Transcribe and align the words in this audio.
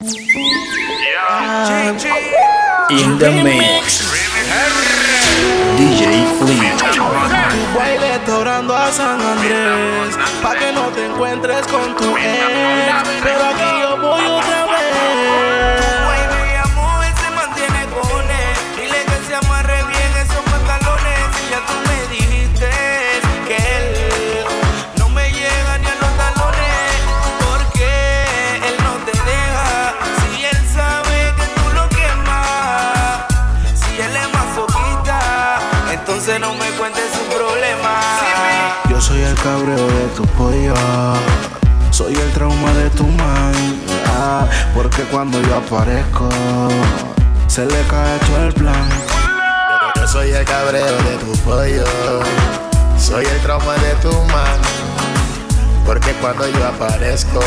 In 0.00 0.06
the 3.18 3.32
mix. 3.42 4.06
DJ 5.76 6.24
Fleet. 6.38 6.78
Baile 7.74 8.20
orando 8.32 8.76
a 8.76 8.92
San 8.92 9.20
Andrés, 9.20 10.16
pa' 10.40 10.54
que 10.54 10.70
no 10.70 10.82
te 10.90 11.04
encuentres 11.04 11.66
con 11.66 11.96
tu 11.96 12.16
ex. 12.16 13.08
Pero 13.24 13.44
aquí 13.44 13.80
yo 13.80 13.87
cabreo 39.48 39.86
de 39.86 40.06
tu 40.14 40.24
pollo. 40.36 40.74
Soy 41.90 42.14
el 42.14 42.30
trauma 42.32 42.70
de 42.74 42.90
tu 42.90 43.04
man. 43.04 43.54
ah, 44.06 44.46
porque 44.74 45.02
cuando 45.04 45.40
yo 45.40 45.56
aparezco, 45.56 46.28
se 47.46 47.64
le 47.64 47.80
cae 47.92 48.18
todo 48.26 48.44
el 48.48 48.52
plan. 48.52 48.88
Yo 49.96 50.06
soy 50.06 50.30
el 50.32 50.44
cabreo 50.44 50.96
de 51.08 51.14
tu 51.24 51.32
pollo. 51.46 51.86
Soy 52.98 53.24
el 53.24 53.40
trauma 53.40 53.74
de 53.86 53.92
tu 54.02 54.12
man. 54.34 54.58
Porque 55.86 56.12
cuando 56.20 56.46
yo 56.46 56.66
aparezco, 56.66 57.40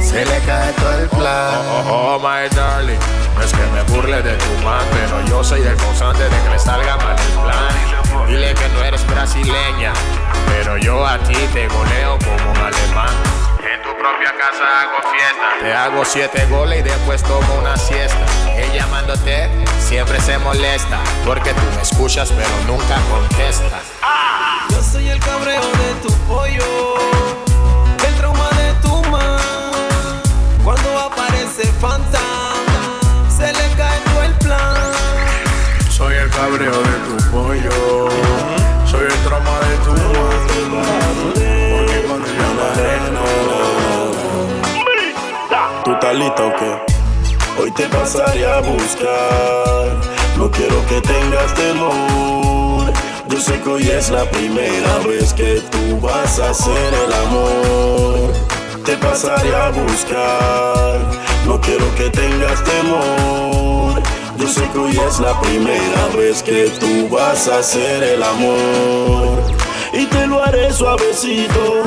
se 0.00 0.24
le 0.24 0.38
cae 0.46 0.72
todo 0.74 0.98
el 1.00 1.08
plan. 1.08 1.58
Oh, 1.88 2.14
oh, 2.14 2.18
my 2.20 2.48
darling, 2.54 3.00
no 3.34 3.42
es 3.42 3.52
que 3.52 3.64
me 3.74 3.82
burle 3.92 4.22
de 4.22 4.36
tu 4.36 4.52
man, 4.64 4.84
pero 4.92 5.26
yo 5.26 5.42
soy 5.42 5.62
el 5.62 5.76
causante 5.76 6.22
de 6.22 6.42
que 6.42 6.50
me 6.50 6.58
salga 6.58 6.96
mal 6.98 7.16
el 7.18 7.32
plan. 7.42 8.04
Dile 8.28 8.54
que 8.54 8.68
no 8.70 8.84
eres 8.84 9.06
brasileña, 9.06 9.92
pero 10.46 10.76
yo 10.78 11.06
a 11.06 11.18
ti 11.18 11.34
te 11.52 11.68
goleo 11.68 12.18
como 12.18 12.50
un 12.50 12.56
alemán. 12.56 13.14
En 13.60 13.82
tu 13.82 13.96
propia 13.98 14.32
casa 14.36 14.82
hago 14.82 14.98
fiesta. 15.10 15.46
Te 15.60 15.72
hago 15.72 16.04
siete 16.04 16.46
goles 16.46 16.80
y 16.80 16.82
después 16.82 17.22
tomo 17.22 17.54
una 17.54 17.76
siesta. 17.76 18.24
Ella 18.56 18.74
llamándote 18.74 19.48
siempre 19.78 20.20
se 20.20 20.38
molesta, 20.38 20.98
porque 21.24 21.52
tú 21.54 21.62
me 21.76 21.82
escuchas 21.82 22.30
pero 22.30 22.50
nunca 22.66 22.96
contestas. 23.10 23.82
Yo 24.70 24.82
soy 24.82 25.08
el 25.08 25.20
cabreo 25.20 25.60
de 25.60 25.94
tu 26.02 26.12
pollo, 26.26 26.96
el 28.06 28.14
trauma 28.16 28.48
de 28.50 28.72
tu 28.82 29.02
man. 29.10 30.20
Cuando 30.64 30.98
aparece 30.98 31.64
Fanta, 31.80 32.20
se 33.28 33.52
le 33.52 33.74
cae 33.76 34.00
todo 34.00 34.22
el 34.22 34.32
plan. 34.34 34.74
Soy 35.90 36.14
el 36.16 36.30
cabreo 36.30 36.72
de 36.72 36.96
tu 37.06 37.30
pollo. 37.30 38.08
Soy 38.86 39.04
el 39.04 39.18
trauma 39.22 39.22
de 39.22 39.22
tu 39.24 39.33
¿Tú 45.84 45.92
estás 45.92 46.14
lista 46.14 46.46
o 46.46 46.52
qué? 46.56 47.62
Hoy 47.62 47.70
te 47.72 47.86
pasaré 47.88 48.46
a 48.46 48.60
buscar. 48.60 50.00
No 50.38 50.50
quiero 50.50 50.84
que 50.86 51.00
tengas 51.02 51.54
temor. 51.54 52.90
Yo 53.28 53.38
sé 53.38 53.60
que 53.60 53.68
hoy 53.68 53.88
es 53.90 54.08
la 54.08 54.24
primera 54.30 54.98
vez 55.06 55.34
que 55.34 55.60
tú 55.70 56.00
vas 56.00 56.38
a 56.38 56.50
hacer 56.50 56.94
el 57.04 57.12
amor. 57.12 58.32
Te 58.84 58.96
pasaré 58.96 59.54
a 59.54 59.70
buscar. 59.70 61.00
No 61.46 61.60
quiero 61.60 61.94
que 61.96 62.08
tengas 62.08 62.64
temor. 62.64 64.02
Yo 64.38 64.48
sé 64.48 64.66
que 64.72 64.78
hoy 64.78 64.98
es 65.06 65.20
la 65.20 65.38
primera 65.42 66.06
vez 66.16 66.42
que 66.42 66.70
tú 66.80 67.14
vas 67.14 67.46
a 67.48 67.58
hacer 67.58 68.02
el 68.02 68.22
amor. 68.22 69.63
Y 69.96 70.06
te 70.06 70.26
lo 70.26 70.42
haré 70.42 70.72
suavecito. 70.72 71.82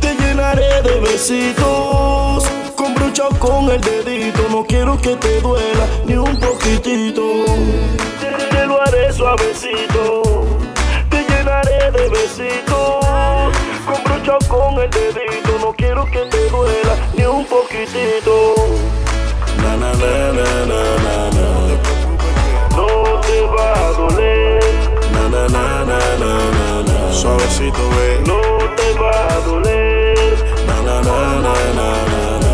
Te 0.00 0.14
llenaré 0.14 0.82
de 0.82 1.00
besitos. 1.00 2.44
Con 2.76 2.94
brocha 2.94 3.24
con 3.38 3.70
el 3.70 3.80
dedito. 3.80 4.42
No 4.50 4.64
quiero 4.64 5.00
que 5.00 5.16
te 5.16 5.40
duela 5.40 5.86
ni 6.04 6.16
un 6.16 6.38
poquitito. 6.38 7.22
Te, 8.20 8.66
lo 8.66 8.82
haré 8.82 9.10
suavecito. 9.12 10.22
Te 11.08 11.24
llenaré 11.24 11.90
de 11.92 12.08
besitos. 12.10 13.04
Con 13.86 14.04
brocha 14.04 14.36
con 14.46 14.78
el 14.80 14.90
dedito. 14.90 15.58
No 15.60 15.72
quiero 15.72 16.04
que 16.04 16.26
te 16.26 16.50
duela 16.50 16.94
ni 17.16 17.24
un 17.24 17.46
poquitito. 17.46 18.54
Na 19.62 19.76
na 19.76 19.92
na. 19.94 20.44
No 22.76 23.20
te 23.20 23.40
va 23.40 23.72
a 23.72 23.92
doler. 23.92 24.63
Na 25.24 25.30
na 25.30 25.48
na 25.48 25.84
na 25.86 25.98
na 26.22 26.32
na 26.52 26.82
na. 26.82 27.12
Suavecito, 27.12 27.88
ve. 27.96 28.20
No 28.26 28.40
te 28.76 28.92
va 28.92 29.10
a 29.26 29.40
doler. 29.40 30.36
Na 30.66 30.82
na 30.82 31.00
na 31.00 31.16
na 31.40 31.54
na 31.78 31.88
na 32.12 32.22
na. 32.44 32.52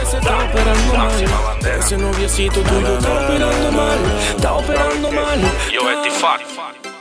Ese 0.00 0.16
está 0.18 0.44
operando 0.44 0.94
mal. 0.94 1.10
Ese 1.78 1.96
noviecito 1.96 2.60
tuyo 2.62 2.98
está 2.98 3.12
operando 3.14 3.72
mal. 3.72 3.98
Está 4.36 4.52
operando 4.54 5.10
mal. 5.10 5.40
Yo, 5.72 5.82
fuck. 6.12 6.40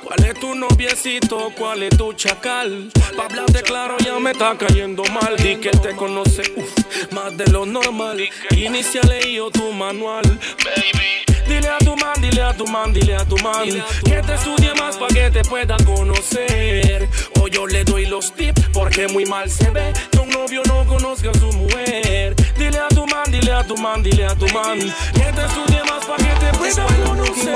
¿Cuál 0.04 0.26
es 0.26 0.40
tu 0.40 0.56
noviecito? 0.56 1.52
¿Cuál 1.56 1.84
es 1.84 1.96
tu 1.96 2.14
chacal? 2.14 2.90
Pa' 3.16 3.26
hablarte 3.26 3.62
claro 3.62 3.98
ya 4.00 4.18
me 4.20 4.32
está 4.32 4.58
cayendo 4.58 5.04
mal. 5.06 5.36
Di 5.38 5.58
que 5.58 5.70
él 5.70 5.80
te 5.80 5.96
conoce 5.96 6.42
uf, 6.56 7.12
más 7.12 7.38
de 7.38 7.46
lo 7.52 7.68
normal. 7.68 8.18
Inicia 8.56 9.02
leído 9.04 9.52
tu 9.52 9.72
manual, 9.72 10.24
baby. 10.64 11.25
Dile 11.48 11.70
a 11.70 11.78
tu 11.78 11.96
man, 11.96 12.22
dile 12.22 12.42
a 12.42 12.54
tu 12.54 12.66
man, 12.68 12.94
dile 12.94 13.16
a 13.16 13.26
tu 13.26 13.38
man. 13.44 13.70
Que 14.04 14.22
te 14.22 14.34
estudie 14.34 14.74
más 14.76 14.98
pa' 14.98 15.08
que 15.08 15.30
te 15.30 15.44
pueda 15.44 15.78
conocer. 15.86 17.08
O 17.40 17.48
yo 17.48 17.68
le 17.68 17.84
doy 17.84 18.06
los 18.08 18.34
tips 18.34 18.62
porque 18.74 19.08
muy 19.08 19.26
mal 19.26 19.50
se 19.50 19.70
ve 19.70 19.94
Que 20.12 20.20
un 20.20 20.30
novio 20.30 20.62
no 20.68 20.86
conozca 20.86 21.30
a 21.30 21.34
su 21.34 21.52
mujer. 21.54 22.36
Dile 22.58 22.80
a 22.80 22.88
tu 22.88 23.06
man, 23.08 23.32
dile 23.32 23.52
a 23.52 23.64
tu 23.64 23.78
man, 23.78 24.02
dile 24.02 24.26
a 24.26 24.36
tu 24.36 24.48
man. 24.50 24.80
Que 24.80 25.32
te 25.32 25.46
estudie 25.46 25.84
más 25.90 26.06
pa' 26.06 26.18
que 26.18 26.34
te 26.40 26.58
pueda 26.58 26.86
conocer. 27.06 27.54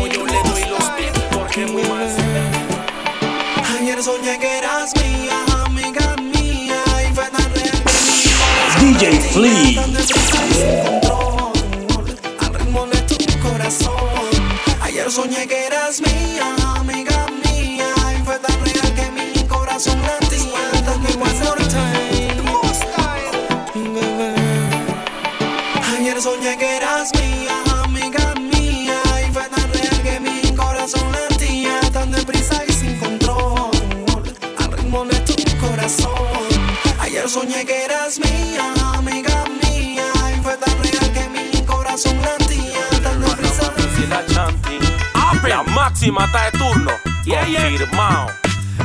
O 0.00 0.06
yo 0.06 0.24
le 0.26 0.42
doy 0.48 0.64
los 0.70 0.96
tips 0.96 1.20
porque 1.32 1.66
muy 1.66 1.82
mal 1.84 2.08
se 2.08 2.22
ve. 2.22 2.44
Ayer 3.80 4.02
soñé 4.02 4.38
que 4.38 4.58
eras 4.58 4.92
mía, 4.96 5.44
amiga 5.64 6.16
mía, 6.16 6.82
y 7.08 7.14
fue 7.14 7.24
tan 7.30 7.54
real 7.54 7.82
que 7.84 8.86
mi 8.86 8.94
DJ 8.94 9.20
Flea. 9.32 11.13
Ayer 15.04 15.12
soñé 15.12 15.46
que 15.46 15.66
eras 15.66 16.00
mía, 16.00 16.56
amiga 16.76 17.26
mía, 17.44 17.88
y 18.18 18.24
fue 18.24 18.38
tan 18.38 18.58
real 18.64 18.94
que 18.94 19.10
mi 19.10 19.44
corazón 19.46 20.00
latía. 20.00 20.82
Tan 20.82 21.04
igual 21.12 21.34
por 21.44 21.58
Ayer 25.92 26.22
soñé 26.22 26.56
que 26.56 26.76
eras 26.78 27.10
mía, 27.12 27.52
amiga 27.84 28.34
mía, 28.34 29.02
y 29.28 29.30
fue 29.30 29.46
tan 29.50 29.72
real 29.74 30.02
que 30.02 30.20
mi 30.20 30.56
corazón 30.56 31.12
latía 31.12 31.80
tan 31.92 32.10
deprisa 32.10 32.64
y 32.66 32.72
sin 32.72 32.98
control, 32.98 33.72
al 34.56 34.72
ritmo 34.72 35.04
de 35.04 35.20
tu 35.20 35.34
corazón. 35.58 36.48
Ayer 37.00 37.28
soñé 37.28 37.66
que 37.66 37.84
eras 37.84 38.18
mía, 38.20 38.72
amiga 38.94 39.44
mía, 39.62 40.06
y 40.34 40.40
fue 40.40 40.56
tan 40.56 40.82
real 40.82 41.12
que 41.12 41.28
mi 41.28 41.62
corazón 41.66 42.22
latía 42.22 42.88
tan 43.02 43.20
deprisa. 43.20 43.44
La 45.48 45.62
máxima 45.62 46.24
está 46.24 46.44
de 46.46 46.58
turno. 46.58 46.90
Confirmado. 47.24 48.26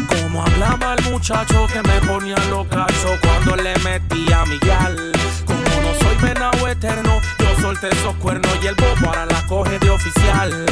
Como 0.08 0.44
hablaba 0.44 0.96
el 0.96 1.12
muchacho 1.12 1.68
que 1.68 1.82
me 1.82 2.02
ponía 2.02 2.36
locacho 2.50 3.18
cuando 3.22 3.56
le 3.56 3.74
metía 3.80 4.42
a 4.42 4.46
mi 4.46 4.58
gal. 4.60 5.12
Como 5.46 5.60
no 5.60 5.94
soy 6.02 6.16
venado 6.22 6.68
eterno, 6.68 7.20
yo 7.40 7.62
solté 7.62 7.90
esos 7.90 8.14
cuernos 8.16 8.52
y 8.62 8.68
el 8.68 8.76
bobo 8.76 9.08
ahora 9.08 9.26
la 9.26 9.46
coge 9.48 9.80
de 9.80 9.90
oficial. 9.90 10.66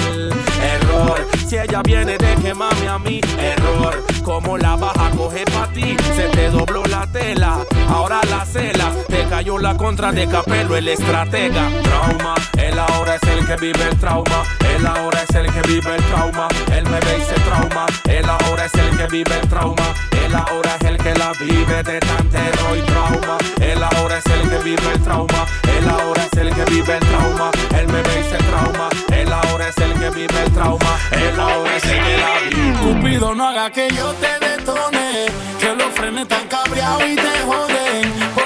Error, 0.61 1.27
si 1.47 1.57
ella 1.57 1.81
viene 1.83 2.17
de 2.17 2.35
quemarme 2.35 2.87
a 2.87 2.99
mí, 2.99 3.21
error. 3.39 4.03
Como 4.23 4.57
la 4.57 4.75
baja 4.75 5.09
coge 5.11 5.45
pa' 5.45 5.67
ti, 5.67 5.95
se 6.15 6.27
te 6.29 6.49
dobló 6.49 6.85
la 6.85 7.07
tela, 7.07 7.59
ahora 7.89 8.19
la 8.29 8.45
cela. 8.45 8.91
Te 9.07 9.25
cayó 9.25 9.57
la 9.57 9.75
contra 9.75 10.11
de 10.11 10.27
capelo, 10.27 10.75
el 10.75 10.89
estratega. 10.89 11.69
Trauma, 11.83 12.35
él 12.57 12.77
ahora 12.77 13.15
es 13.15 13.23
el 13.23 13.45
que 13.45 13.55
vive 13.55 13.83
el 13.89 13.97
trauma. 13.97 14.43
Él 14.77 14.85
ahora 14.85 15.23
es 15.23 15.35
el 15.35 15.51
que 15.51 15.61
vive 15.67 15.95
el 15.95 16.03
trauma. 16.03 16.47
Él 16.71 16.83
me 16.83 16.99
ve 16.99 17.17
y 17.17 17.21
se 17.21 17.33
trauma. 17.41 17.87
Él 18.07 18.29
ahora 18.29 18.65
es 18.65 18.73
el 18.75 18.95
que 18.95 19.07
vive 19.07 19.35
el 19.41 19.49
trauma. 19.49 19.87
Él 20.23 20.35
ahora 20.35 20.75
es 20.79 20.85
el 20.85 20.97
que 20.99 21.15
la 21.15 21.31
vive 21.33 21.81
de 21.81 21.99
tan 21.99 22.29
terror 22.29 22.77
y 22.77 22.81
trauma. 22.81 23.37
Él 23.59 23.81
ahora 23.81 24.19
es 24.19 24.25
el 24.27 24.47
que 24.47 24.57
vive 24.57 24.91
el 24.93 25.01
trauma. 25.01 25.45
Él 25.63 25.89
ahora 25.89 26.23
es 26.31 26.37
el 26.37 26.53
que 26.53 26.63
vive 26.65 26.93
el 26.93 26.99
trauma. 26.99 27.51
Él 27.75 27.87
me 27.87 28.03
ve 28.03 28.19
y 28.19 28.23
se 28.23 28.37
trauma. 28.37 28.89
Él 29.11 29.33
ahora 29.33 29.67
es 29.67 29.77
el 29.77 29.93
que 29.93 30.09
vive 30.11 30.43
el 30.45 30.53
trauma. 30.53 30.99
Él 31.09 31.39
ahora 31.39 31.75
es 31.75 31.83
el 31.83 32.03
que 32.03 32.17
la 32.17 32.39
vive. 32.47 32.77
Cupido, 32.79 33.33
no 33.33 33.47
haga 33.47 33.71
que 33.71 33.89
yo 33.89 34.13
te 34.13 34.45
detone. 34.45 35.25
Que 35.59 35.75
lo 35.75 35.89
frenes 35.89 36.27
tan 36.27 36.47
cabreados 36.47 37.03
y 37.03 37.15
te 37.15 37.39
joden. 37.47 38.36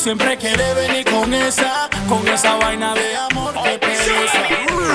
Siempre 0.00 0.38
quieres 0.38 0.74
venir 0.76 1.04
con 1.04 1.34
esa, 1.34 1.90
con 2.08 2.26
esa 2.26 2.56
vaina 2.56 2.94
de 2.94 3.16
amor 3.16 3.52
que 3.62 3.78
pereza. 3.78 4.40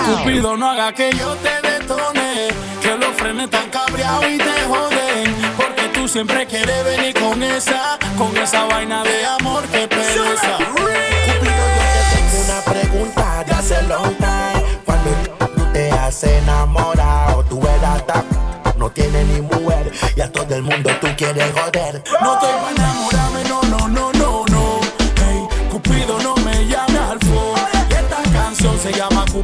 Cupido, 0.04 0.57
no 0.57 0.72
haga 0.72 0.92
que 0.94 1.12
yo 1.12 1.36
te 1.36 1.62
detone. 1.62 2.48
Que 2.81 2.98
los 2.98 3.16
frenes 3.16 3.52
tan 3.52 3.69
cabreados 3.69 4.25
y 4.25 4.40
te 4.40 4.63
joden. 4.68 5.36
Porque 5.57 5.90
tú 5.94 6.07
siempre 6.07 6.48
quieres 6.48 6.84
venir 6.86 7.13
con 7.13 7.44
esa, 7.44 8.00
con 8.18 8.36
esa 8.36 8.66
vaina 8.66 9.04
de 9.04 9.25
amor 9.28 9.63
que 9.66 9.88
pereza. 9.88 10.57
Cupido, 10.57 10.96
yo 11.46 12.01
te 12.01 12.16
tengo 12.16 12.44
una 12.44 12.62
pregunta 12.62 13.44
de 13.46 13.54
hace 13.54 13.81
long 13.84 14.16
time. 14.18 14.80
Cuando 14.86 15.12
tú 15.56 15.72
te 15.72 15.92
has 15.92 16.24
enamorado, 16.24 17.44
tú 17.44 17.62
eras 17.78 18.08
tap, 18.08 18.25
no 18.75 18.90
tienes 18.90 19.28
ni 19.28 19.42
mujer 19.42 19.92
y 20.16 20.22
a 20.22 20.31
todo 20.31 20.56
el 20.56 20.63
mundo 20.63 20.90
tú 21.00 21.08
quieres 21.16 21.51
joder. 21.54 22.04
No 22.22 22.34
estoy 22.34 22.75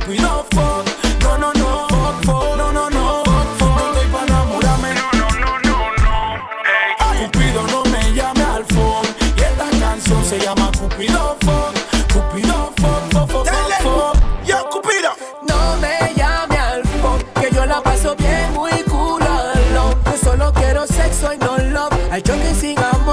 Fuck. 0.05 0.85
No, 1.21 1.37
no, 1.37 1.53
no, 1.53 1.87
fuck, 1.87 2.25
fuck. 2.25 2.57
No, 2.57 2.71
no, 2.73 2.89
no, 2.89 3.23
fuck, 3.23 3.47
fuck. 3.59 3.69
No 3.69 3.91
estoy 3.91 4.07
para 4.11 4.25
enamorarme, 4.25 4.93
no, 4.95 5.11
no, 5.13 5.29
no, 5.39 5.59
no, 5.59 5.91
no. 6.03 6.39
Hey, 6.65 7.29
Cupido, 7.31 7.67
no 7.67 7.83
me 7.91 8.13
llame 8.13 8.43
al 8.43 8.65
phone. 8.65 9.07
Y 9.37 9.41
esta 9.41 9.69
canción 9.79 10.25
se 10.25 10.39
llama 10.39 10.71
Cupido 10.79 11.37
Fuck. 11.41 11.73
Cupido 12.13 12.73
Fuck, 12.77 13.11
fuck, 13.11 13.29
fuck, 13.29 13.47
fuck, 13.47 13.73
fuck. 13.83 14.45
Yo, 14.45 14.69
Cupido. 14.71 15.11
No 15.47 15.77
me 15.77 16.13
llame 16.15 16.57
al 16.57 16.83
phone, 16.83 17.23
que 17.39 17.51
yo 17.55 17.65
la 17.67 17.81
paso 17.81 18.15
bien, 18.15 18.51
muy 18.53 18.71
cool 18.89 19.21
alone. 19.21 19.95
Yo 20.05 20.17
solo 20.17 20.51
quiero 20.53 20.87
sexo 20.87 21.31
y 21.31 21.37
no 21.37 21.57
love. 21.57 21.93
Al 22.11 22.23
choque 22.23 22.53
sin 22.59 22.77
amor, 22.79 23.10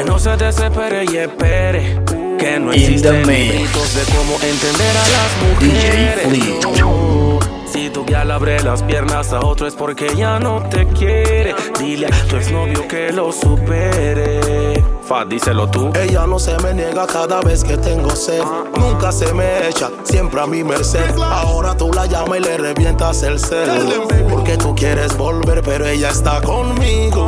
Que 0.00 0.06
no 0.06 0.18
se 0.18 0.34
desespere 0.34 1.04
y 1.04 1.16
espere. 1.18 2.00
Que 2.38 2.58
no 2.58 2.72
existen 2.72 3.22
de 3.22 3.68
cómo 4.16 4.40
entender 4.40 4.96
a 4.96 5.06
las 5.10 5.60
DJ 5.60 5.74
mujeres. 5.74 6.28
Fleet. 6.28 7.59
Tu 8.10 8.16
le 8.16 8.32
abre 8.32 8.60
las 8.64 8.82
piernas 8.82 9.32
a 9.32 9.38
otro 9.38 9.68
es 9.68 9.76
porque 9.76 10.16
ya 10.16 10.40
no 10.40 10.68
te 10.68 10.84
quiere. 10.88 11.54
Dile 11.78 12.08
a 12.08 12.26
tu 12.26 12.38
exnovio 12.38 12.88
que 12.88 13.12
lo 13.12 13.30
supere. 13.30 14.82
Fa, 15.06 15.24
díselo 15.24 15.68
tú. 15.68 15.92
Ella 15.94 16.26
no 16.26 16.40
se 16.40 16.58
me 16.58 16.74
niega 16.74 17.06
cada 17.06 17.40
vez 17.40 17.62
que 17.62 17.76
tengo 17.76 18.10
sed. 18.10 18.42
Nunca 18.76 19.12
se 19.12 19.32
me 19.32 19.68
echa, 19.68 19.90
siempre 20.02 20.40
a 20.40 20.46
mi 20.48 20.64
merced. 20.64 21.16
Ahora 21.22 21.76
tú 21.76 21.92
la 21.92 22.06
llamas 22.06 22.38
y 22.38 22.42
le 22.42 22.58
revientas 22.58 23.22
el 23.22 23.38
cel. 23.38 23.70
Porque 24.28 24.56
tú 24.56 24.74
quieres 24.74 25.16
volver, 25.16 25.62
pero 25.62 25.86
ella 25.86 26.10
está 26.10 26.40
conmigo. 26.40 27.26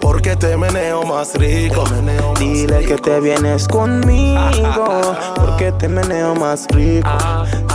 Porque 0.00 0.34
te 0.34 0.56
meneo 0.56 1.04
más 1.04 1.32
rico. 1.36 1.84
Dile 2.40 2.84
que 2.86 2.96
te 2.96 3.20
vienes 3.20 3.68
conmigo, 3.68 5.16
porque 5.36 5.70
te 5.70 5.86
meneo 5.86 6.34
más 6.34 6.66
rico. 6.70 7.08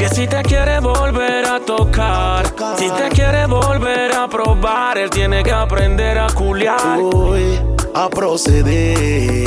Que 0.00 0.08
si 0.08 0.26
te 0.26 0.40
quiere 0.40 0.80
volver 0.80 1.44
a 1.44 1.60
tocar, 1.60 2.46
si 2.78 2.88
te 2.88 3.10
quiere 3.10 3.44
volver 3.44 4.10
a 4.14 4.26
probar, 4.26 4.96
él 4.96 5.10
tiene 5.10 5.42
que 5.42 5.52
aprender 5.52 6.16
a 6.18 6.26
culiar. 6.28 6.98
Voy 6.98 7.60
a 7.94 8.08
proceder. 8.08 9.46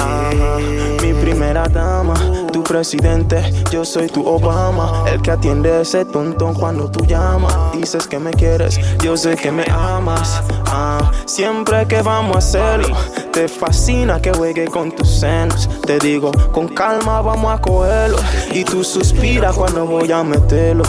Mi 1.01 1.11
primera 1.15 1.67
dama, 1.67 2.13
tu 2.51 2.61
presidente, 2.63 3.41
yo 3.71 3.83
soy 3.83 4.05
tu 4.09 4.27
Obama. 4.27 5.05
El 5.07 5.23
que 5.23 5.31
atiende 5.31 5.81
ese 5.81 6.05
tontón 6.05 6.53
cuando 6.53 6.87
tú 6.87 7.03
llamas. 7.03 7.71
Dices 7.73 8.05
que 8.05 8.19
me 8.19 8.29
quieres, 8.29 8.79
yo 8.99 9.17
sé 9.17 9.35
que 9.35 9.51
me 9.51 9.65
amas. 9.71 10.43
Ah, 10.67 11.11
siempre 11.25 11.87
que 11.87 12.03
vamos 12.03 12.35
a 12.35 12.37
hacerlo, 12.37 12.95
te 13.33 13.47
fascina 13.47 14.21
que 14.21 14.31
juegue 14.31 14.65
con 14.65 14.91
tus 14.91 15.09
senos. 15.09 15.67
Te 15.85 15.97
digo, 15.97 16.31
con 16.51 16.67
calma 16.67 17.21
vamos 17.21 17.51
a 17.51 17.59
cogerlo. 17.59 18.17
Y 18.51 18.63
tú 18.63 18.83
suspiras 18.83 19.55
cuando 19.55 19.85
voy 19.85 20.11
a 20.11 20.23
meterlo. 20.23 20.83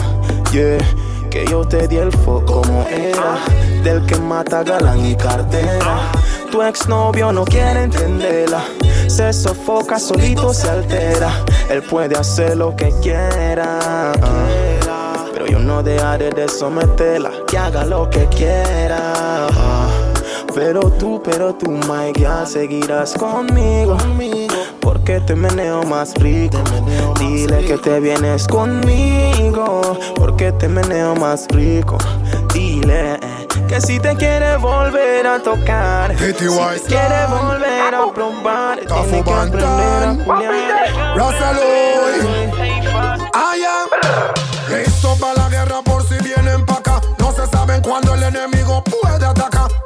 Yeah. 0.51 0.77
Que 1.29 1.45
yo 1.47 1.67
te 1.67 1.87
di 1.87 1.97
el 1.97 2.13
foco 2.13 2.61
como 2.61 2.87
era 2.87 3.39
Del 3.83 4.05
que 4.05 4.15
mata 4.15 4.63
galán 4.63 5.05
y 5.05 5.17
cartera 5.17 6.09
Tu 6.49 6.61
exnovio 6.61 7.33
no 7.33 7.43
quiere 7.43 7.83
entenderla 7.83 8.63
Se 9.07 9.33
sofoca, 9.33 9.99
solito 9.99 10.53
se 10.53 10.69
altera 10.69 11.43
Él 11.69 11.83
puede 11.83 12.15
hacer 12.17 12.55
lo 12.55 12.73
que 12.73 12.89
quiera 13.01 14.13
Pero 15.33 15.45
yo 15.45 15.59
no 15.59 15.83
dejaré 15.83 16.29
de 16.29 16.47
someterla 16.47 17.31
Que 17.49 17.57
haga 17.57 17.83
lo 17.83 18.09
que 18.09 18.25
quiera 18.27 19.84
Pero 20.55 20.89
tú, 20.89 21.21
pero 21.21 21.53
tú, 21.53 21.69
my 21.69 22.13
girl 22.15 22.47
Seguirás 22.47 23.13
conmigo. 23.13 23.97
Porque 24.79 25.19
te 25.19 25.35
meneo 25.35 25.83
más 25.83 26.13
rico. 26.13 26.57
Dile 27.19 27.65
que 27.65 27.77
te 27.77 27.99
vienes 27.99 28.47
conmigo. 28.47 29.99
Porque 30.15 30.53
te 30.53 30.69
meneo 30.69 31.13
más 31.15 31.45
rico. 31.49 31.97
Dile 32.53 33.19
que 33.67 33.81
si 33.81 33.99
te 33.99 34.15
quiere 34.15 34.55
volver 34.55 35.27
a 35.27 35.39
tocar. 35.39 36.17
Si 36.17 36.31
te 36.31 36.47
quiere 36.87 37.27
volver 37.27 37.93
a 37.93 38.13
probar 38.13 38.79
Tiene 38.79 39.23
que 39.23 39.33
aprender 39.33 40.03
a 40.07 40.17
culiar. 40.23 40.53
La 41.15 41.31
guerra 41.31 41.85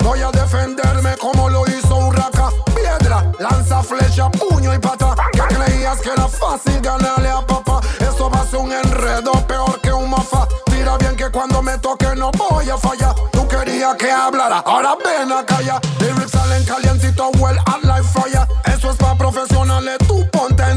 Voy 0.10 0.24
a 0.24 0.32
defenderme 0.32 1.16
como 1.18 1.50
lo 1.50 1.68
hizo 1.68 1.96
Urraca. 1.96 2.50
Piedra, 2.74 3.32
lanza 3.38 3.84
flecha, 3.84 4.28
puño 4.32 4.74
y 4.74 4.80
pata. 4.80 5.14
Que 5.32 5.42
creías 5.54 6.00
que 6.02 6.10
era 6.10 6.28
fácil 6.28 6.82
ganarle 6.82 7.30
a 7.30 7.46
papá. 7.46 7.80
Esto 8.00 8.28
va 8.28 8.42
a 8.42 8.48
ser 8.48 8.58
un 8.58 8.72
enredo 8.72 9.34
peor 9.46 9.80
que 9.82 9.94
un 9.94 10.10
mofa. 10.10 10.48
Mira 10.72 10.98
bien 10.98 11.16
que 11.16 11.30
cuando 11.30 11.62
me 11.62 11.78
toque 11.78 12.08
no 12.16 12.32
voy 12.32 12.68
a 12.72 12.78
fallar. 12.80 13.14
Tú 13.32 13.48
querías 13.48 13.94
que 13.98 14.10
hablara, 14.10 14.64
ahora 14.66 14.98
ven 15.06 15.32
a 15.32 15.46
callar. 15.46 15.80
Lyrics 16.00 16.32
salen 16.32 16.66
calientito, 16.66 17.30
well 17.38 17.60
at 17.68 17.84
like 17.84 18.04
fire. 18.04 18.48
Eso 18.66 18.90
es 18.90 18.98
pa' 18.98 19.16
profesionales, 19.16 20.00
tú 20.08 20.28
ponte 20.32 20.64
a. 20.64 20.70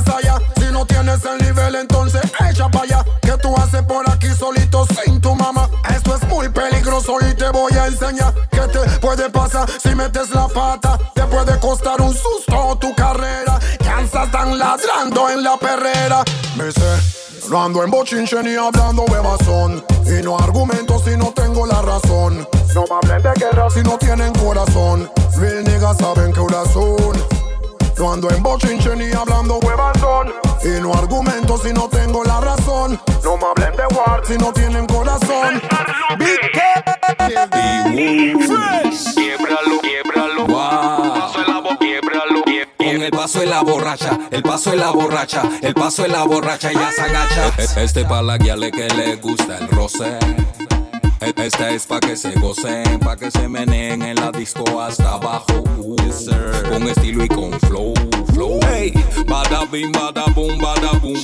Si 0.58 0.70
no 0.70 0.84
tienes 0.84 1.24
el 1.24 1.38
nivel, 1.38 1.76
entonces 1.76 2.20
echa 2.50 2.68
pa' 2.68 2.82
allá. 2.82 3.02
¿Qué 3.22 3.32
tú 3.38 3.56
haces 3.56 3.82
por 3.84 4.06
aquí 4.10 4.28
solito 4.28 4.61
muy 7.02 7.18
peligroso 7.18 7.18
y 7.28 7.34
te 7.34 7.50
voy 7.50 7.72
a 7.72 7.86
enseñar. 7.86 8.34
¿Qué 8.50 8.60
te 8.60 8.98
puede 8.98 9.30
pasar 9.30 9.68
si 9.80 9.94
metes 9.94 10.30
la 10.30 10.48
pata? 10.48 10.98
Te 11.14 11.22
puede 11.24 11.58
costar 11.58 12.00
un 12.00 12.14
susto 12.14 12.76
tu 12.80 12.94
carrera. 12.94 13.58
Kansas 13.78 14.26
están 14.26 14.58
ladrando 14.58 15.28
en 15.30 15.42
la 15.42 15.56
perrera. 15.56 16.22
Me 16.56 16.70
sé, 16.70 17.48
no 17.50 17.62
ando 17.62 17.82
en 17.84 17.90
bochinche 17.90 18.42
ni 18.42 18.54
hablando 18.54 19.02
huevazón. 19.04 19.84
Y 20.06 20.22
no 20.22 20.38
argumento 20.38 20.98
si 20.98 21.16
no 21.16 21.32
tengo 21.32 21.66
la 21.66 21.82
razón. 21.82 22.46
No 22.74 22.84
me 22.88 22.96
hablen 22.96 23.22
de 23.22 23.40
guerra 23.40 23.70
si 23.70 23.82
no 23.82 23.98
tienen 23.98 24.32
corazón. 24.34 25.10
Real 25.36 25.64
niggas 25.64 25.96
saben 25.98 26.32
que 26.32 26.40
corazón. 26.40 27.12
No 27.98 28.12
ando 28.12 28.30
en 28.30 28.42
bochinche 28.42 28.96
ni 28.96 29.12
hablando 29.12 29.58
huevazón. 29.58 30.32
Y 30.64 30.80
no 30.80 30.92
argumento 30.94 31.58
si 31.58 31.72
no 31.72 31.88
tengo 31.88 32.24
la 32.24 32.40
razón. 32.40 33.00
No 33.22 33.36
me 33.36 33.44
hablen 33.46 33.76
de 33.76 33.86
war 33.96 34.24
si 34.26 34.36
no 34.38 34.52
tienen 34.52 34.86
corazón. 34.86 35.60
Big 36.18 36.38
Quiebralo, 39.14 39.80
quiebralo. 39.80 40.46
Bo- 40.46 41.78
quiebralo, 41.78 42.42
quie- 42.44 42.66
Con 42.76 43.02
el 43.02 43.10
paso 43.12 43.38
de 43.40 43.46
la 43.46 43.62
borracha, 43.62 44.18
el 44.30 44.42
paso 44.42 44.70
de 44.70 44.76
la 44.76 44.90
borracha, 44.90 45.42
el 45.62 45.74
paso 45.74 46.02
de 46.02 46.08
la 46.08 46.24
borracha 46.24 46.72
ya 46.72 46.90
se 46.90 47.02
agacha. 47.02 47.52
Este 47.80 48.04
pa' 48.04 48.22
la 48.22 48.38
guiale 48.38 48.72
que 48.72 48.88
le 48.88 49.16
gusta 49.16 49.58
el 49.58 49.68
roce. 49.68 50.18
Esta 51.36 51.70
es 51.70 51.86
pa' 51.86 52.00
que 52.00 52.16
se 52.16 52.32
gocen, 52.40 52.98
pa' 52.98 53.16
que 53.16 53.30
se 53.30 53.48
meneen 53.48 54.02
en 54.02 54.16
la 54.16 54.32
disco 54.32 54.80
hasta 54.80 55.14
abajo. 55.14 55.62
Yes. 56.04 56.28
Con 56.68 56.88
estilo 56.88 57.24
y 57.24 57.28
con 57.28 57.52
flow, 57.60 57.94
flow. 58.34 58.58
Hey, 58.72 58.92
bada 59.26 59.64
bim, 59.70 59.92
bada 59.92 60.24
boom, 60.34 60.58
bada 60.58 60.90
boom. 61.00 61.14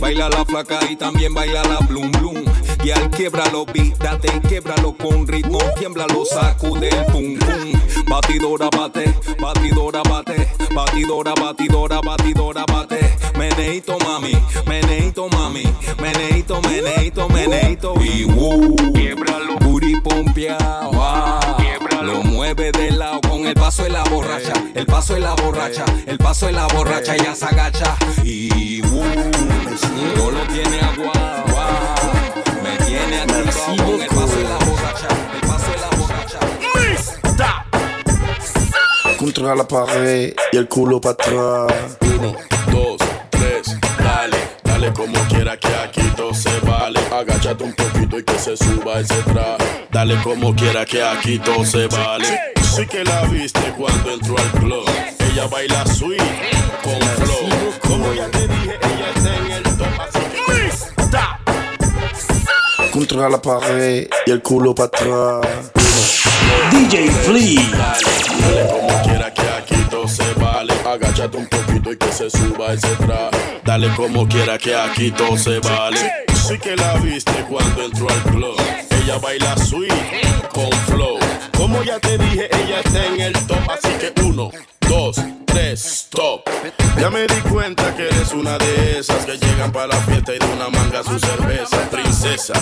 Baila 0.00 0.28
la 0.28 0.44
flaca 0.44 0.80
y 0.90 0.96
también 0.96 1.32
baila 1.34 1.62
la 1.64 1.78
blum 1.86 2.10
blum. 2.12 2.44
Y 2.84 2.90
al 2.90 3.10
quiebralo, 3.10 3.66
date, 3.98 4.40
quiebralo 4.48 4.96
con 4.96 5.26
ritmo, 5.26 5.58
tiemblalo, 5.78 6.24
sacude 6.24 6.88
el 6.88 7.04
pum 7.06 7.38
pum. 7.38 7.72
Batidora 8.08 8.68
bate, 8.70 9.12
batidora 9.40 10.02
bate, 10.02 10.48
batidora, 10.74 11.34
batidora, 11.34 12.00
batidora 12.00 12.64
bate. 12.66 13.16
Meneito 13.36 13.98
mami, 13.98 14.32
meneito 14.66 15.28
mami, 15.28 15.64
meneito, 16.00 16.60
meneito, 16.62 17.28
meneito. 17.28 17.94
Y 18.00 18.24
woo, 18.24 18.76
quiebralo, 18.94 19.58
booty 19.58 20.00
pompeado, 20.00 20.92
Lo 22.02 22.22
mueve 22.22 22.70
de 22.70 22.92
lado 22.92 23.20
con 23.22 23.46
el 23.46 23.54
paso 23.54 23.82
de 23.82 23.90
la 23.90 24.04
borracha, 24.04 24.52
el 24.74 24.86
paso 24.86 25.14
de 25.14 25.20
la 25.20 25.34
borracha, 25.34 25.84
el 26.06 26.18
paso 26.18 26.46
de 26.46 26.52
la 26.52 26.66
borracha, 26.68 27.16
ya 27.16 27.34
se 27.34 27.46
agacha. 27.46 27.96
Y 28.22 28.80
woo, 28.82 29.04
no 30.16 30.30
lo 30.30 30.40
tiene 30.52 30.80
agua, 30.80 31.44
me 32.62 32.76
tiene 32.84 33.22
activado 33.22 33.76
con 33.84 34.00
el 34.00 34.08
paso 34.08 34.36
de 34.36 34.44
la 34.44 34.58
borracha, 34.58 35.08
el 35.34 35.40
paso 35.40 35.70
de 35.70 35.78
la 35.78 35.88
borracha. 35.96 36.38
Contra 39.18 39.54
la 39.54 39.66
pared 39.66 40.34
y 40.52 40.56
el 40.56 40.68
culo 40.68 41.00
para 41.00 41.12
atrás. 41.14 41.96
Uno, 42.02 42.36
dos, 42.70 42.98
tres, 43.30 43.76
dale, 43.98 44.36
dale 44.62 44.92
como 44.92 45.18
quiera 45.28 45.56
que 45.56 45.74
aquí 45.74 46.02
todo 46.16 46.34
se 46.34 46.60
vale. 46.60 47.00
Agáchate 47.10 47.64
un 47.64 47.72
poquito 47.72 48.18
y 48.18 48.24
que 48.24 48.38
se 48.38 48.56
suba 48.56 49.00
ese 49.00 49.22
traje. 49.22 49.88
Dale 49.90 50.20
como 50.22 50.54
quiera 50.54 50.84
que 50.84 51.02
aquí 51.02 51.38
todo 51.38 51.64
se 51.64 51.86
vale. 51.86 52.52
Sí 52.60 52.86
que 52.86 53.04
la 53.04 53.22
viste 53.22 53.72
cuando 53.76 54.12
entró 54.12 54.36
al 54.36 54.50
club. 54.60 54.84
Ella 55.32 55.46
baila 55.46 55.86
sweet 55.86 56.22
con 56.82 57.00
flow. 57.00 57.72
Como 57.80 58.12
ya 58.12 58.28
te 58.30 58.46
dije, 58.46 58.78
Contra 62.96 63.28
la 63.28 63.42
pared 63.42 64.08
y 64.24 64.30
el 64.30 64.40
culo 64.40 64.74
para 64.74 64.86
atrás. 64.86 65.70
DJ 66.70 67.10
Flea. 67.10 67.60
Dale 68.40 68.68
como 68.70 69.02
quiera 69.02 69.34
que 69.34 69.42
aquí 69.42 69.76
todo 69.90 70.08
se 70.08 70.32
vale. 70.40 70.72
Agáchate 70.82 71.36
un 71.36 71.46
poquito 71.46 71.92
y 71.92 71.98
que 71.98 72.10
se 72.10 72.30
suba 72.30 72.72
ese 72.72 72.88
traje. 72.96 73.60
Dale 73.66 73.94
como 73.94 74.26
quiera 74.26 74.56
que 74.56 74.74
aquí 74.74 75.10
todo 75.10 75.36
se 75.36 75.58
vale. 75.58 76.10
Sí 76.48 76.58
que 76.58 76.74
la 76.74 76.94
viste 76.94 77.44
cuando 77.50 77.84
entró 77.84 78.08
al 78.08 78.22
club. 78.22 78.56
Ella 79.02 79.18
baila 79.18 79.58
sweet 79.58 79.92
con 80.54 80.72
flow. 80.86 81.18
Como 81.54 81.82
ya 81.82 81.98
te 81.98 82.16
dije, 82.16 82.48
ella 82.64 82.80
está 82.80 83.04
en 83.04 83.20
el 83.20 83.32
top. 83.46 83.58
Así 83.68 83.90
que 84.00 84.22
uno, 84.22 84.50
stop. 85.76 86.48
Ya 86.98 87.10
me 87.10 87.26
di 87.26 87.40
cuenta 87.50 87.94
que 87.94 88.06
eres 88.08 88.32
una 88.32 88.58
de 88.58 88.98
esas 88.98 89.24
que 89.24 89.36
llegan 89.38 89.72
para 89.72 89.88
la 89.88 89.96
fiesta 89.96 90.34
y 90.34 90.38
de 90.38 90.46
una 90.46 90.68
manga 90.68 91.02
su 91.02 91.18
cerveza. 91.18 91.78
Princesa, 91.90 92.54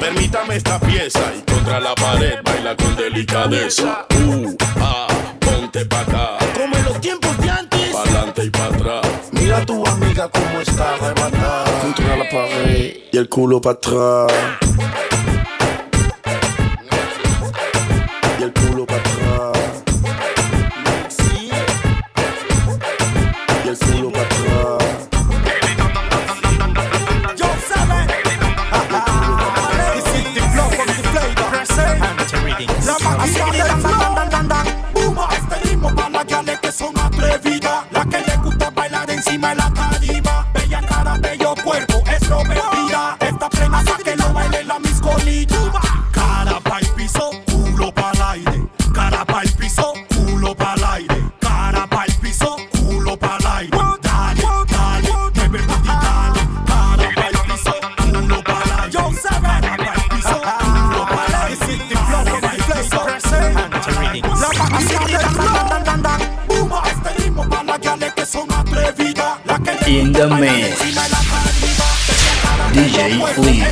permítame 0.00 0.56
esta 0.56 0.78
pieza 0.80 1.20
y 1.36 1.50
contra 1.50 1.80
la 1.80 1.94
pared 1.94 2.38
baila 2.44 2.76
con 2.76 2.96
delicadeza. 2.96 4.06
Uh, 4.26 4.56
ah, 4.80 5.06
ponte 5.40 5.84
pa' 5.86 6.00
acá. 6.00 6.38
Como 6.54 6.76
en 6.76 6.84
los 6.84 7.00
tiempos 7.00 7.36
de 7.38 7.50
antes. 7.50 7.92
Pa'lante 7.92 8.44
y 8.44 8.50
pa' 8.50 8.66
atrás. 8.66 9.06
Mira 9.32 9.58
a 9.58 9.66
tu 9.66 9.86
amiga 9.86 10.28
cómo 10.28 10.60
está 10.60 10.94
arrebatada. 10.94 11.80
Contra 11.80 12.16
la 12.16 12.28
pared 12.28 12.96
y 13.12 13.16
el 13.16 13.28
culo 13.28 13.60
para 13.60 13.76
atrás. 13.76 14.32
De 39.38 39.54
la 39.54 39.70
tarima. 39.70 40.46
Bella 40.54 40.80
cara, 40.80 41.18
bello 41.18 41.54
cuerpo, 41.62 42.02
extrovertida. 42.06 43.16
Esta 43.20 43.48
plena 43.50 43.84
que 44.02 44.16
lo 44.16 44.32
baile 44.32 44.64
la 44.64 44.78
miscolita. 44.78 45.56
Cara 46.12 46.58
pa' 46.60 46.78
el 46.78 46.88
piso, 46.88 47.30
culo 47.46 47.92
pa' 47.92 48.12
el 48.12 48.22
aire. 48.22 48.66
Cara 48.94 49.24
pa' 49.24 49.42
el 49.42 49.52
piso, 49.52 49.92
culo 50.14 50.54
pa' 50.54 50.74
el 50.74 50.84
aire. 50.84 51.30
Cara 51.40 51.86
pa' 51.86 52.04
el 52.04 52.14
piso, 52.14 52.56
culo 52.72 53.16
pa' 53.18 53.36
el 53.38 53.46
aire. 53.46 53.78
Dale, 54.02 54.42
dale, 54.72 55.12
mueve 55.12 55.58
el 55.58 55.66
booty, 55.66 55.88
dale. 55.88 56.40
Cara 56.66 57.08
pa' 57.14 57.28
el 57.28 57.38
piso, 57.46 57.74
culo 58.10 58.42
pa' 58.42 58.62
el 58.64 58.70
aire. 58.72 58.90
Yo 58.92 59.12
saben. 59.22 59.60
Cara 59.60 59.76
pa' 59.76 59.94
el 59.94 60.02
piso, 60.08 60.36
culo 60.60 61.06
pa' 61.06 61.24
el 61.26 61.34
aire. 61.34 61.56
This 61.56 61.68
is 61.68 61.78
the 61.88 61.96
flow 62.06 62.22
of 62.22 62.40
the 62.40 62.48
flavor. 62.62 64.36
La 64.40 64.48
máquina 64.70 65.00
del 65.04 65.28
flow. 65.28 65.56
Puma, 66.48 66.78
este 66.86 67.10
ritmo 67.22 67.42
pa' 67.48 67.62
las 67.64 67.80
gales 67.80 68.12
que 68.14 68.24
son 68.26 68.52
atrevidas. 68.52 69.05
in 69.86 70.12
the 70.12 70.28
mix. 70.28 70.82
DJ 72.72 73.22
Flea. 73.34 73.66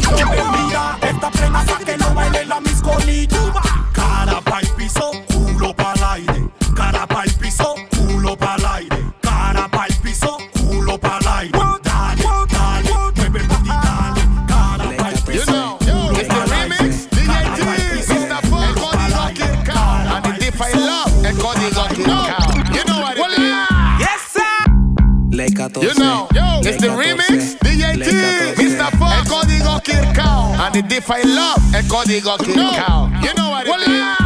Ley 25.35 25.49
14. 25.49 25.83
You 25.83 25.95
know, 25.95 26.29
it's 26.62 26.81
the 26.81 26.88
remix, 26.88 27.57
DJ 27.59 27.95
T, 27.95 28.62
Mr. 28.62 28.91
Fun, 28.99 29.12
el 29.12 29.25
código 29.25 29.83
Kill 29.83 30.05
Count. 30.14 30.61
And 30.61 30.75
the 30.75 30.83
Defy 30.83 31.23
Love, 31.25 31.75
el 31.75 31.83
código 31.85 32.38
Kill 32.38 32.55
Count. 32.55 33.23
You 33.25 33.35
know 33.35 33.50
what 33.50 33.67
it 33.67 33.88
is. 33.88 34.24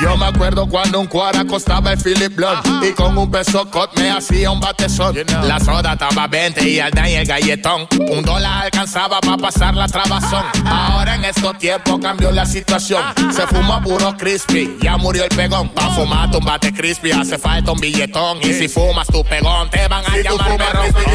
Yo 0.00 0.16
me 0.16 0.26
acuerdo 0.26 0.66
cuando 0.68 1.00
un 1.00 1.06
cuara 1.06 1.44
costaba 1.44 1.92
el 1.92 1.98
Philip 1.98 2.34
Blood 2.36 2.84
Y 2.84 2.92
con 2.92 3.18
un 3.18 3.30
peso 3.30 3.68
cot 3.68 3.98
me 3.98 4.10
hacía 4.10 4.50
un 4.50 4.60
batezón 4.60 5.16
La 5.42 5.58
soda 5.58 5.94
estaba 5.94 6.26
20 6.28 6.68
y 6.68 6.78
el 6.78 6.92
y 7.08 7.14
el 7.14 7.26
galletón. 7.26 7.86
Un 8.10 8.22
dólar 8.22 8.64
alcanzaba 8.64 9.20
para 9.20 9.36
pasar 9.36 9.74
la 9.74 9.86
trabazón. 9.86 10.44
Ahora 10.66 11.14
en 11.14 11.24
estos 11.24 11.56
tiempos 11.58 11.98
cambió 12.00 12.30
la 12.30 12.44
situación. 12.44 13.02
Se 13.32 13.46
fuma 13.46 13.80
puro 13.82 14.16
crispy, 14.16 14.76
ya 14.80 14.96
murió 14.96 15.24
el 15.24 15.30
pegón. 15.30 15.68
Pa' 15.70 15.90
fumar 15.90 16.28
un 16.34 16.44
bate 16.44 16.72
crispy 16.72 17.12
hace 17.12 17.38
falta 17.38 17.72
un 17.72 17.80
billetón. 17.80 18.38
Y 18.42 18.52
si 18.52 18.68
fumas 18.68 19.06
tu 19.06 19.24
pegón 19.24 19.70
te 19.70 19.86
van 19.88 20.04
a 20.04 20.14
Si 20.14 20.22
llamar 20.22 20.56
perrón. 20.56 20.92
crispy, 20.92 21.10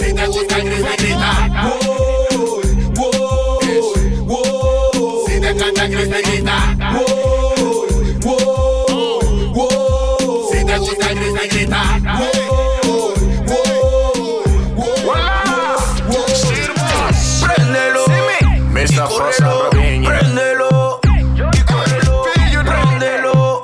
Si 0.00 0.14
te 0.14 0.26
gusta 0.26 0.56
el 0.56 0.64
crispy, 0.64 1.03
Mr. 18.84 19.08
Frost 19.08 19.40
Lamborghini. 19.40 20.06
préndelo, 20.06 21.00
y 21.00 21.60
córrelo, 21.62 22.22
préndelo, 22.62 23.62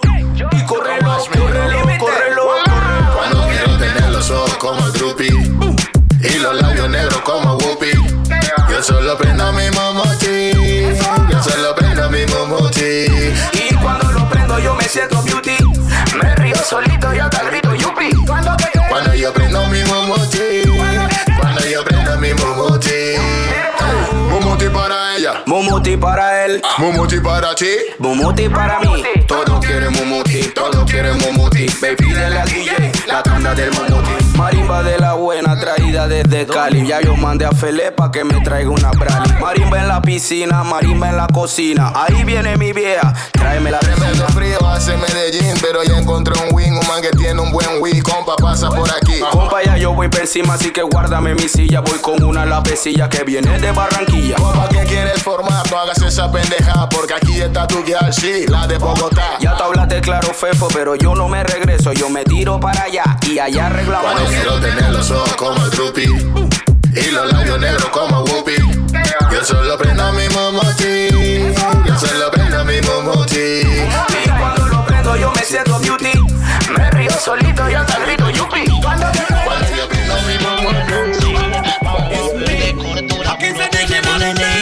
y 0.51 0.65
córrelo, 0.65 1.19
córrelo, 1.37 1.99
córrelo. 1.99 2.53
Cuando 3.15 3.47
quiero 3.49 3.77
tener 3.77 4.11
los 4.13 4.31
ojos 4.31 4.57
como 4.57 4.81
Drupi 4.93 5.29
y 5.29 6.39
los 6.39 6.63
labios 6.63 6.89
negros 6.89 7.21
como 7.21 7.57
Whoopi. 7.59 7.93
Yo 8.71 8.83
solo 8.83 9.19
prendo 9.19 9.53
mi 9.53 9.71
momoti. 9.71 10.53
Yo 11.31 11.43
solo 11.43 11.75
prendo 11.75 12.09
mi 12.09 12.25
momoti. 12.25 13.07
Y 13.53 13.75
cuando 13.75 14.11
lo 14.13 14.27
prendo 14.31 14.59
yo 14.59 14.75
me 14.75 14.85
siento 14.85 15.23
beauty. 15.23 15.59
Me 16.19 16.35
río 16.37 16.57
solito 16.65 17.15
y 17.15 17.19
hasta 17.19 17.43
grito 17.43 17.75
yupi. 17.75 18.11
Cuando 18.27 18.57
te 18.57 18.71
Cuando 18.89 19.15
yo 19.15 19.31
prendo 19.35 19.67
mi 19.67 19.85
momoti. 19.85 20.40
Momoti 24.61 24.75
para 24.77 25.17
ella. 25.17 25.43
Mumuti 25.47 25.97
para 25.97 26.45
él, 26.45 26.61
Momoti 26.77 27.19
para 27.21 27.55
ti. 27.55 27.71
Mumuti 27.99 28.47
para 28.51 28.79
mí. 28.81 29.03
Quieren 29.71 29.93
mumuti, 29.93 30.43
todos 30.53 30.85
quieren 30.91 31.17
mumuti. 31.19 31.67
Baby 31.81 32.13
de 32.13 32.29
la 32.29 32.45
DJ, 32.45 32.91
la 33.07 33.23
tanda 33.23 33.55
del 33.55 33.71
mumuti. 33.71 34.11
Marimba 34.37 34.83
de 34.83 34.99
la 34.99 35.13
buena, 35.13 35.55
traída 35.61 36.09
desde 36.09 36.45
Cali. 36.45 36.85
Ya 36.85 37.01
yo 37.01 37.15
mandé 37.15 37.45
a 37.45 37.53
Fele 37.53 37.93
pa' 37.93 38.11
que 38.11 38.25
me 38.25 38.41
traiga 38.41 38.71
una 38.71 38.91
brali. 38.91 39.33
Marimba 39.41 39.79
en 39.79 39.87
la 39.87 40.03
piscina, 40.03 40.65
marimba 40.65 41.11
en 41.11 41.17
la 41.19 41.29
cocina. 41.29 41.93
Ahí 41.95 42.25
viene 42.25 42.57
mi 42.57 42.73
vieja, 42.73 43.15
tráeme 43.31 43.71
la 43.71 43.79
Tremendo 43.79 44.27
frío 44.29 44.59
hace 44.67 44.97
Medellín, 44.97 45.55
pero 45.61 45.85
ya 45.85 45.99
encontré 45.99 46.35
un 46.43 46.53
wing, 46.53 46.73
un 46.73 46.87
man 46.89 47.01
que 47.01 47.11
tiene 47.11 47.41
un 47.41 47.53
buen 47.53 47.69
wing. 47.81 48.03
Compa, 48.03 48.35
pasa 48.37 48.71
por 48.71 48.91
aquí. 48.91 49.21
Compa, 49.21 49.63
ya 49.63 49.77
yo 49.77 49.93
voy 49.93 50.09
por 50.09 50.23
encima, 50.23 50.55
así 50.55 50.73
que 50.73 50.83
guárdame 50.83 51.37
mi 51.37 51.49
silla. 51.49 51.79
Voy 51.81 51.99
con 52.01 52.25
una 52.25 52.45
lapecilla 52.45 53.09
que 53.09 53.23
viene 53.23 53.57
de 53.61 53.71
Barranquilla. 53.71 54.35
Compa, 54.35 54.69
¿qué 54.69 54.83
quieres 54.85 55.23
formar? 55.23 55.71
No 55.71 55.79
hagas 55.79 56.03
esa 56.03 56.33
pendeja, 56.33 56.89
porque 56.89 57.15
aquí 57.15 57.41
está 57.41 57.69
tu 57.69 57.85
guía, 57.85 58.11
sí, 58.11 58.47
la 58.49 58.67
de 58.67 58.79
Bogotá. 58.79 59.37
Ya 59.39 59.57
tú 59.61 59.67
hablaste 59.67 60.01
claro, 60.01 60.33
Fefo, 60.33 60.69
pero 60.73 60.95
yo 60.95 61.15
no 61.15 61.29
me 61.29 61.43
regreso. 61.45 61.93
Yo 61.93 62.09
me 62.09 62.25
tiro 62.25 62.59
para 62.59 62.85
allá 62.85 63.05
y 63.29 63.39
allá 63.39 63.67
arreglamos. 63.67 64.13
Cuando 64.13 64.31
quiero 64.31 64.59
tener 64.61 64.91
los 64.91 65.11
ojos 65.11 65.37
como 65.37 65.65
el 65.65 65.71
Drupi 65.71 66.03
y 66.03 67.11
los 67.11 67.33
labios 67.33 67.61
negros 67.61 67.89
como 67.91 68.23
Whoopi. 68.25 68.57
Yo 69.31 69.45
solo 69.45 69.77
prendo 69.77 70.13
mi 70.13 70.29
momoti. 70.31 71.09
Yo 71.87 71.99
solo 71.99 72.31
prendo 72.31 72.65
mi 72.65 72.81
momoti. 72.81 73.37
Y 73.37 74.29
cuando 74.29 74.67
lo 74.67 74.87
prendo 74.87 75.17
yo 75.17 75.33
me 75.33 75.43
siento 75.43 75.79
beauty. 75.79 76.13
Me 76.77 76.91
río 76.93 77.13
solito 77.23 77.71
y 77.71 77.75
hasta 77.75 77.99
grito 78.01 78.31
yupi. 78.31 78.65
Cuando 78.83 79.07
yo 79.77 79.89
prendo 79.89 80.15
mi 80.23 80.39
Aquí 83.29 83.47
se 83.47 83.69
dice 83.79 84.01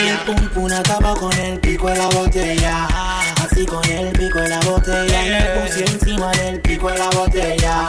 el 0.08 0.18
pum 0.26 0.48
pum 0.48 0.72
acaba 0.72 1.14
con 1.14 1.32
el 1.32 1.60
pico 1.60 1.88
de 1.88 1.96
la 1.96 2.06
botella. 2.08 2.88
Así 3.58 3.66
con 3.66 3.84
el 3.90 4.12
pico 4.12 4.38
de 4.38 4.48
la 4.50 4.60
botella. 4.60 5.26
Y 5.26 5.30
me 5.30 5.42
puse 5.60 5.84
encima 5.84 6.30
del 6.30 6.60
pico 6.60 6.92
de 6.92 6.98
la 6.98 7.10
botella. 7.10 7.88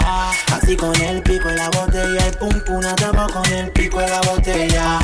Así 0.52 0.76
con 0.76 0.96
el 1.00 1.22
pico 1.22 1.48
de 1.48 1.58
la 1.58 1.70
botella. 1.70 2.26
El 2.26 2.38
pum 2.38 2.60
pum 2.66 2.84
acaba 2.84 3.28
con 3.28 3.46
el 3.54 3.70
pico 3.70 4.00
de 4.00 4.10
la 4.10 4.20
botella. 4.22 4.98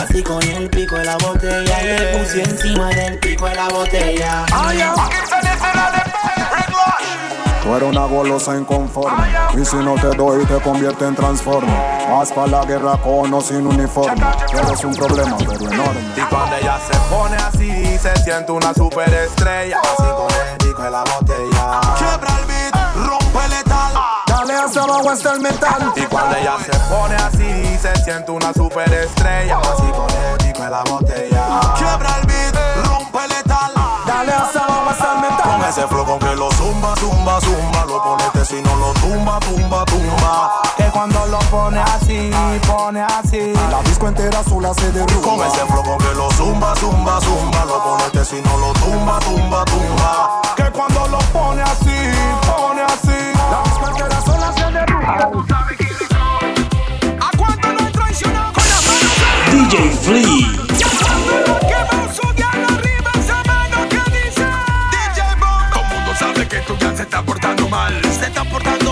Así 0.00 0.22
con 0.22 0.42
el 0.42 0.70
pico 0.70 0.96
de 0.96 1.04
la 1.04 1.18
botella. 1.18 1.78
Me 1.82 2.18
puse 2.18 2.42
encima 2.44 2.88
del 2.94 3.18
pico 3.18 3.46
de 3.46 3.56
la 3.56 3.68
botella. 3.68 4.46
Tú 7.66 7.74
eres 7.74 7.88
una 7.88 8.06
golosa 8.06 8.56
inconforme. 8.56 9.26
Y 9.60 9.64
si 9.64 9.74
no 9.74 9.96
te 9.96 10.16
doy 10.16 10.46
te 10.46 10.60
convierte 10.60 11.04
en 11.04 11.16
transforme. 11.16 11.72
Vas 12.08 12.30
pa' 12.30 12.46
la 12.46 12.64
guerra 12.64 12.96
con 12.98 13.34
o 13.34 13.40
sin 13.40 13.66
uniforme. 13.66 14.24
Eres 14.52 14.84
un 14.84 14.94
problema 14.94 15.36
pero 15.36 15.72
enorme. 15.72 16.00
Y 16.16 16.20
cuando 16.20 16.54
ella 16.54 16.78
se 16.78 16.96
pone 17.12 17.36
así 17.36 17.98
Se 17.98 18.16
siente 18.22 18.52
una 18.52 18.72
superestrella. 18.72 19.80
Así 19.80 19.96
con 19.96 20.28
el 20.30 20.56
pico 20.58 20.80
de 20.80 20.90
la 20.90 21.00
botella. 21.00 21.80
Quiebra 21.98 22.38
el 22.38 22.46
beat, 22.46 22.96
rompe 23.04 23.48
letal. 23.48 23.94
Dale 24.28 24.54
hacia 24.54 24.82
abajo 24.82 25.10
hasta 25.10 25.32
el 25.32 25.40
metal. 25.40 25.92
Y 25.96 26.02
cuando 26.02 26.36
ella 26.36 26.56
se 26.64 26.78
pone 26.88 27.16
así 27.16 27.78
Se 27.82 27.96
siente 28.04 28.30
una 28.30 28.52
superestrella. 28.52 29.58
Así 29.58 29.90
con 29.90 30.08
el 30.08 30.38
pico 30.38 30.62
de 30.62 30.70
la 30.70 30.84
botella. 30.84 31.60
Quiebra 31.76 32.16
el 32.20 32.26
beat, 32.28 32.86
rompe 32.86 33.22
letal 33.22 33.35
Dale 34.16 34.32
abajo 34.32 34.88
hasta 34.88 35.12
el 35.12 35.20
metal 35.20 35.42
Con 35.42 35.68
ese 35.68 35.86
flow 35.88 36.06
con 36.06 36.18
que 36.18 36.34
lo 36.36 36.50
zumba, 36.52 36.94
zumba, 36.96 37.38
zumba 37.38 37.84
Lo 37.84 38.02
ponete 38.02 38.46
si 38.46 38.62
no 38.62 38.74
lo 38.76 38.94
tumba, 38.94 39.38
tumba, 39.40 39.84
tumba. 39.84 40.62
Que 40.74 40.84
cuando 40.84 41.26
lo 41.26 41.38
pone 41.50 41.80
así, 41.80 42.30
pone 42.66 43.02
así. 43.02 43.52
La 43.70 43.82
disco 43.82 44.08
entera 44.08 44.42
sola 44.42 44.72
se 44.72 44.90
derrumba. 44.90 45.20
Con 45.20 45.46
ese 45.46 45.66
flow 45.66 45.84
con 45.84 45.98
que 45.98 46.14
lo 46.14 46.30
zumba, 46.30 46.74
zumba, 46.76 47.20
zumba 47.20 47.64
Lo 47.66 47.82
ponete 47.84 48.24
si 48.24 48.40
no 48.40 48.56
lo 48.56 48.72
tumba, 48.72 49.18
tumba, 49.18 49.64
tumba. 49.66 50.40
Que 50.56 50.64
cuando 50.70 51.08
lo 51.08 51.18
pone 51.18 51.60
así, 51.60 52.10
pone 52.46 52.82
así. 52.82 53.18
La 53.50 53.62
disco 53.64 53.86
entera 53.86 54.20
sola 54.22 54.52
se 54.54 54.72
derrumba. 54.72 55.30
¿A 57.20 57.36
cuánto 57.36 57.72
no 57.72 57.86
he 57.86 57.90
traicionado 57.90 58.52
con 58.54 58.64
las 58.64 58.82
manos 58.86 59.68
DJ 59.68 59.90
Flea. 59.90 60.85
Está 67.06 67.22
portando 67.22 67.68
mal. 67.68 67.92
Se 68.02 68.26
está 68.26 68.44
portando 68.44 68.85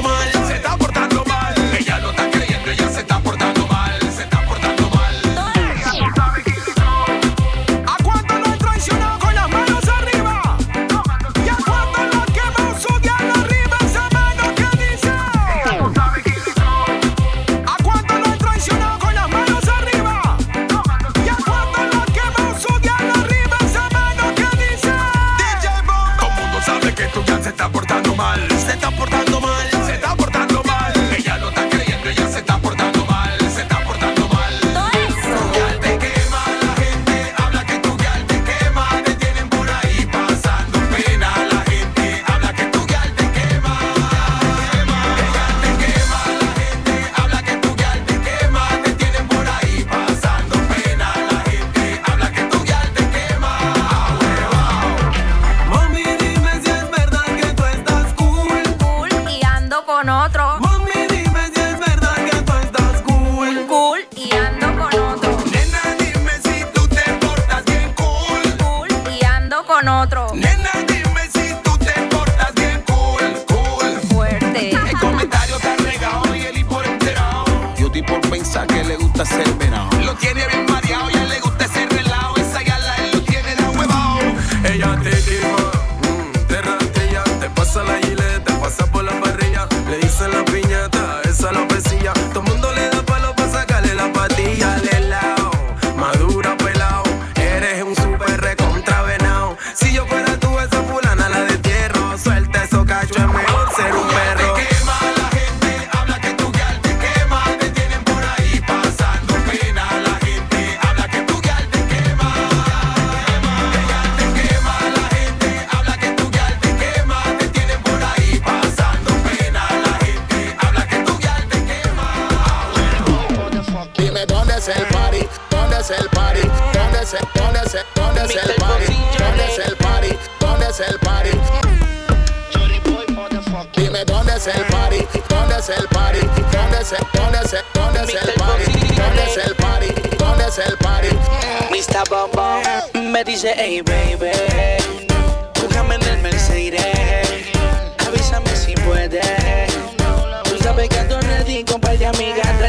con 69.85 69.89
otro. 69.89 70.35
Nena, 70.35 70.71
dime 70.87 71.29
si 71.33 71.55
tú 71.63 71.77
te 71.79 71.93
portas 72.09 72.55
bien 72.55 72.83
cool. 72.87 73.45
Cool. 73.47 74.01
Fuerte. 74.15 74.71
El 74.71 74.99
comentario 74.99 75.57
está 75.57 75.77
regado 75.77 76.35
y 76.35 76.43
el 76.43 76.59
hipo 76.59 76.83
enterado. 76.83 77.45
Yo 77.77 77.87
estoy 77.87 78.03
por 78.03 78.21
pensar 78.31 78.67
que 78.67 78.83
le 78.85 78.97
gusta 78.97 79.25
ser 79.25 79.49
venado 79.55 79.91
Lo 80.01 80.15
tiene 80.15 80.47
bien 80.47 80.67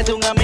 amigas, 0.06 0.22
tráete 0.24 0.35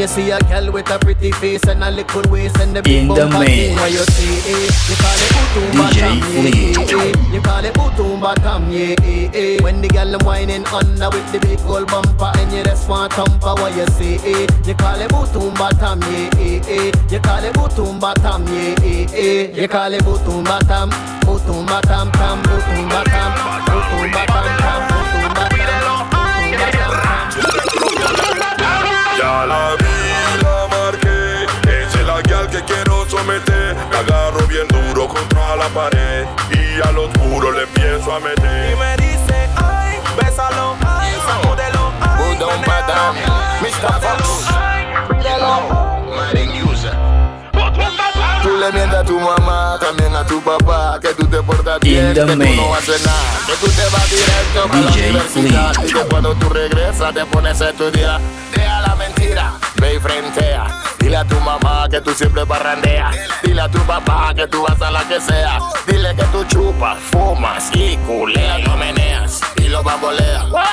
you 0.00 0.06
see 0.08 0.30
a 0.30 0.38
girl 0.48 0.72
with 0.72 0.88
a 0.90 0.98
pretty 0.98 1.30
face 1.32 1.62
and 1.64 1.84
a 1.84 1.90
little 1.90 2.22
waist 2.32 2.56
and 2.58 2.74
the 2.74 2.80
big 2.82 3.02
In 3.02 3.08
the 3.08 3.14
bumper 3.14 3.44
thing, 3.44 3.76
mix. 3.76 3.92
you 3.92 4.04
see, 4.16 4.32
eh? 4.48 4.64
You 4.88 4.96
call 4.96 5.20
it 5.20 5.30
Butumba 5.36 5.84
DJ 5.92 6.00
Tam, 6.00 6.16
eh. 6.46 7.34
You 7.34 7.40
call 7.42 7.64
it 7.66 7.74
Butumba 7.74 8.34
Tam, 8.36 8.72
yeah, 8.72 8.94
eh, 9.04 9.30
eh. 9.34 9.62
When 9.62 9.82
the 9.82 9.88
girl 9.88 10.10
them 10.10 10.24
whining 10.24 10.64
under 10.68 11.10
with 11.10 11.30
the 11.32 11.38
big 11.40 11.58
gold 11.58 11.88
bumper 11.88 12.32
and 12.38 12.50
you 12.50 12.64
just 12.64 12.88
want 12.88 13.12
thumper, 13.12 13.52
what 13.60 13.76
you 13.76 13.86
see, 13.88 14.16
eh? 14.24 14.46
You 14.64 14.74
call 14.74 14.98
it 14.98 15.10
Butumba 15.10 15.68
Tam, 15.78 16.00
yeah, 16.00 16.30
eh, 16.40 16.64
eh. 16.64 16.92
You 17.10 17.20
call 17.20 17.44
it 17.44 17.52
Butumba 17.52 18.14
Tam, 18.14 18.46
yeah, 18.48 18.80
eh, 18.80 19.06
eh. 19.12 19.52
You 19.52 19.68
call 19.68 19.92
it 19.92 20.02
Butumba 20.02 20.60
Tam, 20.66 20.88
Butumba 21.28 21.82
Tam 21.82 22.10
Tam, 22.12 22.42
Butumba 22.42 23.04
Tam, 23.04 23.32
Butumba 23.68 24.24
Tam 24.32 24.48
Tam, 24.64 24.80
Butumba 24.88 25.44
Tam, 25.44 25.68
Butumba 26.40 26.72
Tam 26.72 26.94
Tam. 29.50 29.79
La 35.60 35.68
pared. 35.68 36.26
Y 36.50 36.80
al 36.88 36.96
oscuro 36.96 37.52
le 37.52 37.62
empiezo 37.64 38.14
a 38.14 38.20
meter. 38.20 38.72
Y 38.72 38.76
me 38.76 38.96
dice, 38.96 39.48
ay, 39.56 39.98
bésalo, 40.16 40.76
ay, 40.86 41.12
sacúdelo, 41.26 41.92
ay, 42.00 42.38
Badam, 42.66 43.14
Mr. 43.60 44.00
Fox. 44.00 44.46
User. 46.70 46.94
Tú 48.42 48.56
le 48.56 48.72
mientes 48.72 48.98
a 48.98 49.04
tu 49.04 49.18
mamá, 49.18 49.78
también 49.80 50.14
a 50.16 50.24
tu 50.24 50.40
papá, 50.40 50.98
que 51.00 51.08
tú 51.14 51.26
te 51.26 51.42
portas 51.42 51.78
bien, 51.80 52.14
que 52.14 52.20
tú 52.20 52.36
no 52.36 52.74
haces 52.74 53.04
nada, 53.04 53.40
que 53.46 53.52
tú 53.54 53.66
te 53.70 53.82
vas 53.90 54.10
directo 54.10 54.68
para 54.68 54.80
la 54.80 54.90
universidad 54.90 55.72
y 55.84 55.92
que 55.92 56.00
cuando 56.08 56.34
tú 56.34 56.48
regresas 56.48 57.12
te 57.14 57.24
pones 57.26 57.60
a 57.60 57.70
estudiar. 57.70 58.20
Deja 58.54 58.80
la 58.80 58.94
mentira, 58.94 59.52
ve 59.76 59.94
y 59.94 59.98
frentea. 59.98 60.89
Dile 61.10 61.22
a 61.22 61.24
tu 61.24 61.40
mamá 61.40 61.88
que 61.90 62.00
tú 62.00 62.14
siempre 62.14 62.44
barrandeas. 62.44 63.16
Dile 63.42 63.62
a 63.62 63.68
tu 63.68 63.80
papá 63.80 64.32
que 64.32 64.46
tú 64.46 64.62
vas 64.62 64.80
a 64.80 64.92
la 64.92 65.02
que 65.08 65.20
sea. 65.20 65.58
Dile 65.84 66.14
que 66.14 66.22
tú 66.26 66.44
chupas, 66.44 66.98
fumas 67.10 67.68
y 67.74 67.96
culeas, 68.06 68.62
lo 68.62 68.76
meneas 68.76 69.42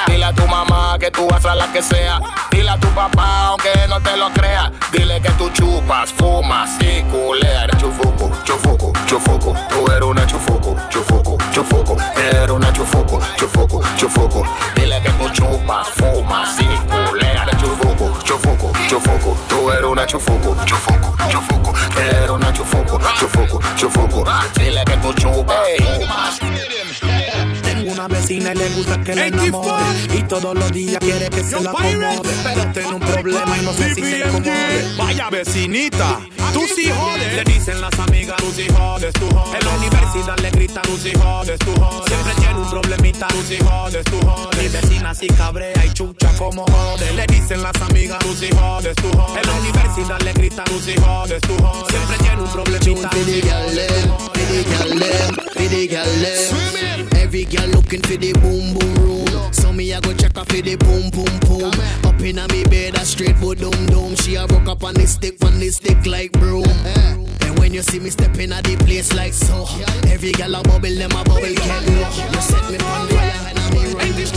Dile 0.07 0.25
a 0.25 0.33
tu 0.33 0.47
mamá 0.47 0.97
que 0.97 1.11
tú 1.11 1.27
vas 1.27 1.45
a 1.45 1.53
la 1.53 1.71
que 1.71 1.83
sea. 1.83 2.19
Dile 2.49 2.71
a 2.71 2.79
tu 2.79 2.87
papá 2.95 3.49
aunque 3.49 3.69
no 3.87 4.01
te 4.01 4.17
lo 4.17 4.31
crea. 4.31 4.71
Dile 4.91 5.21
que 5.21 5.29
tú 5.31 5.51
chupas, 5.51 6.11
fumas 6.13 6.71
y 6.81 7.03
culeas. 7.03 7.67
Chufuco, 7.79 8.31
chufuco, 8.43 8.93
chufuco. 9.05 9.53
Tú 9.69 9.85
eres 9.91 10.01
una 10.01 10.25
chufuco, 10.25 10.75
chufuco, 10.89 11.37
chufuco. 11.51 11.97
Eres 12.15 12.49
una 12.49 12.73
chufuco, 12.73 13.21
chufuco, 13.37 13.83
chufuco. 13.97 14.43
Dile 14.75 14.99
que 15.01 15.09
tú 15.11 15.29
chupas, 15.29 15.87
fumas 15.89 16.59
y 16.59 16.65
culeas. 16.65 17.47
Chufuco, 17.59 18.17
chufuco, 18.23 18.71
chufuco. 18.89 19.37
Tú 19.47 19.71
eres 19.71 19.85
una 19.85 20.07
chufuco, 20.07 20.55
chufuco, 20.65 21.15
chufuco. 21.29 21.73
Eres 21.99 22.29
una 22.31 22.51
chufuco, 22.51 22.99
chufuco, 23.19 23.59
chufuco. 23.75 24.23
Dile 24.55 24.83
que 24.85 24.97
tú 24.97 25.13
chupas, 25.13 25.67
fumas. 25.77 26.39
Una 27.97 28.07
vecina 28.09 28.53
y 28.53 28.55
le 28.55 28.69
gusta 28.75 29.03
que 29.03 29.15
le 29.15 29.25
enamore 29.25 29.73
Y 30.13 30.21
todos 30.27 30.53
los 30.53 30.71
días 30.71 30.99
quiere 30.99 31.31
que 31.31 31.43
se 31.43 31.59
la 31.59 31.71
acomode 31.71 32.29
Pero 32.43 32.71
tiene 32.71 32.93
un 32.93 32.99
problema 32.99 33.57
y 33.57 33.65
no 33.65 33.73
sé 33.73 33.95
si 33.95 34.01
se 34.03 34.19
incomode 34.19 34.95
Vaya 34.97 35.29
vecinita, 35.31 36.19
tú 36.53 36.61
sí 36.75 36.91
jodes. 36.91 37.33
Le 37.33 37.43
dicen 37.43 37.81
las 37.81 37.97
amigas, 37.99 38.37
tú 38.37 38.51
sí 38.55 38.67
jodes, 38.71 39.13
tú 39.13 39.27
jodes. 39.29 39.59
En 39.59 39.67
la 39.67 39.75
universidad 39.77 40.37
le 40.39 40.51
gritan, 40.51 40.83
tú 40.83 40.97
sí 40.97 41.11
jodes, 41.17 41.59
tú 41.59 41.73
jodes. 41.79 42.05
Siempre 42.07 42.33
tiene 42.39 42.59
un 42.59 42.69
problemita, 42.69 43.27
tú 43.29 43.41
sí 43.47 43.57
jodes, 43.63 44.05
tú 44.05 44.19
jodes. 44.27 44.61
Mi 44.61 44.67
vecina 44.67 45.15
sí 45.15 45.27
cabrea 45.27 45.85
y 45.85 45.93
chucha 45.93 46.31
como 46.37 46.65
jode. 46.65 47.13
Le 47.13 47.25
dicen 47.27 47.63
las 47.63 47.81
amigas, 47.81 48.19
tú 48.19 48.35
sí 48.35 48.49
jodes, 48.55 48.95
tú 48.95 49.09
jodes. 49.17 49.41
En 49.41 49.49
la 49.49 49.59
universidad 49.59 50.21
le 50.21 50.33
gritan, 50.33 50.65
tú 50.65 50.79
sí 50.79 50.93
jodes, 50.99 51.41
tú 51.41 51.55
jodes. 51.63 51.87
Siempre 51.89 52.17
tiene 52.19 52.41
un 52.43 52.51
problemita, 52.51 53.09
tú 53.09 53.23
sí 53.25 53.41
jodes, 53.41 53.87
tú 54.03 54.73
jodes. 54.83 55.46
For 55.57 55.67
the 55.69 55.87
girl 55.87 56.05
them, 56.05 56.37
for 56.47 56.55
the 56.55 56.79
girl 56.79 56.97
them. 56.97 57.17
Every 57.17 57.45
girl 57.45 57.67
looking 57.67 58.01
for 58.01 58.15
the 58.15 58.33
boom 58.33 58.77
boom 58.77 58.93
room. 59.03 59.53
So 59.53 59.73
me 59.73 59.93
I 59.93 59.99
go 59.99 60.13
check 60.13 60.35
her 60.37 60.45
for 60.45 60.61
the 60.61 60.75
boom 60.77 61.09
boom 61.09 61.33
boom. 61.49 61.73
Up 62.05 62.21
inna 62.21 62.47
me 62.53 62.63
bed 62.65 62.95
a 62.95 63.05
straight 63.05 63.39
boom 63.39 63.55
doom 63.55 63.85
doom. 63.87 64.15
She 64.15 64.35
a 64.35 64.45
rock 64.45 64.67
up 64.67 64.83
on 64.83 64.93
the 64.93 65.07
stick, 65.07 65.43
on 65.43 65.59
the 65.59 65.69
stick 65.69 66.05
like 66.05 66.31
broom. 66.33 66.69
And 67.41 67.57
when 67.59 67.73
you 67.73 67.81
see 67.81 67.99
me 67.99 68.09
step 68.11 68.37
in 68.37 68.53
at 68.53 68.63
the 68.63 68.77
place 68.85 69.13
like 69.13 69.33
so, 69.33 69.65
every 70.07 70.31
girl 70.31 70.55
a 70.55 70.63
bubble, 70.63 70.93
them 70.93 71.11
a 71.11 71.23
bubble 71.23 71.41
get 71.41 71.83
low. 71.89 72.05
You 72.31 72.41
set 72.41 72.63
me 72.69 72.77
on 72.77 73.07
fire 73.09 73.41
and 73.49 73.59
I 73.59 73.69
me 73.73 73.93
run 73.93 74.11
this 74.13 74.31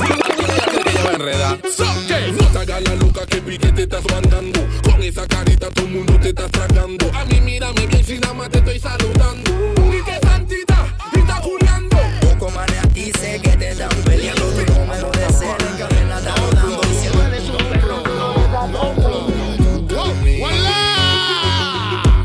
¿Qué? 2.09 2.33
No 2.33 2.47
te 2.49 2.59
hagas 2.59 2.83
la 2.83 2.95
loca 2.97 3.27
que 3.27 3.43
pique 3.43 3.73
te 3.73 3.83
estás 3.83 4.05
mandando. 4.11 4.61
Con 4.83 5.03
esa 5.03 5.27
carita 5.27 5.69
todo 5.71 5.87
el 5.87 5.93
mundo 5.93 6.19
te 6.21 6.31
está 6.31 6.49
tragando. 6.49 7.11
A 7.15 7.25
mí 7.27 7.41
mírame 7.41 7.87
bien 7.87 8.05
si 8.05 8.19
nada 8.19 8.35
más 8.35 8.49
te 8.51 8.59
estoy 8.59 8.79
saludando. 8.79 9.51
Y 9.93 10.03
que 10.03 10.30
Aquí 12.83 13.13
sé 13.19 13.41
que 13.41 13.57
te 13.57 13.71
están 13.71 13.89
peleando 14.05 14.43
tu 14.43 14.73
número 14.73 15.11
de 15.11 15.21
me 15.21 16.05
la 16.07 16.19
están 16.19 16.35
dando. 16.35 16.81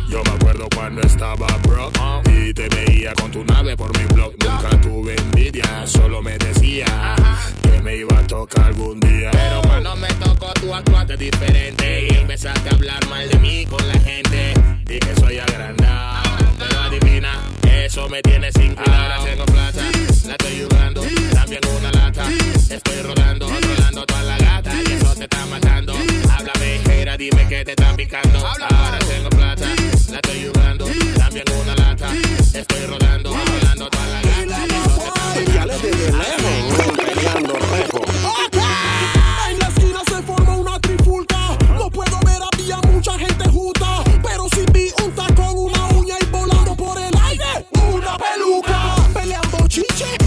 Yo 0.10 0.24
me 0.24 0.30
acuerdo 0.32 0.68
cuando 0.76 1.02
estaba 1.02 1.48
bro 1.64 1.92
y 2.32 2.54
te 2.54 2.68
veía 2.70 3.14
con 3.14 3.32
tu 3.32 3.44
nave 3.46 3.78
por 3.78 3.98
mi 3.98 4.06
blog. 4.14 4.34
Nunca 4.44 4.70
tuve 4.82 5.16
envidia, 5.16 5.86
solo 5.86 6.22
me 6.22 6.38
decía 6.38 7.16
que 7.62 7.82
me 7.82 7.98
iba 7.98 8.18
a 8.18 8.28
tocar 8.28 8.66
algún 8.66 9.00
día. 9.00 9.32
Pero 9.32 9.62
cuando 9.62 9.96
me 9.96 10.08
tocó, 10.08 10.54
tú 10.54 10.74
actuaste 10.74 11.18
diferente 11.18 12.08
y 12.10 12.16
empezaste 12.16 12.70
a 12.70 12.74
hablar 12.74 13.08
mal 13.08 13.30
de 13.30 13.38
mí 13.40 13.66
con 13.66 13.88
la 13.88 14.00
gente. 14.00 14.54
Di 14.86 15.00
que 15.00 15.16
soy 15.16 15.40
agrandado, 15.40 16.24
pero 16.58 16.82
adivina, 16.82 17.40
eso 17.64 18.10
me 18.10 18.22
tiene 18.22 18.52
sin 18.52 18.76
cuidado. 18.76 19.14
Ahora 19.14 19.24
tengo 19.24 19.46
plata, 19.46 19.82
la 20.28 20.34
estoy 20.34 20.68
jugando, 20.68 21.02
también 21.34 21.62
una 21.78 21.92
lata. 21.92 22.28
Estoy 22.70 23.02
rodando, 23.02 23.48
controlando 23.48 24.06
toda 24.06 24.24
la 24.24 24.38
gata 24.38 24.74
y 24.74 24.92
eso 24.94 25.16
te 25.16 25.24
está 25.24 25.46
matando. 25.46 25.94
Háblame, 26.30 27.02
era, 27.02 27.18
dime 27.18 27.48
que 27.48 27.64
te 27.64 27.72
están 27.72 27.96
picando. 27.96 28.40
Ahora 28.40 29.00
tengo 29.08 29.30
plata, 29.30 29.70
la 30.10 30.18
estoy 30.18 30.52
jugando, 30.54 30.86
también 31.18 31.46
una 31.62 31.76
lata. 31.76 32.10
Estoy 32.54 32.86
rodando, 32.88 33.30
controlando 33.32 33.90
toda 33.90 34.08
la 34.08 34.22
gata 34.22 34.66
y 34.66 34.72
eso 34.72 35.14
te 35.34 35.40
está 35.40 36.12
matando. 36.12 36.16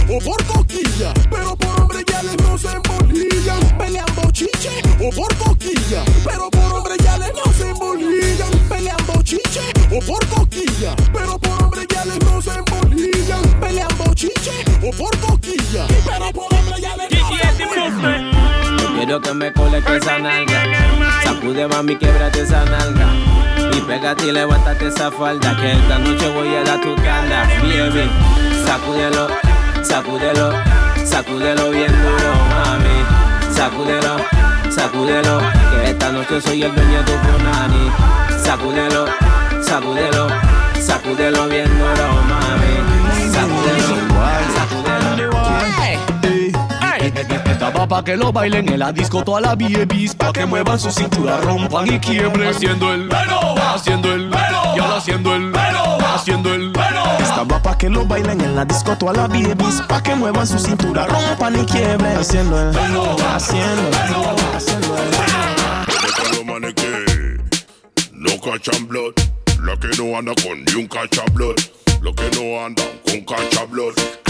O 0.09 0.19
por 0.21 0.43
coquilla. 0.45 1.13
Pero 1.31 1.57
por 1.57 1.81
hombre 1.81 2.05
ya 2.07 2.23
les 2.23 2.37
no 2.39 2.59
se 2.59 2.69
embolillan. 2.69 3.79
Peleando 3.79 4.31
chiche 4.33 4.71
o 5.01 5.11
por 5.11 5.35
coquilla. 5.37 6.03
Pero 6.25 6.51
por 6.51 6.73
hombre 6.73 6.95
ya 7.03 7.19
les 7.19 7.33
no 7.35 7.53
se 7.53 7.69
embolillan. 7.69 8.51
Peleando 8.69 9.23
chiche 9.23 9.61
o 9.91 10.01
por 10.01 10.27
coquilla. 10.29 10.95
Pero 11.13 11.39
por 11.39 11.63
hombre 11.63 11.87
ya 11.89 12.05
les 12.05 12.19
no 12.25 12.43
se 12.43 12.51
embolillan. 12.51 13.43
Peleando 13.61 14.15
chiche 14.15 14.65
o 14.83 14.91
por 14.97 15.19
coquilla. 15.19 15.87
Pero 16.05 16.33
por 16.33 16.55
hombre 16.55 16.81
ya 16.81 16.97
les 16.97 17.11
no 17.11 17.29
se 17.29 17.63
embolillan. 17.63 18.33
Yo 18.81 18.95
quiero 18.97 19.21
que 19.21 19.35
me 19.35 19.53
coleque 19.53 19.97
esa 19.97 20.19
nalga. 20.19 20.65
Sacude 21.25 21.69
mami, 21.69 21.97
quiebrate 21.97 22.43
esa 22.43 22.65
nalga. 22.65 23.09
Y 23.73 23.81
pégate 23.83 24.27
y 24.27 24.33
levántate 24.33 24.89
esa 24.89 25.11
falda. 25.11 25.57
Que 25.57 25.73
esta 25.73 25.99
noche 25.99 26.29
voy 26.31 26.55
a 26.55 26.65
dar 26.65 26.81
tu 26.81 26.95
tanda. 26.97 27.49
Baby, 27.63 28.11
sacúdelo, 28.67 29.29
sacúdelo, 29.83 30.53
sacúdelo 31.05 31.71
bien 31.71 31.93
duro, 31.93 32.33
mami. 32.55 33.55
Sacúdelo, 33.55 34.17
sacúdelo. 34.71 35.41
Que 35.71 35.91
esta 35.91 36.13
noche 36.13 36.41
soy 36.41 36.63
el 36.63 36.75
dueño 36.75 36.99
de 36.99 37.05
tu 37.05 37.13
punani. 37.19 37.91
Sacúdelo, 38.43 39.07
sacúdelo, 39.63 40.29
sacúdelo 40.81 41.49
bien 41.49 41.69
duro, 41.79 42.07
mami. 42.29 43.33
Sacúdelo, 43.33 44.09
Estaba 47.51 47.89
pa' 47.89 48.05
que 48.05 48.17
lo 48.17 48.33
bailen 48.33 48.69
en 48.69 48.79
la 48.79 48.93
disco 48.93 49.25
toda 49.25 49.41
la 49.41 49.55
babies 49.57 50.15
Pa' 50.15 50.33
que 50.33 50.47
muevan 50.47 50.79
su 50.79 50.91
cintura, 50.91 51.39
rompan 51.39 51.93
y 51.93 51.99
quiebren 51.99 52.49
Haciendo 52.49 52.93
el 52.93 53.09
haciendo 53.79 53.98
que 57.89 57.95
lo 57.95 58.05
bailen 58.05 58.41
en 58.41 58.55
la 58.55 58.65
disco 58.65 58.97
toda 58.97 59.13
la 59.13 59.27
babies 59.27 59.83
Pa' 59.89 60.03
que 60.03 60.15
muevan 60.15 60.47
su 60.47 60.59
cintura, 60.59 61.07
rompan 61.07 61.61
y 61.61 61.65
quiebren 61.65 62.17
Haciendo 62.17 62.61
el 62.61 62.77
haciendo 62.77 63.89
el 63.89 64.57
haciendo 64.57 64.97
los 66.33 66.45
manes 66.45 66.75
que 66.75 67.39
no 68.13 68.31
cachan 68.41 68.89
blood. 68.89 69.15
La 69.63 69.77
que 69.77 69.89
no 69.97 70.19
anda 70.19 70.33
con 70.43 70.65
ni 70.65 70.75
un 70.75 70.87
cachablood. 70.89 71.57
Los 72.01 72.15
que 72.15 72.31
no 72.37 72.65
andan 72.65 72.87
con 73.05 73.21
cachablood. 73.25 74.28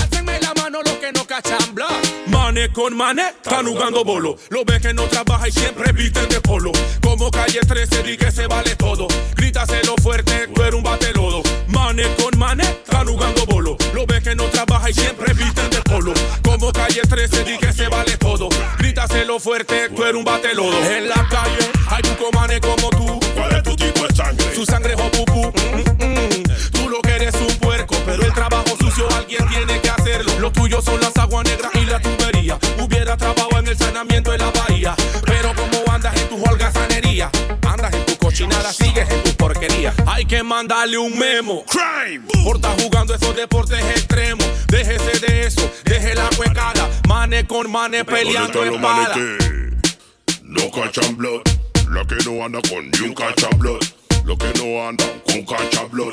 Mano 0.69 0.83
los 0.85 0.97
que 0.97 1.11
no 1.13 1.27
cachan 1.27 1.75
bla. 1.75 1.89
Mane 2.27 2.71
con 2.71 2.95
mane, 2.95 3.29
están 3.43 3.65
jugando 3.65 4.05
bolo. 4.05 4.37
Lo 4.51 4.67
ves 4.67 4.83
que 4.83 4.93
no 4.93 5.05
trabaja 5.05 5.49
y 5.49 5.53
siempre 5.53 5.93
visten 5.93 6.29
de 6.29 6.43
polo. 6.43 6.73
Como 7.03 7.31
calle 7.31 7.61
13, 7.61 8.03
di 8.03 8.19
que 8.19 8.31
se 8.31 8.47
vale 8.47 8.77
todo. 8.77 9.09
Grítaselo 9.35 9.95
fuerte, 10.03 10.47
tú 10.55 10.61
eres 10.61 10.75
un 10.75 10.83
batelodo. 10.83 11.43
Mane 11.69 12.03
con 12.17 12.39
mane, 12.39 12.65
están 12.65 13.07
jugando 13.07 13.47
bolo. 13.47 13.79
Lo 13.95 14.05
ves 14.05 14.23
que 14.23 14.35
no 14.35 14.45
trabaja 14.45 14.91
y 14.91 14.93
siempre 14.93 15.33
visten 15.33 15.71
de 15.71 15.81
polo. 15.81 16.13
Como 16.45 16.71
calle 16.71 17.01
13, 17.01 17.45
di 17.45 17.57
que 17.57 17.73
se 17.73 17.89
vale 17.89 18.19
todo. 18.19 18.51
Grítaselo 18.77 19.41
fuerte, 19.41 19.89
tú 19.89 20.03
eres 20.03 20.17
un 20.17 20.25
batelodo. 20.25 20.77
En 20.85 21.09
la 21.09 21.27
calle 21.31 21.67
hay 21.89 22.03
un 22.11 22.39
mane 22.39 22.61
como 22.61 22.91
tú. 22.91 23.19
¿Cuál 23.35 23.57
es 23.57 23.63
tu 23.63 23.75
tipo 23.75 24.07
de 24.07 24.15
sangre? 24.15 24.55
Su 24.55 24.67
sangre 24.67 24.93
es 24.93 25.01
pupú. 25.01 25.51
Mm, 25.73 26.05
mm. 26.05 26.43
Tú 26.73 26.91
lo 26.91 27.01
que 27.01 27.13
eres 27.13 27.35
un 27.37 27.57
puerco, 27.57 27.97
pero 28.05 28.23
el 28.23 28.35
trabajo 28.35 28.77
sucio 28.79 29.09
alguien 29.17 29.49
tiene 29.49 29.81
que 29.81 29.89
hacerlo. 29.89 29.98
Lo 30.41 30.53
tuyo 30.53 30.81
son 30.81 31.01
las 31.01 31.17
aguas 31.17 31.45
negras 31.47 31.71
y 31.75 31.85
la 31.85 32.01
tubería. 32.01 32.59
Hubiera 32.79 33.17
trabajado 33.17 33.59
en 33.59 33.67
el 33.69 33.77
saneamiento 33.77 34.31
de 34.31 34.39
la 34.39 34.51
bahía. 34.51 34.95
Pero 35.27 35.53
como 35.55 35.93
andas 35.93 36.17
en 36.21 36.29
tu 36.29 36.43
holgazanería, 36.45 37.31
andas 37.67 37.93
en 37.93 38.07
tu 38.07 38.17
cochinada, 38.19 38.73
sigues 38.73 39.09
en 39.11 39.23
tu 39.25 39.33
porquería. 39.35 39.93
Hay 40.07 40.25
que 40.25 40.43
mandarle 40.43 40.97
un 40.99 41.19
memo. 41.19 41.65
Crime. 41.67 42.25
Por 42.45 42.57
estar 42.57 42.81
jugando 42.81 43.15
esos 43.15 43.35
deportes 43.35 43.81
extremos. 43.91 44.47
Déjese 44.69 45.19
de 45.27 45.47
eso, 45.47 45.71
deje 45.85 46.15
la 46.15 46.29
cuecada. 46.37 46.89
Mane 47.09 47.47
con 47.47 47.71
mane 47.71 48.05
peleando 48.05 48.65
¿Dónde 48.65 48.77
están 48.77 48.97
los 48.97 49.09
espada. 49.11 50.39
no 50.43 50.71
cachan 50.71 51.17
blood? 51.17 51.43
La 51.91 52.05
que 52.05 52.17
no 52.25 52.45
anda 52.45 52.61
con 52.69 52.89
ni 52.91 53.01
un 53.01 53.15
cacha 53.15 53.49
blood. 53.57 53.81
Lo 54.25 54.37
que 54.37 54.53
no 54.59 54.87
andan 54.89 55.21
con 55.27 55.45
cacha 55.45 55.85
blood. 55.91 56.13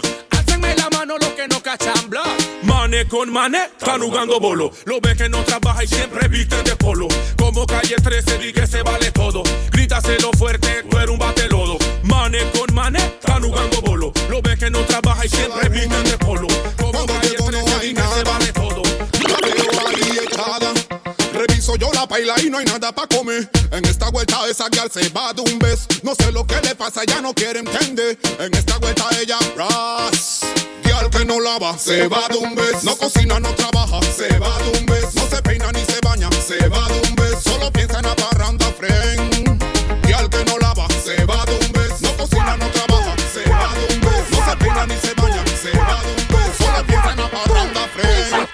La 0.78 0.90
mano 0.90 1.18
los 1.18 1.30
que 1.30 1.48
no 1.48 1.62
cachan 1.62 2.10
bla. 2.10 2.24
Mane 2.64 3.08
con 3.08 3.32
mane, 3.32 3.66
están 3.78 4.02
jugando 4.02 4.40
bolo. 4.40 4.72
Lo 4.86 5.00
ves 5.02 5.16
que 5.18 5.30
no 5.30 5.44
trabaja 5.44 5.84
y 5.84 5.88
siempre 5.88 6.28
visten 6.28 6.64
de 6.64 6.76
polo. 6.76 7.08
Como 7.38 7.66
calle 7.66 7.96
13, 7.96 8.38
di 8.38 8.54
que 8.54 8.66
se 8.66 8.82
vale 8.82 9.12
todo. 9.12 9.44
Grítaselo 9.72 10.32
fuerte, 10.38 10.84
tú 10.90 10.98
eres 10.98 11.10
un 11.10 11.20
batelodo. 11.20 11.78
Mane 12.04 12.40
con 12.52 12.74
mane, 12.74 13.00
están 13.00 13.42
jugando 13.44 13.82
bolo. 13.82 14.12
Lo 14.30 14.42
ves 14.42 14.58
que 14.58 14.70
no 14.70 14.80
trabaja 14.82 15.26
y 15.26 15.30
siempre 15.30 15.70
visten 15.70 16.04
de 16.04 16.18
polo. 16.18 16.48
Como 16.78 17.06
calle 17.06 17.36
13, 17.36 17.80
di 17.80 17.94
que 17.94 18.02
se 18.02 18.24
vale 18.24 18.45
Yo 21.78 21.92
la 21.92 22.08
paila 22.08 22.36
y 22.42 22.50
no 22.50 22.58
hay 22.58 22.66
nada 22.66 22.94
pa' 22.94 23.06
comer. 23.08 23.50
En 23.72 23.84
esta 23.86 24.10
vuelta 24.10 24.48
esa 24.50 24.70
gal 24.70 24.90
se 24.90 25.10
va 25.10 25.34
de 25.34 25.42
un 25.42 25.60
beso. 25.60 25.88
No 26.04 26.16
sé 26.16 26.32
lo 26.32 26.48
que 26.48 26.56
le 26.62 26.74
pasa, 26.74 27.02
ya 27.06 27.22
no 27.22 27.34
quiere 27.34 27.60
entender. 27.60 28.18
En 28.40 28.54
esta 28.54 28.78
vuelta 28.78 29.06
ella 29.20 29.38
ras. 29.58 30.42
Gal 30.84 31.10
que 31.10 31.26
no 31.26 31.42
lava, 31.42 31.78
se 31.78 32.08
va 32.08 32.28
de 32.30 32.38
un 32.38 32.56
beso. 32.56 32.80
No 32.84 32.96
cocina, 32.96 33.40
no 33.42 33.54
trabaja, 33.56 34.00
se 34.16 34.40
va 34.40 34.58
de 34.60 34.80
un 34.80 34.86
beso. 34.86 35.10
No 35.16 35.28
se 35.28 35.42
peina 35.42 35.70
ni 35.74 35.84
se 35.84 36.00
baña, 36.02 36.30
se 36.32 36.68
va 36.70 36.88
de 36.88 37.10
un 37.10 37.16
beso. 37.16 37.42
Solo 37.42 37.72
piensa 37.72 38.00
en 38.00 38.06
la 38.06 38.16
parranda 38.16 38.66
friend. 38.80 39.62
Gal 40.08 40.30
que 40.30 40.46
no 40.46 40.58
lava, 40.60 40.88
se 41.04 41.26
va 41.26 41.46
de 41.46 41.56
un 41.56 41.72
beso. 41.74 41.98
No 42.02 42.16
cocina, 42.16 42.56
no 42.56 42.68
trabaja, 42.70 43.16
se 43.34 43.50
va 43.50 43.74
de 43.76 43.96
un 43.96 44.02
beso. 44.02 44.26
No 44.32 44.50
se 44.50 44.58
peina 44.58 44.86
ni 44.86 44.98
se 45.00 45.14
baña, 45.16 45.44
se 45.62 45.78
va 45.78 46.02
de 46.04 46.12
un 46.22 46.28
beso. 46.30 46.64
Solo 46.64 46.88
piensa 46.88 47.12
en 47.12 47.18
la 47.18 47.30
parranda 47.30 47.88
friend. 47.94 48.48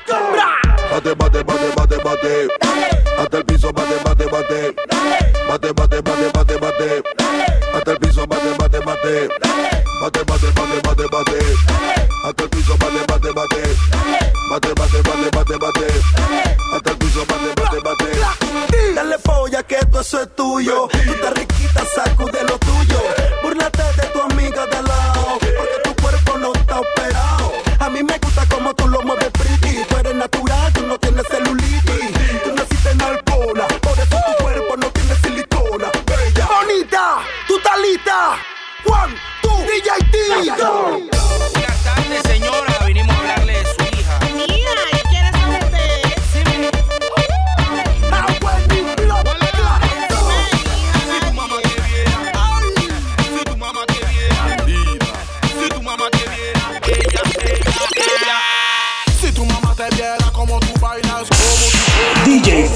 Bate, 0.92 1.14
bate, 1.14 1.44
bate, 1.44 1.76
bate, 1.76 1.98
bate. 2.04 2.91
Hasta 3.32 3.39
el 3.39 3.46
piso, 3.46 3.72
bate, 3.72 3.96
bate, 4.04 4.26
bate. 4.26 4.76
Bate, 5.48 5.72
bate, 5.72 6.02
bate, 6.02 6.32
bate, 6.34 6.58
bate. 6.58 7.04
Hasta 7.74 7.91
el 7.91 7.98
piso, 8.00 8.28
bate, 8.28 8.58
bate, 8.58 8.80
bate. 8.80 9.30
Bate, 10.02 10.24
bate, 10.26 10.48
bate, 10.52 10.82
bate, 10.84 11.08
bate. 11.08 11.39
Hasta 12.26 12.44
el 12.44 12.50
piso, 12.50 12.78
bate, 12.78 13.06
bate, 13.08 13.32
bate. 13.32 13.62
Bate, 14.50 14.74
bate, 14.74 15.02
bate, 15.02 15.30
bate, 15.32 15.58
bate. 15.58 15.88
Hasta 16.74 16.91
el 16.91 16.98
piso, 16.98 17.26
bate, 17.26 17.62
bate, 17.62 17.80
bate. 17.80 18.96
Dale 18.96 19.17
polla 19.20 19.63
que 19.63 19.78
todo 19.78 20.02
eso 20.02 20.24
es 20.24 20.36
tuyo. 20.36 20.89
Tú 20.91 21.13
estás 21.13 21.34
riquita, 21.34 21.86
sacude 21.96 22.41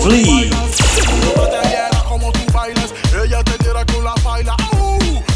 Flea. 0.05 0.51
Mamá 1.33 1.49
te 1.49 1.67
viera 1.67 2.03
como 2.07 2.31
tú 2.31 2.39
bailas, 2.53 2.93
ella 3.23 3.43
te 3.43 3.57
diera 3.63 3.83
con 3.87 4.03
la 4.03 4.13
baila. 4.23 4.55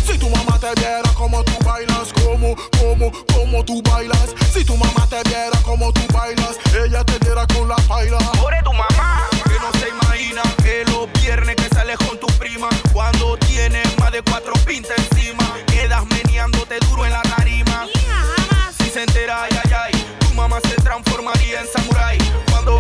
Si 0.06 0.16
tu 0.16 0.30
mamá 0.30 0.60
te 0.60 0.72
viera 0.80 1.12
como 1.16 1.44
tú 1.44 1.54
bailas, 1.66 2.14
como, 2.14 2.56
como, 2.78 3.12
como 3.34 3.66
tú 3.66 3.82
bailas. 3.82 4.36
Si 4.54 4.64
tu 4.64 4.78
mamá 4.78 5.08
te 5.10 5.28
viera 5.28 5.60
como 5.64 5.92
tú 5.92 6.02
bailas, 6.14 6.60
ella 6.86 7.04
te 7.04 7.18
diera 7.18 7.48
con 7.48 7.68
la 7.68 7.78
baila. 7.88 8.19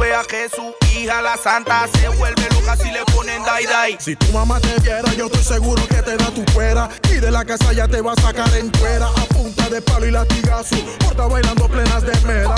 Vea 0.10 0.24
que 0.24 0.50
su 0.50 0.74
hija, 0.98 1.22
la 1.22 1.38
santa, 1.38 1.88
se 1.94 2.08
vuelve 2.10 2.48
loca 2.52 2.76
si 2.78 2.92
le 2.92 3.04
ponen 3.14 3.44
dai 3.44 3.66
dai. 3.66 3.98
Si 4.00 4.16
tu 4.16 4.32
mamá 4.32 4.60
te 4.60 4.74
viera, 4.82 5.14
yo 5.14 5.28
estoy 5.28 5.44
seguro 5.44 5.88
que 5.88 6.02
te 6.02 6.18
da 6.18 6.32
tu 6.32 6.44
fuera. 6.52 6.90
Y 7.12 7.20
de 7.20 7.30
la 7.30 7.46
casa 7.46 7.72
ya 7.74 7.88
te 7.88 8.02
va 8.02 8.14
a 8.14 8.22
sacar 8.22 8.52
en 8.56 8.70
cuera. 8.72 9.08
A 9.08 9.26
punta 9.36 9.70
de 9.70 9.82
palo 9.82 10.08
y 10.08 10.12
latigazo. 10.12 10.76
Por 11.00 11.12
estar 11.12 11.30
bailando 11.30 11.68
plenas 11.68 12.04
de 12.04 12.20
mera. 12.22 12.56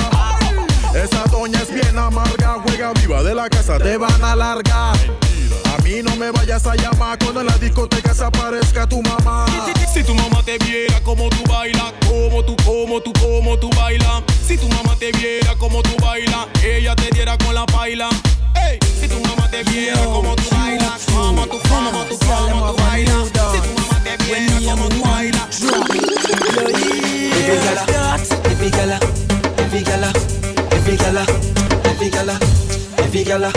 Esa 0.94 1.24
doña 1.32 1.62
es 1.62 1.74
bien 1.74 1.98
amarga. 1.98 2.60
Juega 2.66 2.94
viva 2.94 3.24
de 3.24 3.34
la 3.34 3.50
casa, 3.50 3.78
te 3.78 3.98
van 3.98 4.24
a 4.24 4.36
largar. 4.36 4.98
A 5.66 5.82
mí 5.84 6.02
no 6.04 6.16
me 6.18 6.32
vayas 6.32 6.66
a 6.68 6.76
llamar 6.76 7.18
cuando 7.20 7.42
en 7.42 7.48
la 7.48 7.58
discoteca 7.58 8.14
se 8.14 8.26
aparezca 8.26 8.88
tu 8.88 9.02
mamá. 9.02 9.46
Si 9.94 10.04
tu 10.04 10.14
mamá 10.14 10.44
te 10.44 10.58
viera 10.58 11.02
como 11.02 11.30
tú 11.30 11.44
bailas, 11.50 11.94
como 12.08 12.44
tú, 12.44 12.56
como 12.66 13.02
tú, 13.02 13.14
como 13.14 13.58
tú 13.58 13.70
bailas. 13.78 14.24
Si 14.46 14.58
tu 14.58 14.68
mamá 14.68 14.96
te 14.98 15.12
viera 15.14 15.56
como 15.56 15.82
tú 15.82 15.92
bailas, 16.02 16.48
ella 16.64 16.96
te 16.96 17.10
diera 17.14 17.38
con 17.38 17.56
la 17.56 17.66
baila. 17.66 18.10
Ey, 18.56 18.80
si 19.00 19.08
tu 19.08 19.20
mamá 19.22 19.50
te 19.50 19.64
viera 19.64 20.04
como 20.04 20.36
tú 20.36 20.44
bailas, 20.52 21.06
como 21.06 21.48
tú, 21.48 21.60
como 21.70 22.04
tú, 22.06 22.18
como 22.20 22.74
tú 22.74 22.84
bailas. 22.84 23.28
Si 23.28 23.60
tu 23.62 23.82
mamá 23.82 24.04
te 24.04 24.18
viera 24.24 24.76
como 24.76 24.90
tú 24.90 25.02
bailas. 25.04 25.62
Every 28.44 28.70
gala, 28.70 29.00
every 29.58 29.84
gala, 29.84 30.12
every 31.19 32.10
gala, 32.10 32.39
every 32.97 33.24
gala, 33.24 33.52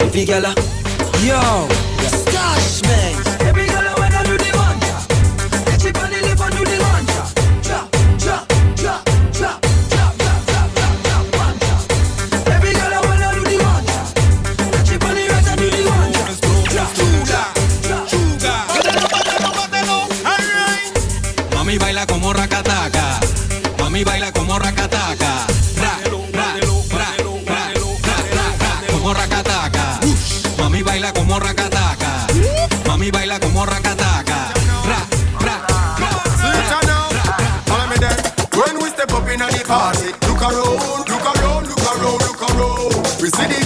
every 0.00 0.24
gala. 0.24 0.54
Yo, 1.24 1.40
Stash 2.08 2.82
man. 2.82 3.29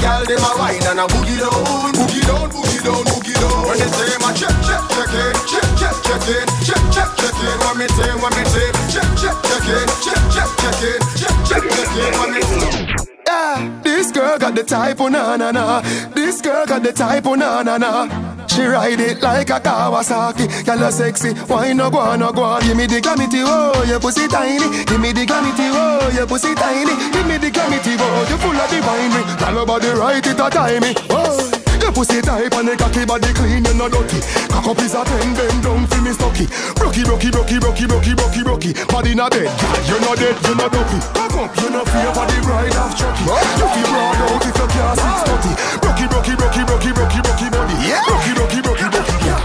Girl 0.04 0.24
them 0.28 0.44
a 0.44 0.50
wine 0.60 0.84
and 0.84 1.00
a 1.00 1.06
boogie 1.08 1.40
down, 1.40 1.92
boogie 1.96 2.20
down, 2.28 2.46
boogie 2.52 2.82
down, 2.84 3.02
boogie 3.08 3.36
down. 3.40 3.60
When 3.64 3.76
they 3.80 3.88
say 3.88 4.12
my 4.20 4.30
check, 4.36 4.52
check, 4.68 4.82
check 4.92 5.14
in, 5.16 5.34
check, 5.48 5.68
check, 5.80 5.96
check 6.04 6.28
in, 6.28 6.46
check, 6.68 6.82
check, 6.92 7.10
check 7.16 7.36
in. 7.40 7.56
When 7.64 7.74
me 7.80 7.86
say, 7.96 8.12
when 8.20 8.32
me 8.36 8.44
say, 8.52 8.68
check, 8.92 9.08
check, 9.16 9.36
check 9.48 9.64
in, 9.72 9.88
check, 10.04 10.20
check, 10.34 10.50
check 10.60 10.82
in, 10.84 11.00
check, 11.16 11.36
check, 11.48 11.64
check 11.72 11.96
in. 11.96 12.12
When 12.20 12.30
me 12.36 12.40
say. 12.44 12.94
Yeah, 13.26 13.80
this 13.82 14.12
girl 14.12 14.38
got 14.38 14.54
the 14.54 14.62
type, 14.62 15.00
oh 15.00 15.08
na 15.08 15.36
na 15.36 15.50
na. 15.50 15.80
This 16.14 16.40
girl 16.42 16.66
got 16.66 16.82
the 16.82 16.92
type, 16.92 17.26
oh 17.26 17.34
na 17.34 17.62
na 17.62 17.78
na. 17.78 18.33
She 18.54 18.62
ride 18.62 19.00
it 19.00 19.20
like 19.20 19.50
a 19.50 19.58
Kawasaki. 19.58 20.64
Girl, 20.64 20.78
you 20.78 20.92
sexy. 20.92 21.34
Why 21.50 21.72
no 21.72 21.90
go 21.90 21.98
on, 21.98 22.20
no 22.20 22.32
go 22.32 22.44
on? 22.44 22.62
Give 22.62 22.76
me 22.76 22.86
the 22.86 23.00
glamity, 23.00 23.42
oh, 23.42 23.82
your 23.88 23.98
pussy 23.98 24.28
tiny. 24.28 24.84
Give 24.84 25.00
me 25.00 25.10
the 25.12 25.26
glamity, 25.26 25.66
oh, 25.74 26.10
your 26.14 26.26
pussy 26.26 26.54
tiny. 26.54 26.94
Give 27.12 27.26
me 27.26 27.36
the 27.38 27.50
glamity, 27.50 27.96
oh, 27.98 28.26
you 28.30 28.38
full 28.38 28.54
of 28.54 28.70
divine 28.70 29.10
me. 29.10 29.22
Girl, 29.38 29.54
your 29.54 29.66
body 29.66 29.88
right, 29.88 30.24
it 30.24 30.38
a 30.38 30.50
timey. 30.50 30.94
Oh. 31.10 31.53
Pussy 31.94 32.20
tight 32.20 32.50
and 32.50 32.66
the 32.66 32.74
cocky 32.74 33.06
body 33.06 33.30
clean, 33.32 33.64
you 33.64 33.74
no 33.78 33.86
dirty. 33.88 34.18
Cock 34.50 34.66
up 34.66 34.82
is 34.82 34.94
a 34.98 35.06
ten, 35.06 35.30
bend 35.38 35.62
down 35.62 35.86
for 35.86 36.02
me 36.02 36.10
stocky. 36.10 36.50
Brocky, 36.74 37.06
brocky, 37.06 37.30
brocky, 37.30 37.62
brocky, 37.62 37.86
brocky, 37.86 38.12
brocky, 38.18 38.42
brocky. 38.42 38.70
Body 38.90 39.14
in 39.14 39.22
a 39.22 39.30
bed, 39.30 39.46
girl, 39.46 39.78
you 39.86 39.98
no 40.02 40.12
dead, 40.18 40.34
you 40.42 40.54
no 40.58 40.66
dopey. 40.66 40.98
Cock 41.14 41.38
up, 41.38 41.54
you 41.54 41.70
no 41.70 41.86
fear 41.86 42.10
for 42.10 42.26
the 42.26 42.38
ride 42.50 42.74
of 42.74 42.90
Chucky. 42.98 43.24
You 43.30 43.66
feel 43.70 43.86
broad 43.94 44.20
out 44.26 44.42
if 44.42 44.58
you 44.58 44.66
can't 44.74 44.98
six 44.98 45.22
thirty. 45.22 45.52
Brocky, 45.78 46.04
brocky, 46.10 46.34
brocky, 46.34 46.62
brocky, 46.66 46.90
brocky, 46.90 47.20
brocky 47.22 47.46
body. 47.54 47.76
Brocky, 48.10 48.32
brocky, 48.34 48.58
brocky, 48.58 48.86
girl. 48.90 49.42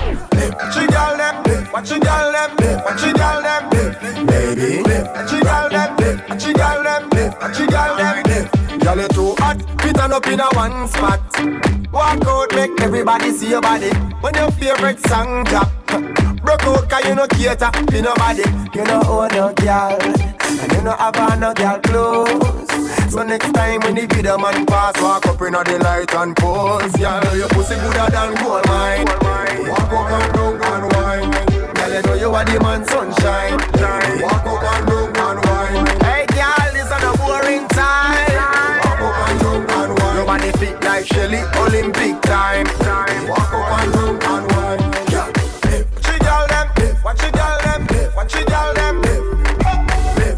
Watch 0.59 0.75
your 0.75 0.89
girl 0.89 1.13
them, 1.21 1.69
watch 1.69 1.89
your 1.93 2.01
girl 2.01 2.33
them, 2.33 2.49
watch 2.81 3.03
your 3.05 3.13
girl 3.13 3.39
them, 3.45 3.63
baby. 4.25 4.81
Watch 4.81 5.31
your 5.31 5.45
girl 5.45 5.69
them, 5.69 5.89
watch 6.25 6.45
your 6.45 6.53
girl 6.57 6.81
them, 6.81 7.03
watch 7.13 7.59
your 7.61 7.69
girl 7.69 7.93
them. 7.93 8.49
Girl, 8.79 8.97
you 8.97 9.07
too 9.09 9.35
hot, 9.37 9.39
fit 9.39 9.41
on 9.41 9.48
up 10.19 10.27
in 10.27 10.39
a 10.39 10.49
one 10.53 10.87
spot. 10.87 11.21
Walk 11.91 12.25
out, 12.27 12.53
make 12.53 12.81
everybody 12.81 13.31
see 13.31 13.49
your 13.49 13.61
body. 13.61 13.91
When 14.21 14.33
your 14.35 14.51
favorite 14.51 14.99
song 15.07 15.45
drop, 15.45 15.71
broke 16.43 16.63
out 16.63 16.89
'cause 16.89 17.05
you 17.05 17.15
no 17.15 17.25
cater 17.27 17.71
for 17.91 18.01
nobody. 18.01 18.43
You 18.75 18.83
no 18.83 18.97
own 19.07 19.29
no 19.37 19.53
girl, 19.53 19.97
and 20.61 20.71
you 20.73 20.81
no 20.81 20.93
have 21.01 21.39
no 21.39 21.53
girl 21.53 21.79
clothes. 21.87 22.69
So 23.13 23.23
next 23.23 23.53
time 23.53 23.79
when 23.81 23.95
the 23.95 24.05
video 24.07 24.37
man 24.37 24.65
pass, 24.65 24.99
walk 25.01 25.25
up 25.25 25.41
in 25.41 25.53
the 25.53 25.77
light 25.85 26.13
and 26.13 26.35
pose. 26.35 26.91
Girl, 27.01 27.37
your 27.41 27.49
pussy 27.49 27.75
gooder 27.75 28.09
than 28.15 28.31
gold 28.41 28.67
mine. 28.67 29.07
Walk 29.71 29.93
up 29.97 30.11
and 30.17 30.33
down 30.33 30.83
and 30.83 30.85
wine. 30.93 31.31
Girl, 31.75 31.91
you 31.93 32.01
know 32.05 32.15
you 32.23 32.35
are 32.35 32.45
the 32.45 32.59
man 32.65 32.81
sunshine. 32.91 33.57
Walk 34.21 34.45
up 34.53 34.63
and 34.73 34.87
down 34.87 34.98
like 40.99 41.07
Shelly, 41.07 41.39
Olympic 41.55 42.21
time. 42.23 42.65
Walk 43.29 43.53
up 43.53 43.79
and 43.79 43.93
down 43.93 44.19
and 44.21 44.51
wine. 44.51 44.79
Yeah. 45.11 45.27
Watch 45.95 46.07
your 46.07 46.19
girl 46.19 46.47
them, 46.47 46.67
watch 47.03 47.21
your 47.21 47.31
girl 47.31 47.57
them, 47.63 47.87
watch 48.15 48.33
your 48.35 48.45
girl 48.45 48.73
them. 48.73 49.01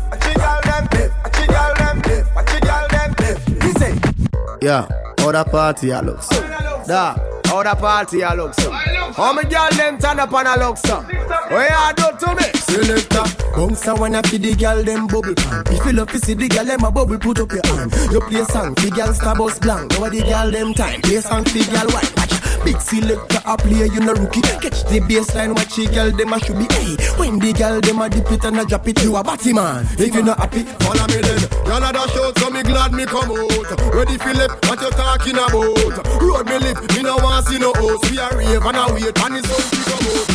Watch 0.10 0.26
your 0.26 0.36
girl 0.36 0.62
them, 0.62 0.84
watch 1.24 1.38
your 1.39 1.47
girl 1.47 1.74
them, 1.76 1.97
watch 2.36 2.52
your 2.52 2.62
girl 2.62 2.88
them. 2.89 3.10
He 3.62 3.71
say. 3.80 3.93
Yeah, 4.62 4.88
how 5.17 5.32
that 5.32 5.47
party 5.50 5.93
I 5.93 6.02
look 6.02 6.21
so. 6.21 6.36
Da, 6.86 7.15
how 7.51 7.63
that 7.63 7.79
party 7.79 8.23
I 8.23 8.33
look 8.33 8.53
so. 8.53 8.71
How 8.71 9.33
me 9.33 9.43
girl 9.43 9.69
them 9.71 9.99
turn 9.99 10.19
up 10.19 10.33
and 10.33 10.47
I 10.47 10.55
look 10.55 10.77
so. 10.77 11.01
What 11.51 11.67
you 11.67 11.93
do 11.99 12.07
to 12.25 12.35
me? 12.35 12.47
Selector, 12.55 13.25
bounce 13.55 13.87
a 13.87 13.95
wanna 13.95 14.23
feed 14.23 14.43
the 14.43 14.55
girl 14.55 14.81
them 14.83 15.07
bubble 15.07 15.35
pan. 15.35 15.63
If 15.67 15.85
you 15.85 15.91
love 15.91 16.09
to 16.11 16.19
see 16.19 16.33
the 16.33 16.47
girl 16.47 16.65
them 16.65 16.83
a 16.83 16.91
bubble, 16.91 17.19
put 17.19 17.39
up 17.39 17.51
your 17.51 17.65
hand. 17.67 17.93
You 18.11 18.21
play 18.21 18.43
song, 18.45 18.73
the 18.75 18.89
girl 18.89 19.13
star 19.13 19.35
bus 19.35 19.59
blank. 19.59 19.91
Now 19.99 20.07
the 20.07 20.21
girl 20.21 20.49
them 20.49 20.73
time, 20.73 21.01
play 21.01 21.19
song, 21.19 21.43
the 21.43 21.67
girl 21.69 21.91
white. 21.91 22.40
Big 22.63 22.80
selector 22.80 23.41
a 23.45 23.58
player, 23.58 23.86
you 23.86 24.00
no 24.00 24.13
rookie. 24.13 24.41
Catch 24.41 24.86
the 24.86 25.02
baseline, 25.02 25.56
watch 25.56 25.76
the 25.76 25.88
girl 25.88 26.12
them 26.12 26.34
a 26.34 26.39
should 26.39 26.58
be. 26.58 26.67
Hey, 26.78 26.95
when 27.17 27.39
the 27.39 27.54
girl 27.54 27.82
them 27.82 28.02
a 28.02 28.10
dip 28.10 28.32
it 28.32 28.45
and 28.45 28.60
a 28.60 28.65
drop 28.65 28.88
it, 28.88 29.02
you 29.04 29.15
a 29.15 29.24
batty 29.24 29.54
man. 29.54 29.88
If 29.97 30.13
you 30.13 30.21
not 30.21 30.39
happy, 30.39 30.63
follow 30.86 31.08
me 31.10 31.21
then. 31.21 31.41
Y'all 31.65 31.82
a 31.82 31.91
dash 31.91 32.15
out, 32.17 32.38
so 32.38 32.50
me 32.50 32.62
glad 32.63 32.93
me 32.93 33.06
come 33.06 33.32
out. 33.34 33.93
Ready 33.93 34.17
Philip, 34.17 34.52
what 34.69 34.82
you 34.82 34.89
talking 34.91 35.41
about? 35.41 36.21
Road 36.21 36.45
me 36.45 36.58
lip, 36.60 36.78
me 36.93 37.02
no 37.02 37.17
want 37.17 37.47
see 37.47 37.58
no 37.58 37.74
host. 37.74 38.10
We 38.12 38.19
a 38.19 38.30
rave 38.38 38.62
and 38.62 38.78
a 38.78 38.93
wait, 38.93 39.17
and 39.17 39.36
it's 39.38 39.50
on 39.50 39.62
to 39.65 39.80
come 39.89 40.06
out. 40.13 40.32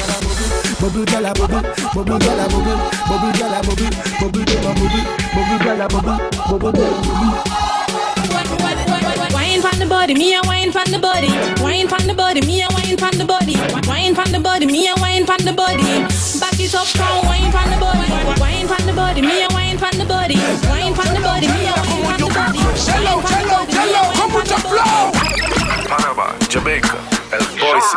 Bubble 0.80 1.04
gala 1.06 1.32
bubble, 1.32 1.62
bubble 1.94 2.18
gala 2.18 2.48
bubble, 2.50 2.78
bubble 3.08 3.32
gala 3.38 3.62
bubble, 3.62 3.90
bubble 4.20 4.44
gala 4.44 4.74
bubble, 4.74 5.02
bubble 5.32 5.58
gala 5.64 5.88
bubble, 5.88 6.18
bubble 6.50 6.72
gala 6.72 7.00
bubble. 7.00 7.55
Wine 10.06 10.14
from 10.14 10.22
the 10.22 10.22
body, 10.22 10.22
me 10.22 10.34
a 10.34 10.40
wine 10.46 10.70
from 10.70 10.92
the 10.92 10.98
body. 10.98 11.28
Wine 11.60 11.88
from 11.88 12.06
the 12.06 12.14
body, 12.14 12.40
me 12.42 12.62
a 12.62 12.68
wine 12.70 12.96
from 12.96 13.18
the 13.18 13.24
body. 13.24 13.56
Wine 13.88 14.14
from 14.14 14.30
the 14.30 14.38
body, 14.38 14.64
me 14.64 14.86
a 14.86 14.94
wine 15.00 15.26
from 15.26 15.38
the 15.38 15.52
body. 15.52 15.82
Back 16.38 16.60
it 16.60 16.74
up 16.76 16.86
strong, 16.86 17.26
wine 17.26 17.50
from 17.50 17.68
the 17.70 17.76
body. 17.76 18.40
Wine 18.40 18.68
from 18.68 18.86
the 18.86 18.92
body, 18.92 19.20
me 19.20 19.42
a 19.42 19.48
wine 19.50 19.76
from 19.76 19.98
the 19.98 20.04
body. 20.04 20.36
Wine 20.70 20.94
from 20.94 21.12
the 21.12 21.20
body, 21.20 21.48
me 21.48 21.66
a 21.66 21.74
wine 22.06 22.18
from 22.22 22.22
the 22.22 22.30
body. 22.30 22.58
Come 24.14 24.32
with 24.32 24.46
the 24.46 24.58
flow. 24.62 25.55
Panama, 25.84 26.34
Jamaica, 26.50 26.96
El 27.32 27.44
Boise. 27.60 27.96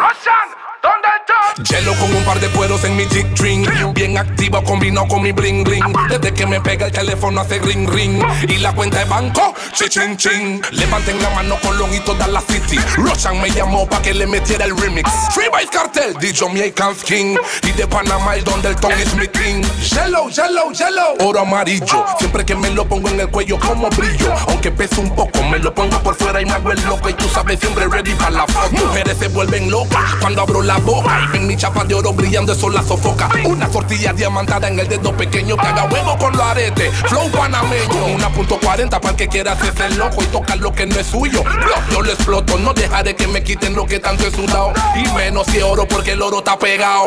Hielo 1.70 1.94
con 1.96 2.16
un 2.16 2.24
par 2.24 2.40
de 2.40 2.48
pueros 2.50 2.84
en 2.86 2.96
mi 2.96 3.06
dick 3.06 3.28
drink 3.36 3.70
Bien 3.94 4.18
activo 4.18 4.64
combinado 4.64 5.08
con 5.08 5.22
mi 5.22 5.34
bling 5.34 5.64
bling. 5.64 5.84
Desde 6.08 6.34
que 6.34 6.46
me 6.46 6.62
pega 6.62 6.86
el 6.86 6.92
teléfono 6.92 7.42
hace 7.42 7.60
ring 7.60 7.90
ring. 7.90 8.24
Y 8.48 8.58
la 8.60 8.74
cuenta 8.74 9.00
de 9.00 9.06
banco, 9.06 9.54
chi 9.74 9.90
chin 9.90 10.16
chin. 10.16 10.62
Levanten 10.72 11.22
la 11.22 11.30
mano 11.32 11.58
Colón 11.62 11.94
y 11.94 12.00
toda 12.00 12.28
la 12.28 12.40
city. 12.42 12.78
Roshan 12.96 13.42
me 13.42 13.50
llamó 13.50 13.88
pa' 13.88 14.02
que 14.02 14.14
le 14.14 14.26
metiera 14.26 14.66
el 14.66 14.78
remix. 14.78 15.12
Free 15.34 15.50
Vice 15.54 15.70
Cartel, 15.70 16.14
DJ 16.14 16.50
Mi 16.50 16.72
King. 17.06 17.36
Y 17.64 17.72
de 17.74 17.88
Panamá 17.88 18.36
el 18.36 18.44
donde 18.46 18.70
el 18.70 18.76
Tony 18.78 19.02
es 19.02 19.14
mi 19.16 19.28
king 19.28 19.62
Yellow, 19.90 20.30
yellow, 20.30 20.72
yellow. 20.72 21.28
Oro 21.28 21.42
amarillo, 21.42 22.06
siempre 22.18 22.46
que 22.46 22.56
me 22.56 22.70
lo 22.70 22.88
pongo 22.88 23.10
en 23.10 23.20
el 23.20 23.30
cuello 23.30 23.60
como 23.60 23.90
brillo. 23.90 24.34
Aunque 24.48 24.72
pese 24.72 25.02
un 25.02 25.14
poco, 25.14 25.44
me 25.44 25.60
lo 25.60 25.74
pongo 25.74 26.00
por 26.00 26.16
fuera 26.16 26.42
y 26.42 26.46
me 26.46 26.54
hago 26.54 26.72
el 26.72 26.82
loco 26.86 27.10
Y 27.10 27.14
tú 27.14 27.28
sabes, 27.28 27.60
siempre 27.70 27.88
ready 27.88 28.14
para 28.16 28.32
la 28.32 28.48
foto. 28.48 28.72
Mujeres 28.72 29.18
se 29.18 29.28
vuelven 29.28 29.70
locas 29.70 30.16
cuando 30.20 30.42
abro 30.42 30.62
la 30.62 30.78
boca. 30.78 31.22
Y 31.26 31.28
ven 31.32 31.48
mi 31.48 31.56
chapa 31.56 31.84
de 31.84 31.94
oro 31.94 32.14
brillando, 32.14 32.54
eso 32.54 32.70
la 32.70 32.82
sofoca. 32.82 33.30
Una 33.46 33.68
tortilla 33.68 34.14
diamantada 34.14 34.68
en 34.68 34.80
el 34.80 34.88
dedo 34.88 35.16
pequeño 35.16 35.56
Que 35.58 35.68
haga 35.68 35.86
huevo 35.86 36.18
con 36.18 36.36
los 36.36 36.42
aretes, 36.42 36.94
flow 37.08 37.30
panameño. 37.32 38.06
Una 38.16 38.30
punto 38.30 38.60
cuarenta 38.60 39.00
para 39.00 39.12
el 39.12 39.18
que 39.18 39.28
quiera 39.28 39.54
hacerse 39.54 39.90
loco 39.96 40.22
Y 40.22 40.26
tocar 40.28 40.58
lo 40.58 40.72
que 40.74 40.86
no 40.86 41.00
es 41.00 41.08
suyo. 41.08 41.44
Yo 41.92 42.02
lo 42.02 42.12
exploto, 42.12 42.58
no 42.58 42.74
dejaré 42.74 43.16
que 43.16 43.28
me 43.28 43.44
quiten 43.44 43.76
lo 43.76 43.86
que 43.86 44.00
tanto 44.00 44.26
he 44.26 44.32
sudado. 44.32 44.74
Y 44.96 45.08
menos 45.14 45.48
si 45.48 45.62
oro 45.62 45.88
porque 45.88 46.14
el 46.14 46.22
oro 46.22 46.40
está 46.40 46.58
pegado. 46.58 47.06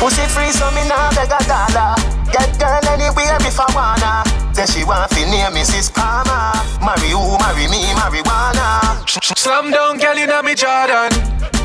Pussy 0.00 0.22
free 0.28 0.52
so 0.52 0.70
me 0.72 0.84
nah 0.86 1.08
beg 1.10 1.30
a 1.30 1.38
dollar 1.44 1.94
Get 2.32 2.58
girl 2.58 2.92
anywhere 2.92 3.38
if 3.46 3.60
I 3.60 3.64
wanna 3.72 4.43
Say 4.54 4.66
she 4.66 4.84
want 4.84 5.10
fi 5.10 5.24
name 5.24 5.52
Mrs. 5.52 5.92
Palmer 5.92 6.54
Marry 6.80 7.10
who, 7.10 7.36
marry 7.38 7.66
me, 7.68 7.82
marijuana 7.98 9.02
Slam 9.44 9.70
down, 9.70 9.98
girl, 9.98 10.16
you 10.16 10.26
know 10.26 10.42
me 10.42 10.54
Jordan. 10.54 11.10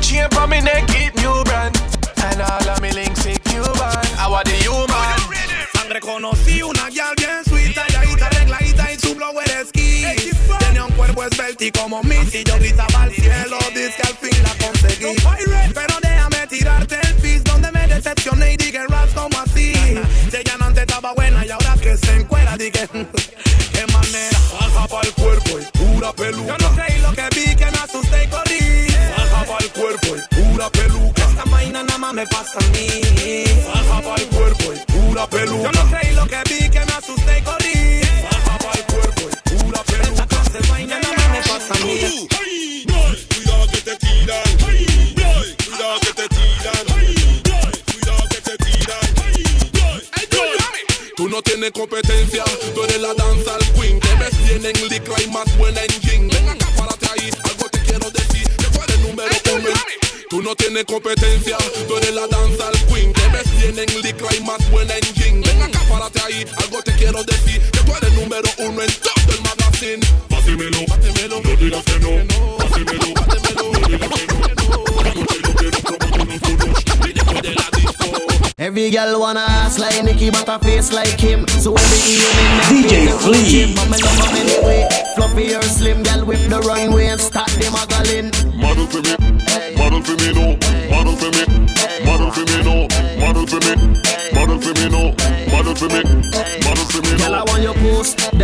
Chain 0.02 0.28
on 0.36 0.50
me 0.50 0.60
neck, 0.60 0.84
it 0.90 1.16
new 1.16 1.44
brand. 1.46 1.76
And 2.18 2.42
all 2.42 2.70
of 2.70 2.82
me 2.82 2.92
links 2.92 3.26
is 3.26 3.40
Cuban. 3.40 3.74
I 4.20 4.28
want 4.30 4.46
the 4.46 4.56
human. 4.60 5.16
Sangre 5.74 6.00
conocí 6.02 6.62
una 6.62 6.90
gal 6.90 7.14
bien 7.16 7.44
sweet, 7.46 7.74
talladita, 7.74 8.26
arregladita 8.28 8.92
y 8.92 9.00
su 9.00 9.16
blow 9.16 9.34
de 9.34 9.62
esquí. 9.62 10.06
Tenía 10.60 10.84
un 10.86 10.92
cuerpo 10.92 11.24
esbelto 11.24 11.64
y 11.64 11.72
como 11.72 12.04
Miss 12.04 12.36
y 12.36 12.44
yo 12.44 12.58
gritaba 12.60 13.04
al 13.04 13.12
cielo, 13.14 13.58
dice 13.74 13.94
que 13.96 14.08
al 14.08 14.18
fin 14.18 14.44
la 14.44 14.66
conseguí. 14.66 15.16
Pero 15.74 15.96
déjame 16.02 16.48
tirarte 16.48 17.00
el 17.02 17.16
pis 17.16 17.44
donde 17.46 17.72
me 17.72 17.88
decepcioné 17.88 18.54
y 18.54 18.58
dije 18.58 18.86
ras 18.88 19.10
como 19.16 19.40
así. 19.40 19.74
Si 20.30 20.38
ella 20.38 20.58
no 20.60 20.66
antes 20.66 20.84
estaba 20.84 21.14
buena 21.14 21.46
se 22.00 22.16
encuera, 22.16 22.58
dije 22.58 22.88
qué 23.74 23.86
manera. 23.94 24.40
Baja 24.60 24.88
pa'l 24.88 25.14
cuerpo 25.14 25.60
y 25.60 25.78
pura 25.78 26.14
peluca. 26.14 26.58
Yo 26.58 26.70
no 26.70 26.76
creí 26.76 27.02
lo 27.02 27.12
que 27.14 27.28
vi, 27.36 27.56
que 27.56 27.66
me 27.66 27.78
asusté 27.78 28.24
y 28.24 28.28
corrí. 28.28 28.88
Baja 29.18 29.46
pa'l 29.46 29.70
cuerpo 29.72 30.16
y 30.16 30.36
pura 30.36 30.70
peluca. 30.70 31.24
Esta 31.30 31.44
vaina 31.46 31.84
nada 31.84 31.98
más 31.98 32.14
me 32.14 32.26
pasa 32.28 32.60
a 32.60 32.68
mí. 32.74 33.44
Baja 33.74 34.02
pa'l 34.02 34.26
cuerpo 34.28 34.74
y 34.74 34.92
pura 34.92 35.28
peluca. 35.28 35.72
Yo 35.72 35.72
no 35.72 35.92
creí 35.92 36.14
lo 36.16 36.26
que 36.28 36.42
vi, 36.50 36.70
que 36.70 36.80
me 36.80 36.94
asusté 36.94 37.40
y 37.40 37.42
corrí. 37.42 38.02
Baja 38.24 38.58
pa'l 38.58 38.84
cuerpo 38.94 39.22
y 39.30 39.58
pura 39.58 39.84
peluca. 39.84 40.24
Esta 40.24 40.72
vaina 40.72 41.00
nada 41.00 41.16
más 41.16 41.30
me 41.30 41.42
pasa 41.42 41.74
a 41.74 41.86
mí. 41.86 42.28
Tienes 51.70 51.88
competencia, 51.88 52.44
tú 52.74 52.84
eres 52.84 53.00
la 53.00 53.14
danza 53.14 53.54
al 53.54 53.74
queen. 53.74 54.00
Te 54.00 54.16
ves 54.16 54.44
bien 54.44 54.66
en 54.66 54.90
licra 54.90 55.14
y 55.22 55.28
más 55.28 55.58
buena 55.58 55.82
en 55.84 56.02
jean. 56.02 56.28
Ven 56.28 56.50
acá, 56.50 56.66
párate 56.76 57.08
ahí, 57.12 57.30
algo 57.44 57.70
te 57.70 57.80
quiero 57.82 58.10
decir. 58.10 58.48
Que 58.58 58.66
tú 58.66 58.80
eres 58.82 59.00
número 59.02 59.30
uno. 59.54 59.70
Tú 60.30 60.42
no 60.42 60.56
tienes 60.56 60.86
competencia, 60.86 61.58
tú 61.88 61.94
la 62.14 62.26
danza 62.28 62.68
al 62.70 62.86
queen. 62.88 63.14
Te 63.14 63.28
ves 63.30 63.52
bien 63.60 63.78
en 63.78 64.02
licra 64.02 64.30
y 64.36 64.42
más 64.42 64.72
buena 64.72 64.96
en 64.96 65.14
jean. 65.14 65.42
Ven 65.42 65.62
acá, 65.62 65.80
párate 65.88 66.20
ahí, 66.22 66.46
algo 66.58 66.82
te 66.82 66.94
quiero 66.94 67.24
decir. 67.24 67.62
Que 67.62 67.80
tú 67.80 67.92
eres 67.96 68.14
número 68.14 68.50
uno 68.58 68.82
en 68.82 68.89
Every 78.80 78.92
girl 78.92 79.20
wanna 79.20 79.42
ass 79.42 79.78
like 79.78 80.02
Nicki, 80.06 80.30
but 80.30 80.48
a 80.48 80.58
face 80.58 80.94
like 80.94 81.20
him. 81.20 81.46
So 81.60 81.74
every 81.76 82.00
evening, 82.16 82.88
DJ 82.88 83.12
Flea. 83.20 83.76
But 83.76 83.92
me 83.92 83.98
love 84.02 84.16
them 84.24 84.36
anyway. 84.40 84.88
Fluffy 85.16 85.54
or 85.54 85.62
slim, 85.64 86.02
girl 86.02 86.24
whip 86.24 86.40
the 86.48 86.62
runway 86.62 87.08
and 87.08 87.20
start 87.20 87.50
them 87.60 87.74
muggling. 87.74 88.32
Model 88.56 88.88
for 88.88 89.02
me, 89.04 89.18
model 89.76 90.02
for 90.02 90.16
me, 90.16 90.32
no. 90.32 90.56
Model 90.90 91.16
for 91.18 91.28
me, 91.28 91.44
model 92.06 92.32
for 92.32 92.46
me, 92.48 92.64
no. 92.64 92.88
Model 93.20 93.46
for 93.48 93.60
me, 93.60 93.76
model 94.32 94.62
for 94.62 94.72
me, 94.72 94.88
no. 94.88 95.12
Model 95.52 95.76
for 95.76 95.90
me, 95.90 96.02
model 96.64 96.86
for 96.88 97.02
me, 97.04 97.12
no. 97.12 97.18
Girl, 97.20 97.36
I 97.36 97.44
want 97.44 97.62
your 97.62 97.74
post. 97.74 98.39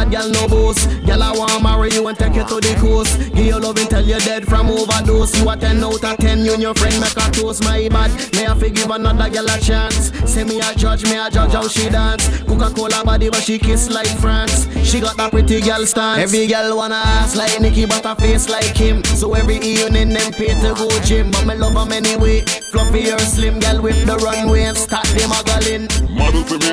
Them 0.00 0.10
real 0.10 0.22
bad 0.22 0.30
girl 0.30 0.30
no 0.30 0.48
boast. 0.48 0.88
Girl, 1.06 1.22
I 1.22 1.36
want 1.36 1.62
marry 1.62 1.92
you 1.92 2.06
and 2.08 2.18
take 2.18 2.34
you 2.34 2.44
to 2.44 2.60
the 2.60 2.74
coast. 2.80 3.18
Give 3.34 3.46
you 3.46 3.58
love 3.58 3.76
until 3.76 4.00
you're 4.00 4.18
dead 4.20 4.46
from 4.46 4.70
overdose. 4.70 5.36
You 5.38 5.48
a 5.48 5.56
10 5.56 5.84
out 5.84 6.04
of 6.04 6.16
10, 6.16 6.44
you 6.44 6.52
and 6.52 6.62
your 6.62 6.74
friend 6.74 6.98
make 7.00 7.16
a 7.16 7.30
toast. 7.30 7.62
My 7.64 7.88
bad, 7.88 8.10
may 8.34 8.46
I 8.46 8.54
forgive 8.54 8.90
another 8.90 9.28
girl 9.30 9.46
a 9.46 9.60
chance. 9.60 10.12
Say 10.30 10.44
me 10.44 10.60
a 10.60 10.74
judge, 10.74 11.04
me 11.04 11.16
a 11.16 11.30
judge 11.30 11.52
how 11.52 11.68
she 11.68 11.88
dance. 11.88 12.28
Coca-Cola 12.44 13.04
body, 13.04 13.30
but 13.30 13.42
she 13.42 13.58
kiss 13.58 13.90
like 13.90 14.08
France. 14.18 14.68
She 14.84 15.00
got 15.00 15.16
that 15.16 15.30
pretty 15.30 15.60
girl 15.60 15.84
stance. 15.86 16.18
Every 16.18 16.46
girl 16.46 16.76
wanna 16.76 16.96
ass 16.96 17.36
like 17.36 17.60
Nicki, 17.60 17.86
but 17.86 18.04
a 18.04 18.14
face 18.16 18.48
like 18.48 18.76
him. 18.76 19.04
So 19.04 19.34
every 19.34 19.56
evening 19.56 20.10
them 20.10 20.32
pay 20.32 20.54
to 20.60 20.74
go 20.74 20.88
gym. 21.00 21.30
But 21.30 21.46
me 21.46 21.54
love 21.54 21.74
them 21.74 21.92
anyway. 21.92 22.40
Fluffy 22.70 23.10
or 23.10 23.18
slim, 23.18 23.58
girl 23.60 23.82
whip 23.82 23.96
the 24.06 24.16
runway 24.16 24.62
and 24.62 24.76
start 24.76 25.06
them 25.16 25.30
muggling. 25.30 25.88
Model 26.16 26.44
for 26.44 26.58
me, 26.58 26.72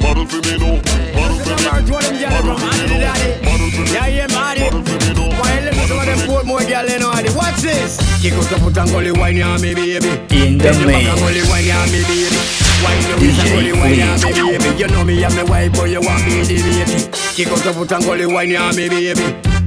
model 0.00 0.26
for 0.26 0.40
me, 0.42 0.58
no. 0.58 0.82
Model 1.14 1.38
for 1.44 1.92
me, 1.92 1.97
model 2.12 2.56
for 2.56 2.66
me, 2.72 2.88
no. 2.88 3.12
Model 3.44 3.70
for 3.70 3.82
me, 3.84 3.92
Yeah, 3.92 4.06
yeah, 4.08 4.26
man. 4.32 4.56
model 4.58 4.82
for 4.84 4.96
me, 4.98 5.12
no. 5.14 5.24
Why 5.38 5.60
let 5.60 5.74
me 5.76 5.84
some 5.86 5.98
of 6.00 6.06
them 6.06 6.18
Portmore 6.28 6.64
girl 6.68 6.86
you 6.88 6.98
know 6.98 7.12
it. 7.12 7.34
Watch 7.36 7.60
this. 7.62 7.98
Kick 8.22 8.32
out 8.34 8.48
the 8.48 8.56
foot 8.58 8.76
and 8.78 8.90
go 8.90 9.20
wine 9.20 9.36
ya 9.36 9.58
me 9.58 9.74
baby. 9.74 10.08
In 10.34 10.58
the 10.58 10.64
Bend 10.64 10.80
your 10.80 10.90
back 10.90 11.04
mix. 11.04 11.10
and 11.10 11.20
go 11.20 11.50
wine 11.50 11.66
ya 11.68 11.78
me 11.86 12.00
baby. 12.08 12.38
Wine 12.82 13.02
your 13.08 13.18
waist 13.18 13.40
and 13.40 13.48
DJ 13.48 13.72
go 13.72 13.80
wine 13.80 13.98
ya 13.98 14.08
me 14.14 14.30
Flea. 14.32 14.58
baby. 14.58 14.68
You 14.80 14.88
know 14.88 15.04
me 15.04 15.24
and 15.24 15.34
me 15.36 15.42
wife, 15.44 15.72
but 15.72 15.88
you 15.90 16.00
want 16.00 16.24
me 16.26 16.42
the 16.42 16.56
baby. 16.58 16.96
Kick 17.36 17.48
out 17.48 17.62
the 17.62 17.72
foot 17.72 17.92
and 17.92 18.04
go 18.04 18.34
wine 18.34 18.50
ya 18.50 18.72
me 18.72 18.88
baby. 18.88 19.26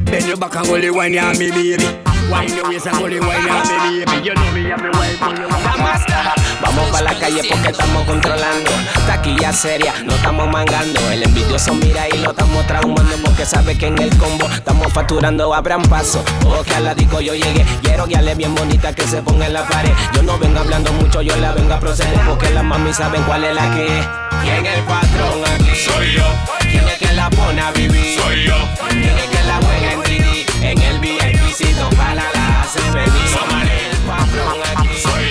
Bend 0.10 0.26
your 0.28 0.38
back 0.38 0.56
and 0.56 0.68
go 0.68 0.76
wine 0.94 1.14
ya 1.14 1.32
me 1.38 1.50
baby. 1.52 1.86
Wine 2.30 2.54
your 2.56 2.68
waist 2.70 2.88
and 2.88 2.98
go 2.98 3.06
wine 3.08 3.46
ya 3.48 3.56
me 3.70 4.06
baby. 4.06 4.18
You 4.28 4.34
know 4.36 4.50
me 4.52 4.72
and 4.72 4.82
me 4.82 4.90
wife, 4.90 5.20
but 5.20 5.38
you 5.38 5.48
want 5.48 5.64
me 5.64 6.41
Vamos 6.62 6.90
pa' 6.92 7.02
la 7.02 7.14
calle 7.18 7.42
porque 7.50 7.70
estamos 7.70 8.04
controlando. 8.06 8.72
Taquilla 9.08 9.52
seria, 9.52 9.94
no 10.06 10.14
estamos 10.14 10.48
mangando. 10.50 11.00
El 11.12 11.24
envidioso 11.24 11.74
mira 11.74 12.08
y 12.10 12.18
lo 12.20 12.32
estamos 12.32 12.66
traumando 12.68 13.16
porque 13.24 13.46
sabe 13.46 13.78
que 13.78 13.88
en 13.88 13.98
el 14.02 14.16
combo 14.18 14.48
estamos 14.50 14.92
facturando. 14.94 15.54
Abran 15.54 15.82
paso, 15.84 16.24
o 16.46 16.64
que 16.64 16.76
a 16.76 16.80
la 16.80 16.94
disco 16.96 17.20
yo 17.22 17.34
llegué. 17.34 17.66
Quiero 17.82 18.06
guiarle 18.06 18.36
bien 18.36 18.54
bonita 18.56 18.94
que 18.94 19.08
se 19.08 19.22
ponga 19.22 19.48
en 19.48 19.54
la 19.54 19.68
pared. 19.68 19.92
Yo 20.14 20.24
no 20.24 20.38
vengo 20.38 20.60
hablando 20.60 20.94
mucho, 20.94 21.22
yo 21.22 21.36
la 21.38 21.52
vengo 21.54 21.74
a 21.74 21.80
proceder 21.80 22.20
porque 22.28 22.50
las 22.52 22.64
mami 22.64 22.94
saben 22.94 23.24
cuál 23.24 23.44
es 23.44 23.56
la 23.56 23.74
que 23.76 24.00
es. 24.00 24.06
¿Quién 24.44 24.66
es 24.66 24.78
el 24.78 24.84
patrón 24.86 25.42
aquí? 25.56 25.76
Soy 25.76 26.14
yo. 26.14 26.24
¿Quién 26.62 26.88
es 26.88 26.98
que 26.98 27.14
la 27.14 27.30
pone 27.30 27.62
a 27.62 27.72
vivir? 27.72 28.20
Soy 28.20 28.46
yo. 28.46 28.56
¿Quién 28.90 29.18
es 29.18 29.30
que 29.30 29.44
la 29.44 29.56
juega 29.58 29.92
en 29.94 30.02
3D? 30.02 30.46
En 30.64 30.82
el 30.82 31.00
VIPcito 31.00 31.90
para 31.92 32.16
la 32.16 32.62
hace 32.62 32.82
venir. 32.92 33.28
Somos 33.32 33.62
el 33.64 33.98
patrón 34.08 34.60
aquí. 34.78 34.90
Soy 35.02 35.31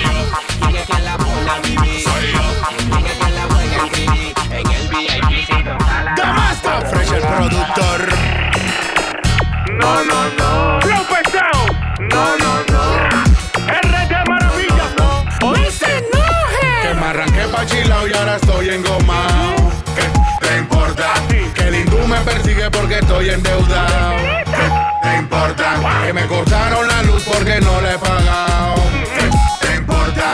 Porque 22.69 22.99
estoy 22.99 23.29
endeudado. 23.29 24.17
¿Qué 24.45 25.07
te 25.07 25.17
importa? 25.17 25.75
Que 26.05 26.13
me 26.13 26.25
cortaron 26.27 26.87
la 26.87 27.03
luz 27.03 27.23
porque 27.23 27.59
no 27.61 27.81
le 27.81 27.93
he 27.93 27.97
pagado. 27.97 29.00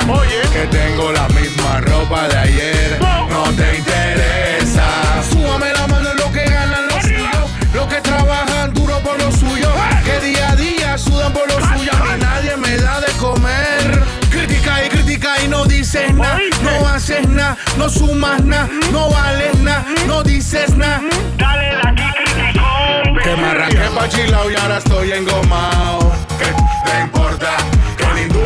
¿Qué 0.07 0.13
te 0.13 0.19
importa? 0.23 0.53
Que 0.53 0.67
tengo 0.67 1.11
la 1.11 1.27
misma 1.29 1.81
ropa 1.81 2.27
de 2.29 2.37
ayer. 2.37 2.99
No 3.01 3.43
te 3.55 3.77
interesa. 3.77 5.21
Súbame 5.29 5.73
la 5.73 5.87
mano 5.87 6.11
en 6.11 6.17
lo 6.17 6.31
que 6.31 6.45
ganan 6.45 6.87
los 6.87 7.03
suyos. 7.03 7.49
Los 7.73 7.87
que 7.87 8.01
trabajan 8.01 8.73
duro 8.73 8.99
por 8.99 9.19
lo 9.21 9.31
suyo. 9.31 9.69
Que 10.05 10.19
día 10.25 10.51
a 10.51 10.55
día 10.55 10.97
sudan 10.97 11.33
por 11.33 11.47
lo 11.47 11.55
suyo. 11.55 11.91
A 11.93 12.15
mí 12.15 12.21
nadie 12.21 12.55
me 12.55 12.77
da 12.77 13.01
de 13.01 13.11
comer. 13.13 14.03
Critica 14.29 14.85
y 14.85 14.89
critica 14.89 15.43
y 15.43 15.47
no 15.49 15.65
dices 15.65 16.13
nada. 16.13 16.39
No 16.63 16.87
haces 16.87 17.27
nada, 17.27 17.57
no 17.77 17.89
sumas 17.89 18.41
nada. 18.43 18.69
No 18.91 19.09
vales 19.09 19.59
nada, 19.59 19.85
no 20.07 20.23
dices 20.23 20.75
nada. 20.77 21.01
Dale 21.37 21.75
de 21.75 21.89
aquí, 21.89 22.13
criticón. 22.23 23.17
Que 23.23 23.35
me 23.35 23.47
arranqué 23.47 23.89
pa' 23.93 24.07
chilao 24.07 24.49
y 24.49 24.55
ahora 24.55 24.77
estoy 24.77 25.11
engomado. 25.11 26.13
¿Qué 26.39 26.45
te 26.89 27.01
importa? 27.01 27.57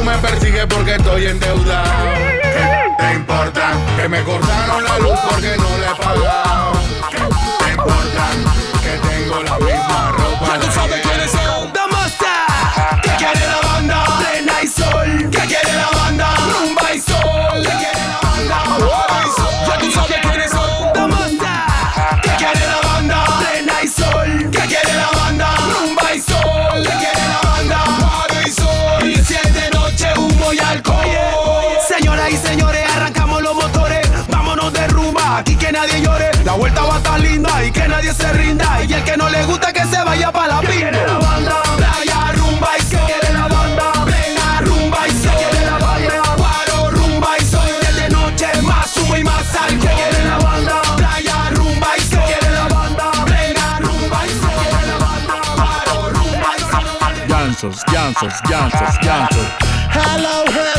Me 0.06 0.18
persigue 0.18 0.66
porque 0.68 0.96
estoy 0.96 1.28
endeudado. 1.28 2.16
¿Qué 2.42 2.96
te 2.98 3.14
importa? 3.14 3.72
Que 3.96 4.10
me 4.10 4.24
cortaron 4.24 4.84
la 4.84 4.98
luz 5.00 5.20
porque 5.30 5.56
no 5.58 5.78
le 5.78 5.86
he 5.86 5.96
pagado. 5.96 6.72
¿Qué 7.12 7.18
te 7.18 7.72
importa? 7.72 8.24
Que 8.82 8.98
tengo 9.08 9.44
la 9.44 9.60
misma 9.60 10.12
ropa. 10.12 10.48
Ya 10.48 10.60
tú 10.60 10.72
sabes 10.74 11.02
quiénes 11.02 11.32
son. 11.32 11.72
Damasta. 11.72 13.00
¿Qué 13.04 13.12
quiere 13.18 13.46
la 13.48 13.71
nadie 38.02 38.14
se 38.14 38.34
rinda. 38.34 38.84
Y 38.84 38.94
el 38.94 39.04
que 39.04 39.16
no 39.18 39.30
le 39.30 39.44
gusta 39.46 39.72
que 39.72 39.86
se 39.86 40.04
vaya 40.04 40.32
para 40.32 40.56
la 40.56 40.62
pinta. 40.62 41.20
Playa, 41.78 42.32
rumba 42.36 42.70
y 42.78 42.82
sol. 42.82 43.00
Quiere 43.06 43.34
la 43.34 43.48
banda. 43.48 43.92
Plena, 44.06 44.62
rumba 44.62 45.08
y 45.08 45.12
sol. 45.12 45.32
Quiere 45.38 45.66
la 45.66 45.78
banda. 45.78 46.22
Paro, 46.38 46.92
rumba 46.92 47.38
y 47.40 47.46
sol. 47.46 47.70
De 47.96 48.10
noche, 48.10 48.48
más 48.64 48.98
humo 48.98 49.18
y 49.18 49.24
más 49.24 49.56
alcohol. 49.56 49.80
Quiere 49.80 50.26
la 50.26 50.38
banda. 50.40 50.82
Playa, 50.98 51.50
rumba 51.52 51.88
y 51.98 52.02
sol. 52.02 52.24
Quiere 52.26 52.50
la 52.52 52.68
banda. 52.68 53.12
Plena, 53.26 53.80
rumba 53.80 54.26
y 54.26 54.30
sol. 54.30 54.52
Quiere 54.62 54.88
la 54.88 54.98
banda. 55.06 55.36
Paro, 55.56 56.10
rumba 56.10 56.50
y 56.58 56.62
sol. 56.62 57.28
Gansos, 57.28 57.86
gansos, 57.86 58.34
gansos, 58.50 58.98
gansos. 59.04 59.48
Hello, 59.94 60.46
hello. 60.48 60.71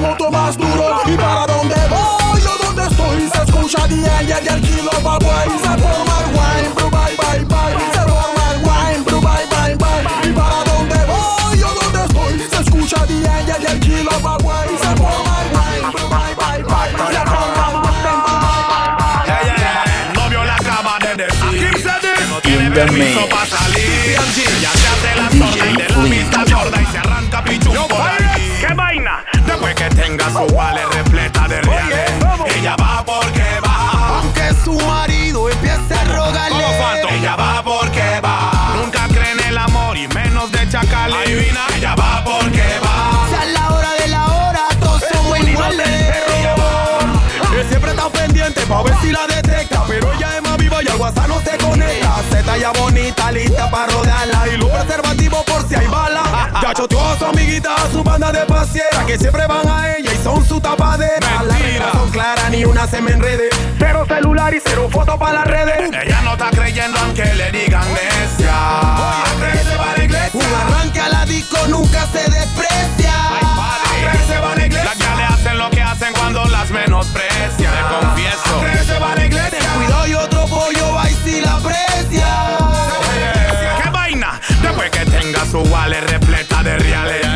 Que 0.00 0.06
me 0.06 0.08
monto, 0.08 0.30
me 0.30 0.30
monto 0.30 0.30
más 0.30 0.56
duro. 0.56 1.00
Y 1.06 1.16
para 1.16 1.46
dónde 1.46 1.74
voy 1.88 2.42
o 2.42 2.58
dónde 2.64 2.82
estoy, 2.86 3.28
se 3.30 3.42
escucha 3.42 3.86
bien 3.86 4.28
y 4.28 4.32
el 4.32 4.60
kilo 4.62 4.90
boy. 5.02 5.18
Se 5.62 5.68
forma 5.68 6.14
el 6.20 6.30
wine, 6.34 6.70
bro, 6.74 6.90
bye, 6.90 7.16
bye, 7.16 7.44
bye. 7.44 7.74
Se 7.92 8.00
forma 8.00 8.44
el 8.52 8.58
wine, 8.62 9.02
bro, 9.04 9.20
bye, 9.20 9.46
bye, 9.50 9.76
bye. 9.76 10.28
Y 10.28 10.32
para 10.32 10.64
dónde 10.64 10.98
voy 11.06 11.62
o 11.62 11.70
dónde 11.80 12.00
estoy, 12.04 12.34
se 12.48 12.62
escucha 12.62 13.04
bien 13.06 13.46
y 13.46 13.50
el 13.70 13.80
kilo 13.80 14.10
boy. 14.20 14.68
Se 14.80 14.96
forma 14.96 15.34
el 15.42 15.48
wine, 15.56 15.88
bro, 15.92 16.04
bye, 16.08 16.34
bye, 16.34 16.62
bye. 16.64 16.90
Se 17.14 17.22
forma 17.26 17.78
el 19.26 20.14
Novio 20.14 20.44
la 20.44 20.56
acaba 20.56 20.98
de 20.98 21.14
decir 21.24 21.70
que 21.72 22.26
no 22.28 22.40
tiene 22.40 22.70
talla 52.50 52.72
bonita, 52.72 53.30
lista 53.30 53.70
para 53.70 53.92
rodearla. 53.92 54.48
Y 54.48 54.56
los 54.56 54.70
preservativos 54.70 55.44
por 55.44 55.68
si 55.68 55.74
hay 55.74 55.86
bala. 55.86 56.50
Ya 56.62 56.74
choteó 56.74 57.00
a 57.00 57.18
su 57.18 57.24
amiguita, 57.24 57.74
a 57.74 57.90
su 57.90 58.02
banda 58.02 58.32
de 58.32 58.44
pasiera. 58.46 59.06
Que 59.06 59.18
siempre 59.18 59.46
van 59.46 59.68
a 59.68 59.96
ella 59.96 60.12
y 60.12 60.24
son 60.24 60.44
su 60.44 60.60
tapadera. 60.60 61.42
Las 61.44 61.60
reglas 61.60 61.92
son 61.92 62.10
claras 62.10 62.50
se 62.90 63.00
me 63.00 63.12
enrede. 63.12 63.50
Cero 63.78 64.04
celular 64.08 64.54
y 64.54 64.60
cero 64.64 64.88
foto 64.90 65.18
para 65.18 65.40
las 65.40 65.46
redes. 65.46 65.90
Ella 65.92 66.20
no 66.22 66.32
está 66.32 66.50
creyendo 66.50 66.98
aunque 66.98 67.24
le 67.24 67.52
digan 67.52 67.86
necia. 67.92 68.54
se 69.62 69.76
va 69.76 69.92
a 69.92 69.96
la 69.96 70.04
iglesia. 70.04 70.40
Un 70.40 70.54
arranque 70.54 71.00
a 71.00 71.08
la 71.08 71.24
disco 71.26 71.58
nunca 71.68 72.06
se 72.06 72.30
desprecia. 72.30 73.12
se 74.26 74.38
va 74.40 74.52
a 74.52 74.56
la 74.56 74.66
iglesia. 74.66 74.84
Las 74.84 74.96
que 74.96 75.16
le 75.16 75.24
hacen 75.24 75.58
lo 75.58 75.70
que 75.70 75.82
hacen 75.82 76.12
cuando 76.14 76.44
las 76.46 76.70
menosprecian. 76.70 77.72
Te 77.74 78.06
confieso. 78.06 78.84
se 78.86 78.98
va 78.98 79.12
a 79.12 79.14
la 79.14 79.24
iglesia. 79.24 79.29
Su 85.64 85.72
wallet 85.72 86.00
repleta 86.02 86.62
de 86.62 86.76
reales. 86.78 87.26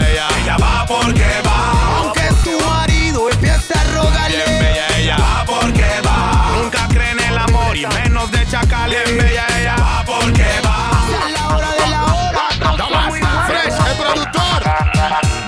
Ella 0.43 0.57
va 0.57 0.85
porque 0.87 1.27
va. 1.47 1.99
Aunque 1.99 2.29
su 2.43 2.59
marido 2.66 3.31
empiece 3.31 3.75
a 3.79 3.85
rogarle. 3.93 4.37
Bien 4.37 4.59
bella 4.61 4.87
ella 4.99 5.16
va 5.18 5.45
porque 5.47 6.01
va. 6.07 6.51
Nunca 6.57 6.89
cree 6.89 7.11
en 7.11 7.20
el 7.20 7.39
amor 7.39 7.77
y 7.77 7.87
menos 7.87 8.31
de 8.31 8.47
chacal. 8.47 8.91
Bien 8.91 9.18
bella 9.18 9.47
ella 9.59 9.77
va 9.77 10.05
porque 10.07 10.47
va. 10.64 11.05
Es 11.27 11.33
la 11.33 11.57
hora 11.57 11.70
de 11.72 11.91
la 11.91 12.05
hora. 12.05 13.47
Fresh, 13.47 13.75
el 13.91 13.97
productor. 13.97 14.62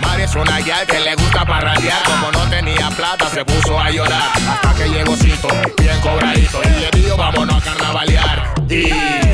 Mari 0.03 0.23
es 0.23 0.35
una 0.35 0.59
guía 0.59 0.87
que 0.87 1.01
le 1.01 1.15
gusta 1.15 1.45
parrandear. 1.45 2.03
Como 2.05 2.33
no 2.33 2.51
tenía 2.51 2.91
plata, 2.91 3.29
se 3.31 3.45
puso 3.45 3.79
a 3.79 3.91
llorar. 3.91 4.33
Hasta 4.51 4.75
que 4.75 4.89
llegó 4.89 5.17
Cito, 5.17 5.49
bien 5.79 6.01
cobradito. 6.01 6.61
Y 6.63 6.81
le 6.81 6.91
dijo, 6.91 7.17
vámonos 7.17 7.57
a 7.57 7.61
carnavalear. 7.65 8.55
Y 8.69 9.26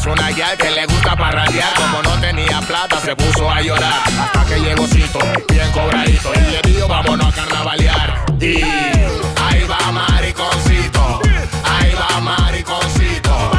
es 0.00 0.06
una 0.06 0.28
guía 0.30 0.56
que 0.56 0.70
le 0.70 0.86
gusta 0.86 1.14
parrandear. 1.14 1.74
Como 1.74 2.02
no 2.02 2.20
tenía 2.20 2.60
plata, 2.62 3.00
se 3.00 3.14
puso 3.14 3.50
a 3.50 3.60
llorar. 3.60 4.02
Hasta 4.18 4.44
que 4.46 4.60
llegó 4.60 4.86
Cito, 4.86 5.18
bien 5.48 5.70
cobradito. 5.72 6.32
Y 6.34 6.50
le 6.52 6.62
dijo, 6.62 6.88
vámonos 6.88 7.26
a 7.26 7.32
carnavalear. 7.32 8.24
Y 8.40 8.62
ahí 8.62 9.64
va 9.68 9.92
mariconcito. 9.92 11.20
Ahí 11.64 11.92
va 11.94 12.20
mariconcito. 12.20 13.50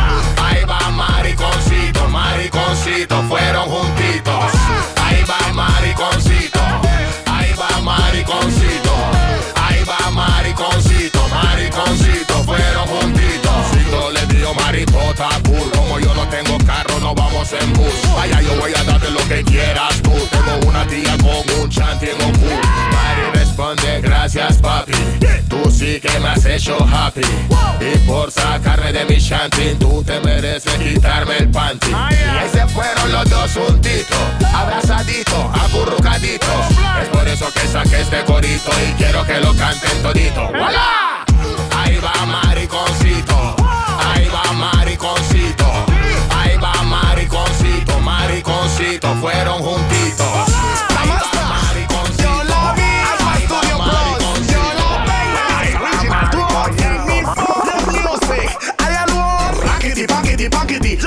Ahí 0.43 0.63
va 0.65 0.79
mariconcito. 0.89 2.07
Mariconcito, 2.07 3.23
fueron 3.23 3.69
juntitos. 3.69 4.01
Vaya, 18.16 18.41
yo 18.41 18.56
voy 18.56 18.72
a 18.74 18.84
darte 18.84 19.12
lo 19.12 19.20
que 19.28 19.43
quieras 19.43 20.02
tú. 20.02 20.12
Tengo 20.32 20.70
una 20.70 20.88
tía 20.88 21.18
con 21.18 21.60
un 21.60 21.70
chanti 21.70 22.08
en 22.08 22.22
un. 22.26 22.32
Mari 22.32 23.22
responde, 23.34 23.99
gracias 24.02 24.58
papi. 24.58 24.93
Tú 25.49 25.70
sí 25.70 25.99
que 25.99 26.18
me 26.20 26.30
has 26.30 26.45
hecho 26.45 26.78
happy. 26.78 27.22
Y 27.82 27.97
por 28.08 28.32
sacarme 28.32 28.93
de 28.93 29.06
mi 29.06 29.16
shanty, 29.16 29.76
tú 29.80 30.02
te 30.04 30.20
mereces 30.22 30.74
quitarme 30.76 31.38
el 31.39 31.49
panty. 31.49 31.89
Y 31.89 31.93
ahí 31.93 32.49
se 32.49 32.66
fueron 32.68 33.12
los 33.12 33.30
dos 33.30 33.52
juntitos, 33.52 34.18
abrazaditos, 34.54 35.45
acurrucaditos. 35.62 36.49
Es 37.02 37.10
por 37.10 37.28
eso 37.28 37.52
que 37.54 37.68
saqué 37.68 38.02
este 38.02 38.24
corito 38.24 38.72
y 38.88 38.93
quiero 38.93 39.26
que 39.26 39.39
lo 39.41 39.54
canten 39.56 40.02
todito. 40.02 40.47
¡Voilà! 40.58 41.26
Ahí 41.76 41.97
va 41.97 42.26
mariconcito, 42.26 43.56
ahí 43.99 44.30
va 44.30 44.52
mariconcito, 44.54 45.86
mariconcito, 48.22 49.07
mariconcito, 49.07 49.15
fueron 49.15 49.59
juntitos. 49.63 50.28
Ahí 50.97 51.09
va 51.09 51.19
mariconcito. 51.49 52.24
Yo 52.24 52.43
la 52.43 52.74
vi. 52.74 52.82
Alfa 53.11 53.34
Studio 53.38 53.78
Bros. 53.78 54.47
Yo 54.47 54.63
la 54.80 54.89
vi. 55.05 55.22
Original 55.76 56.30
Tupac. 56.30 56.82
En 56.82 57.05
mi 57.05 57.22
fucking 57.24 57.86
music. 57.88 58.49
I 58.80 58.95
alone. 59.05 59.53
Rackety, 59.65 60.05
packety, 60.05 60.49
packety. 60.49 60.97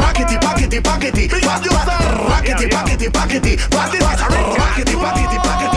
Rackety, 0.00 0.38
packety, 0.38 0.80
packety. 0.80 1.28
Rackety, 1.28 2.68
packety, 2.68 3.10
packety. 3.10 3.56
Rackety, 3.70 3.98
packety, 3.98 4.56
packety, 4.56 4.96
packety, 4.96 5.38
packety. 5.38 5.73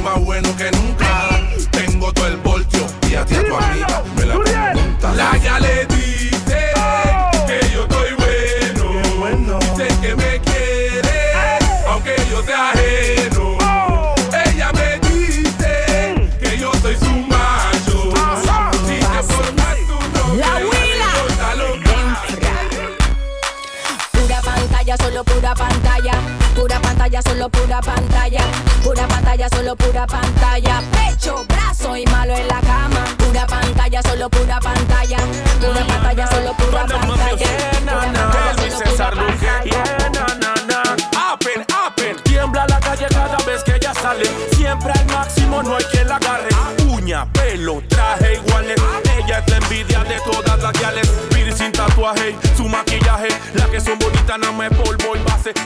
Más 0.00 0.20
bueno 0.24 0.56
que 0.56 0.70
nunca. 0.70 1.28
Tengo 1.70 2.12
todo 2.12 2.26
el 2.26 2.36
voltio 2.38 2.86
y 3.10 3.14
a 3.14 3.24
ti 3.24 3.36
a 3.36 3.44
tu 3.44 3.54
amiga 3.54 4.02
me 4.16 4.24
la 4.24 4.38
pregunta. 4.38 5.14
La 5.14 5.36
ya 5.36 5.58
le 5.58 5.86
dice 5.86 6.72
que 7.46 7.70
yo 7.72 7.82
estoy 7.82 8.14
bueno. 9.18 9.58
Dice 9.58 9.88
que 10.00 10.16
me 10.16 10.40
quiere, 10.40 11.34
aunque 11.88 12.14
yo 12.30 12.42
sea 12.42 12.70
ajeno. 12.70 13.58
Ella 14.46 14.72
me 14.72 14.98
dice 15.08 16.28
que 16.40 16.58
yo 16.58 16.72
soy 16.80 16.96
su 16.96 17.10
macho. 17.10 18.12
Si 18.86 18.98
te 18.98 19.22
portas 19.22 19.76
tú 19.86 19.98
no 20.14 20.34
La 20.34 20.60
Pura 24.12 24.40
pantalla, 24.42 24.96
solo 24.96 25.24
pura 25.24 25.54
pantalla. 25.54 26.12
Pura 26.54 26.80
pantalla, 26.80 27.22
solo 27.22 27.48
pura 27.48 27.80
pantalla. 27.80 28.69
Pantalla, 29.40 29.56
solo 29.56 29.76
pura 29.76 30.06
pantalla. 30.06 30.82
Pecho, 30.92 31.44
brazo 31.48 31.96
y 31.96 32.04
malo 32.06 32.36
en 32.36 32.46
la 32.46 32.60
cama. 32.60 33.06
Pura 33.16 33.46
pantalla, 33.46 34.02
solo 34.02 34.28
pura 34.28 34.60
pantalla. 34.60 35.16
Pura 35.58 35.86
pantalla, 35.86 36.26
solo 36.26 36.52
pura 36.58 36.86
pantalla. 36.86 37.46
Apen, 41.32 41.64
apen, 41.86 42.16
tiembla 42.24 42.66
la 42.66 42.80
calle 42.80 43.06
cada 43.08 43.38
vez 43.46 43.64
que 43.64 43.76
ella 43.76 43.94
sale. 43.94 44.26
Siempre 44.52 44.92
al 44.92 45.06
máximo, 45.06 45.62
no 45.62 45.76
hay 45.76 45.84
quien 45.84 46.06
la 46.06 46.16
agarre. 46.16 46.50
Uña, 46.90 47.24
pelo, 47.32 47.82
traje 47.88 48.34
iguales. 48.34 48.76
Ella 49.16 49.38
es 49.38 49.48
la 49.48 49.56
envidia 49.56 50.04
de 50.04 50.20
todas 50.30 50.60
las 50.60 50.72
guiales. 50.74 51.08
Piercing, 51.30 51.72
tatuaje, 51.72 52.36
su 52.58 52.68
maquillaje. 52.68 53.28
Las 53.54 53.68
que 53.68 53.80
son 53.80 53.98
bonitas, 53.98 54.38
más 54.38 54.70
es 54.70 54.76
polvo 54.76 54.99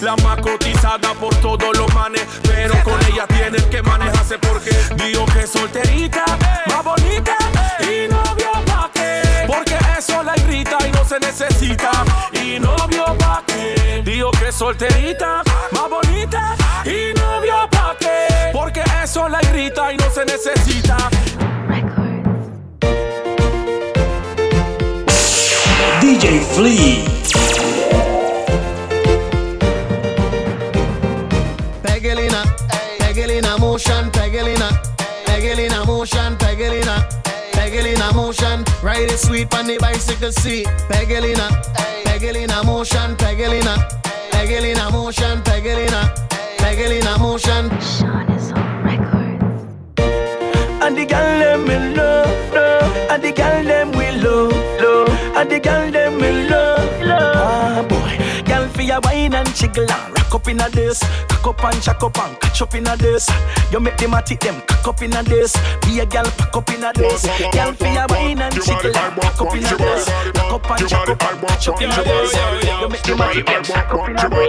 La 0.01 0.17
más 0.17 0.39
cotizada 0.41 1.15
por 1.15 1.35
todos 1.37 1.77
los 1.77 1.93
manes. 1.95 2.23
Pero 2.43 2.75
con 2.83 2.99
ella 3.07 3.27
tienes 3.27 3.63
que 3.65 3.83
manejarse 3.83 4.39
porque 4.39 4.71
digo 4.97 5.27
que 5.27 5.43
es 5.43 5.51
solterita, 5.51 6.25
más 6.67 6.85
bonita 6.85 7.37
y 7.81 8.09
novio 8.09 8.51
pa' 8.67 8.91
qué. 8.93 9.45
Porque 9.47 9.77
eso 9.99 10.23
la 10.23 10.37
irrita 10.37 10.79
y 10.87 10.93
no 10.93 11.05
se 11.05 11.21
necesita. 11.21 11.91
Y 12.33 12.59
novio 12.59 13.05
pa' 13.19 13.43
qué. 13.47 14.03
Digo 14.05 14.31
que 14.33 14.49
es 14.49 14.55
solterita, 14.55 15.43
más 15.73 15.91
bonita 15.91 16.57
y 16.85 17.19
novio 17.19 17.69
pa' 17.71 17.97
qué. 17.99 18.51
Porque 18.53 18.83
eso 19.03 19.29
la 19.29 19.43
irrita 19.43 19.93
y 19.93 19.97
no 19.97 20.11
se 20.11 20.25
necesita. 20.25 20.97
DJ 26.01 26.41
Flea. 26.55 27.74
Motion, 33.75 34.09
Pegelina, 34.13 34.71
Pegelina 35.27 35.85
motion, 35.85 36.37
Pegelina, 36.37 36.95
Pegelina 37.55 38.15
motion. 38.15 38.63
Ride 38.85 39.11
it 39.11 39.19
sweet 39.19 39.53
on 39.53 39.67
the 39.67 39.77
bicycle 39.79 40.31
seat. 40.31 40.67
Pegelina, 40.89 41.49
Pegelina 42.05 42.65
motion, 42.65 43.17
Pegelina, 43.17 43.75
Pegelina 44.31 44.93
motion, 44.93 45.43
Pegelina, 45.43 46.03
Pegelina 46.59 47.19
motion. 47.19 47.65
And 50.81 50.97
the 50.97 51.05
girl 51.07 51.39
them 51.41 51.67
will 51.67 51.97
love, 51.97 52.55
love. 52.55 53.11
And 53.11 53.23
the 53.25 53.33
girl 53.33 53.65
them 53.65 53.91
will 53.91 54.19
love, 54.23 54.81
love. 54.83 55.37
And 55.37 55.51
the 55.51 55.59
girl 55.59 55.91
them 55.91 56.15
will 56.21 56.49
love, 56.49 57.03
love. 57.03 57.37
Ah 57.37 57.87
boy, 57.89 58.45
girl 58.45 58.69
for 58.69 58.83
your 58.83 59.01
wine 59.01 59.35
and 59.35 59.53
jiggle 59.57 59.91
and 59.91 60.13
rock 60.17 60.24
up 60.35 60.49
in 60.49 60.61
a 60.61 60.69
this, 60.69 61.01
cock 61.29 61.47
up 61.47 61.65
and 61.65 61.83
jack 61.83 62.03
up 62.03 62.19
and 62.19 62.41
catch 62.41 62.61
up 62.63 62.75
in 62.75 62.87
a 62.87 62.97
this. 62.97 63.29
You 63.71 63.81
make 63.81 63.97
them 63.97 64.15
a 64.15 64.23
tick 64.23 64.41
them 64.41 64.61
cock 64.67 64.89
up 64.89 65.03
in 65.03 65.15
a 65.15 65.23
this. 65.23 65.57
Be 65.83 66.01
a 66.01 66.07
girl 66.07 66.25
pack 66.25 66.57
up 66.57 66.71
in 66.71 66.85
a 66.85 66.93
this. 66.93 67.25
Girl 67.53 67.73
for 67.73 67.87
your 67.87 68.07
wine 68.09 68.43
and 68.43 68.55
jiggle 68.55 68.97
and 68.97 69.17
rock 69.17 69.41
up 69.41 69.55
in 69.55 69.65
a 69.65 69.77
this. 69.77 70.05
Chuck 70.07 70.53
up 70.53 70.71
and 70.71 70.89
chuck 70.89 71.09
up 71.09 71.23
and 71.23 71.61
chuck 71.61 71.83
in 71.83 71.89
my 71.89 72.05
boys. 72.05 72.35
You 72.81 72.89
make 72.89 73.03
the 73.03 73.17
money 73.17 73.43
get 73.43 73.65
chuck 73.65 73.93
up 73.95 74.09
in 74.09 74.15
my 74.15 74.29
boys. 74.29 74.49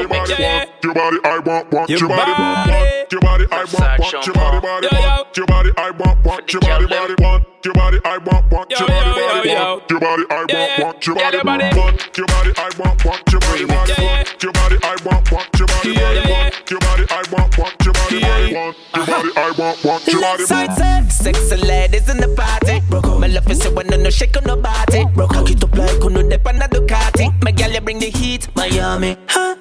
Your 0.84 0.94
body, 0.94 1.18
I 1.24 1.40
want, 1.40 1.72
want 1.72 1.90
your 1.90 2.08
body, 2.08 2.32
want 2.32 3.12
your 3.12 3.22
body, 3.22 3.46
I 3.52 3.66
want, 3.66 4.00
want 4.00 4.26
your 4.26 4.36
body, 4.36 4.60
body, 4.60 4.96
want 5.02 5.36
your 5.36 5.46
body, 5.48 5.72
I 5.78 5.90
want, 5.92 6.24
want 6.24 6.52
your 6.52 6.62
body, 6.62 6.86
body, 6.86 7.16
want 7.20 7.46
your 7.66 7.74
body, 7.74 7.98
I 8.06 8.18
want, 8.20 8.52
want 8.52 8.72
your 8.72 8.88
body, 8.88 9.14
body, 9.16 9.56
want 9.58 9.90
your 9.90 10.00
body, 10.00 10.24
I 10.30 10.46
want, 10.54 10.78
want 10.80 11.08
your 11.08 11.16
body, 11.16 11.38
want 11.42 12.18
your 12.18 12.28
body, 12.28 12.52
I 12.56 12.70
want, 12.78 13.06
want 13.06 13.32
your 13.32 13.42
body, 13.42 13.66
body, 13.66 13.94
want 13.98 14.44
your 14.44 14.54
body, 14.54 14.78
I 14.84 14.98
want, 15.06 15.32
want 15.32 15.50
your 15.58 15.68
body, 15.68 15.75
your 15.84 16.80
body, 16.80 17.06
I 17.10 17.24
want, 17.32 17.58
want 17.58 17.76
your 17.84 17.94
body, 17.94 18.22
body, 18.22 18.54
want 18.56 18.78
your 18.96 19.06
body, 19.06 19.30
I 19.36 19.54
want, 19.58 19.84
want 19.84 20.08
your 20.08 20.22
body. 20.22 21.10
Sexy 21.10 21.58
ladies 21.58 22.10
in 22.10 22.18
the 22.18 22.30
party. 22.36 22.82
My 23.20 23.28
love 23.28 23.50
is 23.50 23.68
when 23.70 23.88
no 23.88 24.10
shake 24.10 24.38
on 24.38 24.44
no 24.44 24.56
body. 24.56 25.06
Cock 25.16 25.52
it 25.52 25.64
up 25.64 25.76
like 25.76 26.04
uno 26.04 26.28
de 26.28 26.38
pana 26.40 26.68
Ducati. 26.68 27.32
My 27.44 27.52
gal 27.52 27.72
you 27.72 27.82
bring 27.82 28.00
the 28.00 28.10
heat, 28.10 28.48
Miami. 28.56 29.18
Huh? 29.28 29.56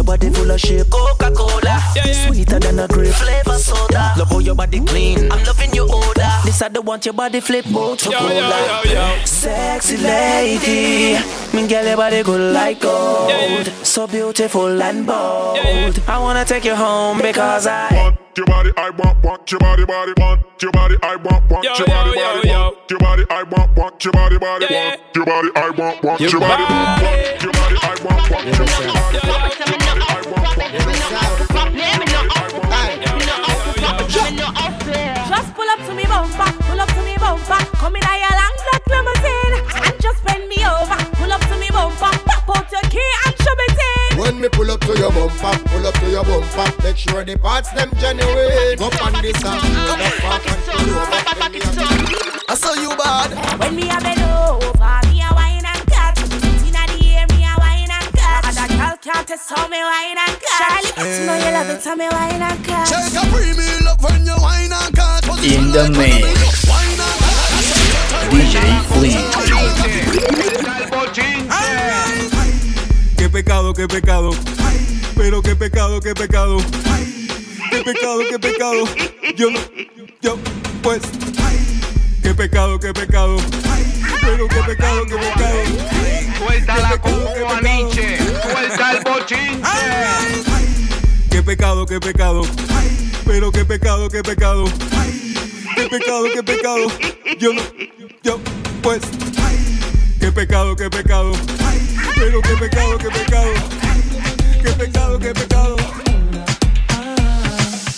Your 0.00 0.06
body 0.06 0.30
full 0.30 0.50
of 0.50 0.58
shape, 0.58 0.88
Coca-Cola. 0.88 1.78
Sweeter 2.24 2.58
than 2.58 2.78
a 2.78 2.88
grape. 2.88 3.12
Flavor 3.12 3.58
soda. 3.58 4.14
Love 4.16 4.30
how 4.30 4.38
your 4.38 4.54
body 4.54 4.80
clean. 4.80 5.30
I'm 5.30 5.44
loving 5.44 5.74
your 5.74 5.86
odor. 5.90 6.26
This 6.42 6.62
I 6.62 6.68
don't 6.68 6.86
want 6.86 7.04
your 7.04 7.12
body 7.12 7.40
flip. 7.40 7.66
Motorola 7.66 9.26
Sexy 9.26 9.98
lady. 9.98 11.22
Me 11.52 11.68
girl 11.68 11.84
your 11.84 11.98
body 11.98 12.22
good 12.22 12.54
like 12.54 12.80
gold. 12.80 13.66
So 13.82 14.06
beautiful 14.06 14.80
and 14.82 15.06
bold. 15.06 16.00
I 16.08 16.18
wanna 16.18 16.46
take 16.46 16.64
you 16.64 16.74
home 16.74 17.18
because 17.18 17.66
I 17.66 18.16
Your 18.36 18.46
body, 18.46 18.70
I 18.76 18.90
want, 18.90 19.24
want 19.24 19.50
your 19.50 19.58
body, 19.58 19.84
body, 19.84 20.12
want 20.16 20.62
your 20.62 20.70
body, 20.70 20.94
I 21.02 21.16
want, 21.16 21.50
want 21.50 21.64
your 21.64 21.74
body, 21.84 22.14
body, 22.14 22.48
want 22.48 22.78
your 22.88 22.98
body, 23.00 23.24
I 23.28 23.42
want, 23.42 23.76
want 23.76 24.04
your 24.04 24.12
body, 24.12 24.38
body, 24.38 24.66
want 24.70 25.16
your 25.16 25.24
body, 25.24 25.50
I 25.56 25.70
want, 25.70 26.02
want 26.04 26.20
your 26.20 26.38
body, 26.38 26.62
want 26.62 27.42
your 27.42 27.50
body, 27.50 27.74
I 27.82 27.98
want, 28.06 28.30
want 28.30 28.46
your 28.46 28.70
body, 28.70 28.86
body, 28.86 29.10
want 29.10 29.42
your 29.42 29.82
body, 29.82 30.06
I 30.06 30.30
want, 30.30 30.54
want 30.58 30.70
Just 35.26 35.50
pull 35.56 35.68
up 35.68 35.80
to 35.86 35.94
me 35.94 36.04
bumper, 36.06 36.52
pull 36.70 36.80
up 36.80 36.88
to 36.88 37.02
me 37.02 37.16
bumper. 37.18 37.58
Come 37.82 37.96
in 37.96 38.02
your 38.06 38.30
long 38.30 38.56
black 38.62 38.86
limousine 38.86 39.58
and 39.90 40.00
just 40.00 40.22
bend 40.24 40.46
me 40.46 40.62
over. 40.62 40.94
Pull 41.18 41.32
up 41.32 41.40
to 41.50 41.56
me 41.58 41.68
bumper, 41.70 42.14
pop 42.30 42.46
out 42.46 42.70
your 42.70 42.86
key 42.90 43.10
and 43.26 43.34
show 43.42 43.54
me 43.58 43.66
in. 43.74 43.99
When 44.20 44.38
me 44.38 44.50
pull 44.50 44.70
up 44.70 44.80
to 44.80 44.92
your 44.98 45.10
bumper, 45.10 45.56
pull 45.70 45.86
up 45.86 45.94
to 45.94 46.10
your 46.10 46.22
bumper, 46.24 46.82
make 46.82 46.98
sure 46.98 47.24
the 47.24 47.38
parts 47.38 47.70
them 47.72 47.88
genuine. 47.96 48.76
Up 48.76 48.92
on 49.00 49.16
this 49.22 49.40
and 49.40 49.60
pull 49.64 49.96
up 49.96 50.20
back 50.20 50.44
and 50.44 50.60
pull 50.68 50.92
over. 50.92 51.16
I 52.46 52.54
saw 52.54 52.74
you 52.76 52.92
bad. 53.00 53.32
When 53.58 53.74
me 53.74 53.88
a 53.88 53.96
bend 53.96 54.20
over, 54.20 55.00
me 55.08 55.24
a 55.24 55.32
wine 55.32 55.64
and 55.64 55.84
cut. 55.88 56.20
Inna 56.68 56.84
the 56.92 57.00
air, 57.16 57.24
me 57.32 57.48
a 57.48 57.56
wine 57.64 57.88
and 57.88 58.12
cut. 58.12 58.44
And 58.44 58.60
a 58.60 58.68
girl 58.76 58.96
can't 59.00 59.24
test 59.24 59.48
how 59.48 59.64
me 59.72 59.80
wine 59.80 60.20
and 60.20 60.36
cut. 60.36 60.60
Charlie, 60.60 60.92
but 61.00 61.08
you 61.08 61.24
know 61.24 61.40
you 61.40 61.50
love 61.56 61.72
it, 61.72 61.80
how 61.80 61.96
me 61.96 62.08
wine 62.12 62.44
and 62.44 62.60
cut. 62.60 62.92
Shake 62.92 63.16
a 63.16 63.24
premium 63.32 63.88
up 63.88 64.04
when 64.04 64.20
you 64.28 64.36
wine 64.36 64.68
and 64.68 64.92
cut. 64.92 65.24
In 65.40 65.72
the 65.72 65.88
mix. 65.96 66.68
DJ 68.28 68.60
Flea. 68.84 69.16
Pecado, 73.32 73.72
qué 73.72 73.86
pecado. 73.86 74.30
Pero 75.16 75.40
qué 75.40 75.54
pecado, 75.54 76.00
qué 76.00 76.14
pecado. 76.14 76.56
Qué 77.70 77.82
pecado, 77.82 78.20
qué 78.28 78.38
pecado. 78.38 78.84
Yo 79.36 79.50
no, 79.50 79.60
yo, 80.20 80.36
pues. 80.82 81.00
Qué 82.22 82.34
pecado, 82.34 82.80
qué 82.80 82.92
pecado. 82.92 83.36
Pero 84.20 84.48
qué 84.48 84.62
pecado, 84.62 85.06
qué 85.06 85.16
pecado. 85.16 85.58
Suelta 86.38 86.76
la 86.78 87.00
como 87.00 87.60
Nietzsche, 87.62 88.18
suelta 88.18 88.92
el 88.92 89.04
bochinche. 89.04 89.62
Qué 91.30 91.42
pecado, 91.42 91.86
qué 91.86 92.00
pecado. 92.00 92.42
Pero 93.24 93.52
qué 93.52 93.64
pecado, 93.64 94.08
qué 94.08 94.22
pecado. 94.22 94.64
Qué 95.76 95.88
pecado, 95.88 96.24
qué 96.34 96.42
pecado. 96.42 96.86
Yo 97.38 97.52
no, 97.52 97.62
yo, 98.24 98.40
pues. 98.82 99.00
Qué 100.30 100.46
pecado, 100.46 100.76
qué 100.76 100.88
pecado. 100.88 101.32
Pero 102.14 102.40
qué 102.40 102.56
pecado, 102.56 102.98
qué 102.98 103.10
pecado. 103.10 103.52
Qué 104.62 104.72
pecado, 104.74 105.18
qué 105.18 105.34
pecado. 105.34 105.76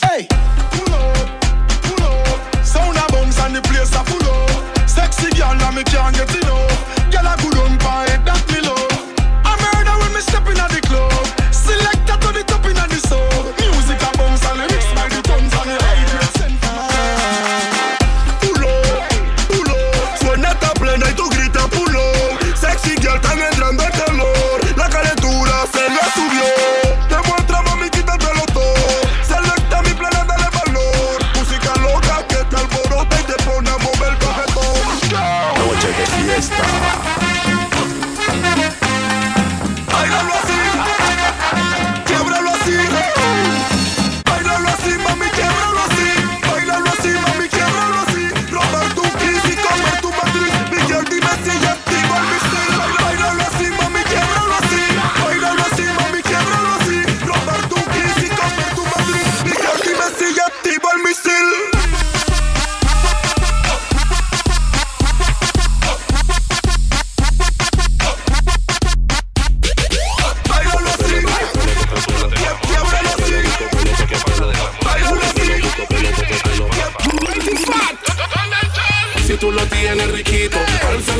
Hey, 0.01 0.27
pull 0.71 0.95
up, 0.95 1.15
pull 1.83 2.03
up. 2.07 2.65
Sound 2.65 2.97
a 2.97 3.07
bounce 3.13 3.39
and 3.39 3.57
the 3.57 3.61
place 3.61 3.95
a 3.95 4.03
full 4.05 4.31
up. 4.31 4.89
Sexy 4.89 5.29
girl 5.37 5.63
and 5.63 5.77
me 5.77 5.85
can't 5.85 6.17
get 6.17 6.31
enough. 6.31 6.42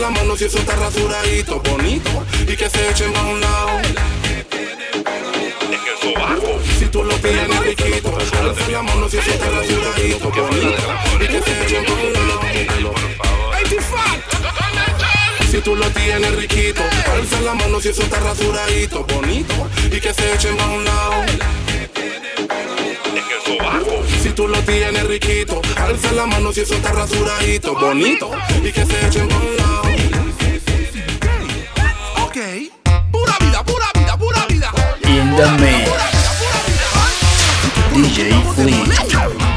La 0.03 0.11
mano 0.11 0.37
si 0.37 0.47
eso 0.47 0.59
está 0.59 0.75
rasuradito, 0.75 1.61
bonito, 1.61 2.11
y 2.43 2.57
que 2.57 2.69
se 2.69 2.91
echen 2.91 3.17
a 3.17 3.23
un 3.23 3.41
lado. 3.41 3.71
Si 6.77 6.87
tú 6.87 7.05
lo 7.05 7.15
tienes 7.19 7.59
riquito, 7.61 8.13
alza 8.19 8.69
la 8.69 8.83
mano 8.83 9.09
si 9.09 9.19
eso 9.19 9.31
está 9.31 9.49
rasuradito, 9.49 10.29
bonito, 10.29 10.83
y 11.21 11.27
que 11.29 11.41
se 11.41 11.63
echen 11.63 11.87
a 11.87 11.93
un 11.93 12.13
lado. 12.13 12.41
Si 15.49 15.59
tú 15.61 15.77
lo 15.77 15.89
tienes 15.91 16.35
riquito, 16.35 16.83
alza 17.15 17.41
la 17.43 17.55
mano 17.55 17.81
si 17.81 17.91
eso 17.91 18.03
está 18.03 18.19
rasuradito, 18.19 19.05
bonito, 19.05 19.55
y 19.87 20.01
que 20.01 20.13
se 20.13 20.35
echen 20.35 20.61
a 20.61 20.67
un 20.67 20.85
lado. 20.85 21.25
Tú 24.35 24.49
lo 24.49 24.59
tienes 24.63 25.07
riquito, 25.07 25.61
alza 25.77 26.11
la 26.13 26.25
mano 26.25 26.53
si 26.53 26.61
eso 26.63 26.75
está 26.75 26.91
rasuradito, 26.93 27.75
bonito, 27.75 28.31
y 28.65 28.73
que 28.73 28.87
se 28.87 29.07
echen 29.07 29.31
a 29.31 29.37
un 29.37 29.57
lado. 29.59 29.83
Ok. 32.23 32.37
Pura 33.11 33.37
vida, 33.41 33.63
pura 33.63 33.87
vida, 33.95 34.17
pura 34.17 34.47
vida. 34.47 34.73
In 35.07 35.37
the 35.37 35.51
mix. 35.61 35.91
DJ 37.93 38.43
Flea. 38.55 39.52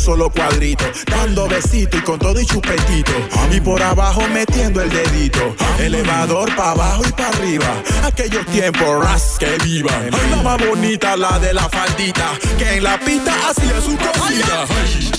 solo 0.00 0.30
cuadrito. 0.30 0.84
Dando 1.06 1.46
besito 1.46 1.96
y 1.98 2.02
con 2.02 2.18
todo 2.18 2.40
y 2.40 2.46
chupetito. 2.46 3.12
Y 3.52 3.60
por 3.60 3.82
abajo 3.82 4.22
metiendo 4.32 4.80
el 4.80 4.90
dedito. 4.90 5.54
Elevador 5.78 6.54
pa 6.56 6.72
abajo 6.72 7.02
y 7.06 7.12
para 7.12 7.28
arriba. 7.28 7.74
Aquellos 8.04 8.46
tiempos, 8.46 9.04
ras 9.04 9.36
que 9.38 9.58
viva. 9.64 9.92
La 10.30 10.42
más 10.42 10.58
bonita, 10.66 11.16
la 11.16 11.38
de 11.38 11.52
la 11.52 11.68
faldita. 11.68 12.32
Que 12.58 12.76
en 12.76 12.84
la 12.84 12.98
pista 12.98 13.32
hacía 13.48 13.80
su 13.80 13.96
cosita. 13.96 14.66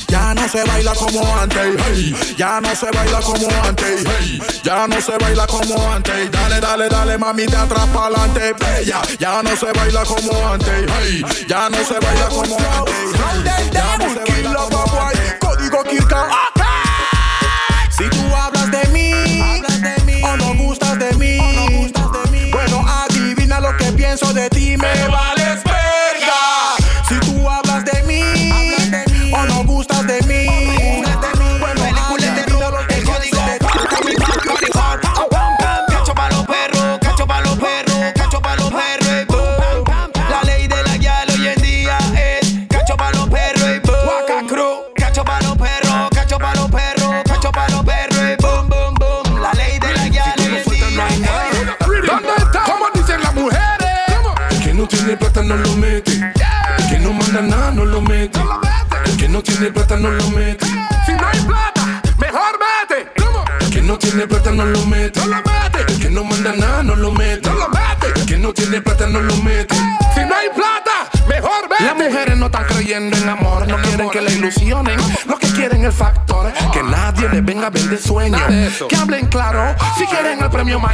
Ya 0.07 0.33
no 0.33 0.47
se 0.49 0.63
baila 0.63 0.93
como 0.93 1.35
antes. 1.37 2.35
Ya 2.35 2.59
no 2.59 2.75
se 2.75 2.91
baila 2.91 3.19
como 3.21 3.47
antes. 3.63 4.03
Ya 4.63 4.87
no 4.87 4.99
se 4.99 5.17
baila 5.17 5.47
como 5.47 5.91
antes. 5.91 6.31
Dale, 6.31 6.59
dale, 6.59 6.89
dale, 6.89 7.17
mamita, 7.17 7.61
atrás 7.61 7.87
pa'lante, 7.93 8.53
bella. 8.53 9.01
Ya 9.19 9.41
no 9.43 9.55
se 9.55 9.71
baila 9.71 10.03
como 10.03 10.47
antes. 10.47 10.89
Ya 11.47 11.69
no 11.69 11.77
se 11.77 11.99
baila 11.99 12.27
como 12.29 12.57
antes. 12.57 13.50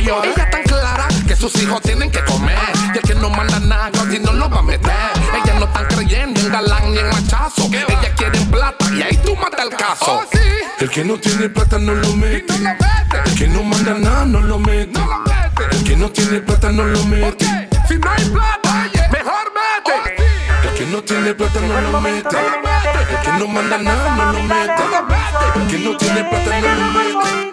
Ella 0.07 0.49
tan 0.49 0.63
clara 0.63 1.07
que 1.27 1.35
sus 1.35 1.53
hijos 1.61 1.81
tienen 1.81 2.09
que 2.09 2.23
comer. 2.23 2.57
Y 2.93 2.97
el 2.97 3.03
que 3.03 3.15
no 3.15 3.29
manda 3.29 3.59
nada, 3.59 3.91
si 4.09 4.19
no 4.19 4.31
lo 4.31 4.49
va 4.49 4.59
a 4.59 4.61
meter. 4.61 4.93
Ella 5.33 5.59
no 5.59 5.65
están 5.65 5.85
creyendo 5.85 6.39
en 6.39 6.49
galán 6.49 6.93
ni 6.93 6.99
en 6.99 7.09
machazo. 7.09 7.65
Ella 7.65 8.15
quiere 8.15 8.39
plata 8.49 8.85
y 8.93 9.01
ahí 9.01 9.17
tú 9.17 9.35
mata 9.35 9.63
el 9.63 9.69
caso. 9.69 10.21
Oh, 10.21 10.25
sí. 10.31 10.39
El 10.79 10.89
que 10.89 11.03
no 11.03 11.17
tiene 11.17 11.49
plata 11.49 11.77
no 11.77 11.93
lo 11.93 12.13
mete. 12.13 12.57
No. 12.59 12.69
El 13.25 13.35
que 13.35 13.47
no 13.49 13.63
manda 13.63 13.93
nada 13.95 14.25
no 14.25 14.39
lo 14.39 14.59
mete. 14.59 14.97
No. 14.97 15.23
El 15.71 15.83
que 15.83 15.97
no 15.97 16.09
tiene 16.09 16.39
plata 16.39 16.71
no 16.71 16.83
lo 16.83 17.03
mete. 17.03 17.69
Si 17.87 17.97
no 17.97 18.09
hay 18.09 18.25
plata, 18.29 18.89
mejor 19.11 19.51
mete. 19.53 19.91
Oh, 19.91 20.67
el 20.67 20.73
que 20.73 20.85
no 20.85 21.01
tiene 21.01 21.33
plata 21.33 21.59
no 21.59 21.81
lo 21.91 22.01
mete. 22.01 22.37
El 22.37 23.21
que 23.23 23.31
no 23.39 23.47
manda 23.47 23.77
nada 23.77 24.15
no 24.15 24.33
lo 24.33 24.43
mete. 24.43 24.83
El 25.55 25.67
que 25.67 25.79
no 25.79 25.97
tiene 25.97 26.23
plata 26.23 26.61
no 26.61 26.75
lo 26.75 26.91
mete. 26.93 27.46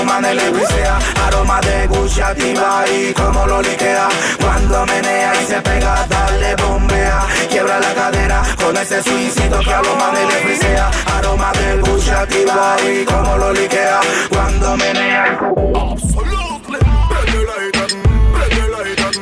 que 0.00 0.02
a 0.02 0.02
los 0.02 0.04
manes 0.04 0.34
le 0.36 0.50
brisea. 0.50 0.98
Aroma 1.26 1.60
de 1.60 1.86
Gucci 1.86 2.20
activa 2.20 2.84
y 2.88 3.12
como 3.12 3.46
lo 3.46 3.62
liquea. 3.62 4.08
Cuando 4.40 4.86
menea 4.86 5.32
y 5.42 5.46
se 5.46 5.60
pega, 5.60 6.06
dale 6.08 6.54
bombea. 6.56 7.26
Quiebra 7.48 7.78
la 7.80 7.94
cadera 7.94 8.42
con 8.62 8.76
ese 8.76 9.02
swingcito 9.02 9.60
que 9.60 9.72
a 9.72 9.82
los 9.82 9.96
manes 9.96 10.26
le 10.26 10.44
brisea. 10.44 10.90
Aroma 11.16 11.52
de 11.52 11.80
Gucci 11.80 12.10
y 12.10 13.04
como 13.04 13.36
lo 13.36 13.52
liquea. 13.52 14.00
Cuando 14.30 14.76
menea 14.76 15.38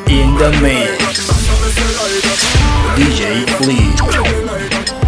In 0.06 0.36
the 0.38 0.50
mix. 0.62 1.28
DJ 2.96 3.46
Flea. 3.56 5.07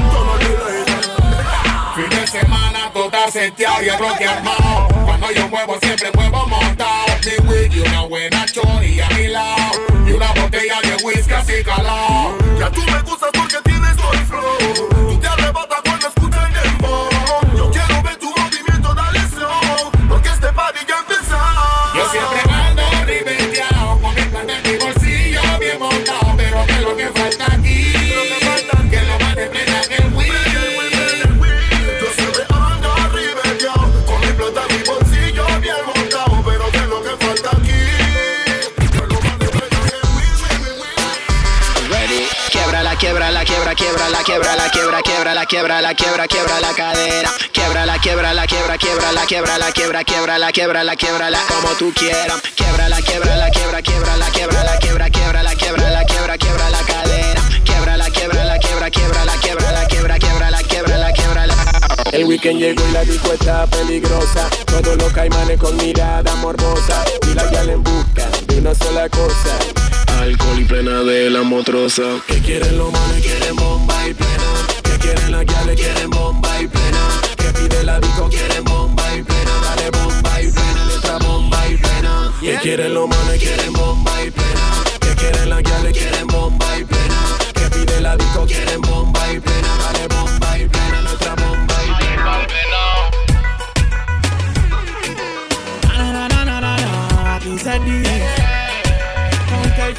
Seteado 3.31 3.83
y 3.83 3.89
el 3.89 3.97
bloque 3.97 4.27
armado. 4.27 4.89
Cuando 5.05 5.31
yo 5.33 5.49
muevo 5.49 5.79
siempre 5.81 6.11
muevo 6.15 6.47
montado. 6.47 7.07
Mi 7.25 7.49
wig 7.49 7.73
y 7.73 7.81
una 7.81 8.03
buena 8.03 8.45
chori 8.47 9.01
a 9.01 9.09
mi 9.11 9.29
lado. 9.29 9.73
Y 10.07 10.13
una 10.13 10.33
botella 10.33 10.81
de 10.83 11.05
whisky 11.05 11.33
así 11.33 11.63
calado. 11.65 12.37
Ya 12.59 12.71
tú 12.71 12.81
me 12.83 13.01
gustas 13.03 13.31
porque 13.33 13.57
tienes 13.65 13.97
buen 13.97 14.27
flow. 14.27 15.10
Quiebra 43.81 44.11
la 44.11 44.23
quiebra 44.23 44.57
la 44.57 44.69
quiebra 44.69 45.01
quiebra 45.01 45.35
la 45.35 45.47
quiebra 45.47 45.81
la 45.81 45.95
quiebra 45.95 46.29
quiebra 46.29 46.61
la 46.61 46.75
cadera 46.75 47.31
quiebra 47.51 47.87
la 47.87 47.99
quiebra 47.99 48.35
la 48.35 48.47
quiebra 48.47 48.77
quiebra 48.77 49.13
la 49.13 49.25
quiebra 49.25 49.59
la 49.59 49.73
quiebra 49.73 50.05
quiebra 50.05 50.39
la 50.39 50.53
quiebra 50.53 50.85
la 50.85 50.97
quiebra 50.97 51.31
la 51.31 51.41
como 51.47 51.71
tú 51.79 51.91
quieras 51.95 52.43
quiebra 52.57 52.91
la 52.91 53.01
quiebra 53.01 53.37
la 53.37 53.51
quiebra 53.51 53.81
quiebra 53.81 54.17
la 54.19 54.27
quiebra 54.29 54.65
la 54.65 54.79
quiebra 54.79 55.11
quiebra 55.11 55.43
la 55.43 55.55
quiebra 55.55 55.91
la 55.91 56.05
quiebra 56.05 56.37
quiebra 56.37 56.71
la 56.71 56.83
cadera 56.83 57.43
quiebra 57.65 57.97
la 57.97 58.11
quiebra 58.11 58.45
la 58.45 58.59
quiebra 58.59 58.91
quiebra 58.91 59.25
la 59.25 59.37
quiebra 59.37 59.73
la 59.73 59.87
quiebra 59.87 60.19
quiebra 60.19 60.51
la 60.51 60.63
quiebra 60.63 60.97
la 60.99 61.13
quiebra 61.13 61.47
la 61.47 62.11
El 62.13 62.25
weekend 62.27 62.61
llegó 62.61 62.87
y 62.87 62.93
la 62.93 63.03
disco 63.05 63.33
está 63.33 63.67
peligrosa. 63.67 64.51
Todos 64.67 64.97
los 64.99 65.13
caimanes 65.13 65.59
con 65.59 65.75
mirada 65.77 66.35
morbosa. 66.37 67.03
Y 67.31 67.35
la 67.35 67.45
gal 67.45 67.71
en 67.71 67.83
busca 67.83 68.29
de 68.47 68.59
una 68.59 68.75
sola 68.75 69.09
cosa. 69.09 69.90
Alcohol 70.21 70.61
y 70.61 70.65
plena 70.65 71.03
de 71.03 71.31
la 71.31 71.43
motrosa. 71.43 72.03
Que 72.27 72.41
quieren 72.41 72.77
los 72.77 72.93
manes, 72.93 73.25
quieren 73.25 73.57
bomba 73.57 74.07
y 74.07 74.13
plena. 74.13 74.67
Que 74.83 74.99
quieren 74.99 75.33
la 75.33 75.45
gales, 75.45 75.81
quieren 75.81 76.11
bomba 76.11 76.61
y 76.61 76.67
plena. 76.67 77.21
Que 77.37 77.45
pide 77.55 77.83
la 77.85 77.99
disco, 78.01 78.29
quieren 78.29 78.65
bomba 78.65 79.03
y 79.17 79.23
plena. 79.23 79.51
Dale 79.65 79.91
bomba 79.91 80.43
y 80.43 80.53
plena, 80.53 80.85
letra 80.85 81.19
bomba 81.19 81.69
y 81.69 81.77
plena. 81.79 82.33
Que 82.39 82.59
quieren 82.59 82.93
los 82.93 83.09
manes, 83.09 83.43
quieren 83.43 83.73
bomba 83.73 84.23
y 84.23 84.31
plena. 84.31 84.85
Que 85.01 85.15
quieren 85.17 85.49
la 85.49 85.63
gales, 85.63 85.97
quieren 85.97 86.27
bomba 86.27 86.79
y 86.79 86.85
plena. 86.85 87.39
Que 87.55 87.71
pide 87.71 88.01
la 88.03 88.17
disco, 88.19 88.47
quieren 88.47 88.81
bomba 88.83 89.33
y 89.33 89.40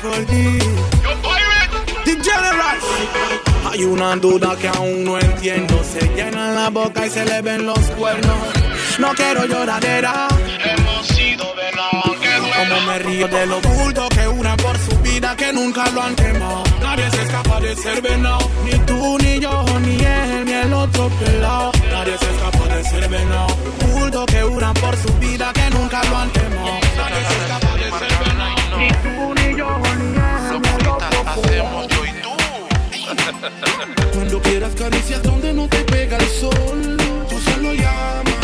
The 0.01 0.09
general. 2.23 2.77
Hay 3.69 3.83
una 3.83 4.15
duda 4.15 4.55
que 4.59 4.67
aún 4.67 5.03
no 5.03 5.19
entiendo. 5.19 5.79
Se 5.83 6.01
llenan 6.15 6.55
la 6.55 6.71
boca 6.71 7.05
y 7.05 7.09
se 7.11 7.23
le 7.23 7.39
ven 7.43 7.67
los 7.67 7.79
cuernos. 7.91 8.35
No 8.97 9.13
quiero 9.13 9.45
lloradera. 9.45 10.27
Hemos 10.65 11.05
sido 11.05 11.53
venados. 11.53 12.17
Como 12.57 12.81
me 12.81 12.99
río 12.99 13.27
de 13.27 13.45
lo 13.45 13.61
bulto 13.61 14.09
que 14.09 14.27
una 14.27 14.57
por 14.57 14.75
su 14.79 14.97
vida 15.01 15.35
que 15.35 15.53
nunca 15.53 15.87
lo 15.91 16.01
han 16.01 16.15
quemado. 16.15 16.63
Nadie 16.81 17.11
se 17.11 17.21
escapa 17.21 17.59
de 17.59 17.75
ser 17.75 18.01
venado. 18.01 18.49
Ni 18.65 18.79
tú, 18.79 19.17
ni 19.19 19.39
yo, 19.39 19.63
ni 19.81 20.03
él, 20.03 20.45
ni 20.45 20.51
el 20.51 20.73
otro 20.73 21.09
pelado. 21.09 21.71
Nadie 21.91 22.17
se 22.17 22.25
escapa 22.25 22.75
de 22.75 22.83
ser 22.85 23.07
venado. 23.07 23.55
Bulto 23.93 24.25
que 24.25 24.43
una 24.43 24.73
por 24.73 24.97
su 24.97 25.13
vida 25.19 25.53
que 25.53 25.69
nunca 25.69 26.03
lo 26.09 26.17
han 26.17 26.29
quemado. 26.31 26.79
Nadie 26.97 27.23
se 27.27 27.35
escapa 27.43 27.75
de 27.75 27.83
ser 27.83 28.17
venado. 28.25 28.77
Ni 28.79 28.89
tú, 28.89 29.09
ni 29.09 29.19
yo, 29.19 29.33
ni 29.35 29.40
Cuando 34.13 34.41
quieras 34.41 34.73
caricias 34.75 35.21
donde 35.23 35.53
no 35.53 35.67
te 35.67 35.83
pega 35.85 36.17
el 36.17 36.27
sol, 36.27 36.97
tú 37.29 37.39
solo 37.39 37.73
llama, 37.73 38.40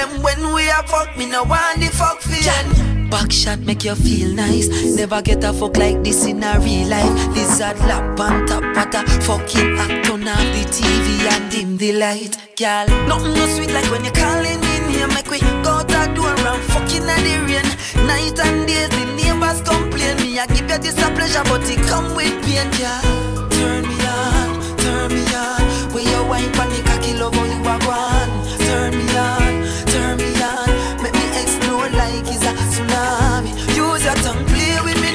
them. 0.00 0.22
When 0.22 0.54
we 0.54 0.70
are 0.70 0.86
fuck, 0.86 1.16
me 1.16 1.26
no 1.26 1.44
want 1.44 1.80
the 1.80 1.86
fuck 1.86 2.20
feeling. 2.20 3.08
Back 3.10 3.32
shot 3.32 3.60
make 3.60 3.84
you 3.84 3.94
feel 3.94 4.34
nice. 4.34 4.68
Never 4.96 5.20
get 5.22 5.44
a 5.44 5.52
fuck 5.52 5.76
like 5.76 6.02
this 6.04 6.26
in 6.26 6.42
a 6.42 6.58
real 6.60 6.88
life. 6.88 7.14
Lizard 7.34 7.78
lap 7.80 8.20
on 8.20 8.46
top, 8.46 8.62
what 8.76 8.94
a 8.94 9.02
fucking 9.26 9.76
act 9.78 10.10
on 10.10 10.28
off 10.28 10.38
the 10.54 10.62
TV 10.76 11.06
and 11.32 11.50
dim 11.50 11.76
the 11.76 11.92
light. 11.92 12.36
Girl, 12.56 12.86
nothing 13.08 13.34
no 13.34 13.46
sweet 13.46 13.72
like 13.72 13.90
when 13.90 14.04
you're 14.04 14.14
calling 14.14 14.62
in 14.74 14.84
here. 14.90 15.08
Make 15.08 15.30
we 15.30 15.40
go 15.64 15.82
to 15.82 16.00
door 16.14 16.34
around 16.34 16.62
fucking 16.72 17.02
in 17.02 17.22
the 17.26 17.34
rain. 17.48 17.68
Night 18.06 18.38
and 18.38 18.66
days, 18.68 18.88
the 18.90 19.04
neighbors 19.16 19.60
complain. 19.62 20.16
Me, 20.18 20.38
I 20.38 20.46
give 20.46 20.70
you 20.70 20.78
this 20.78 20.98
a 21.02 21.10
pleasure, 21.10 21.44
but 21.44 21.68
it 21.68 21.80
come 21.88 22.14
with 22.14 22.36
pain, 22.44 22.70
girl. 22.78 23.48
Turn 23.50 23.82
me 23.88 23.96
on, 24.06 24.76
turn 24.78 25.08
me 25.12 25.22
on. 25.34 25.92
When 25.92 26.04
you 26.06 26.22
wine 26.30 26.52
the 26.52 26.82
cocky, 26.86 27.14
love 27.14 27.34
how 27.34 27.44
you 27.44 27.60
are 27.68 27.80
gone. 27.80 28.30
Turn 28.66 28.92
me 28.96 29.06
on, 29.16 29.59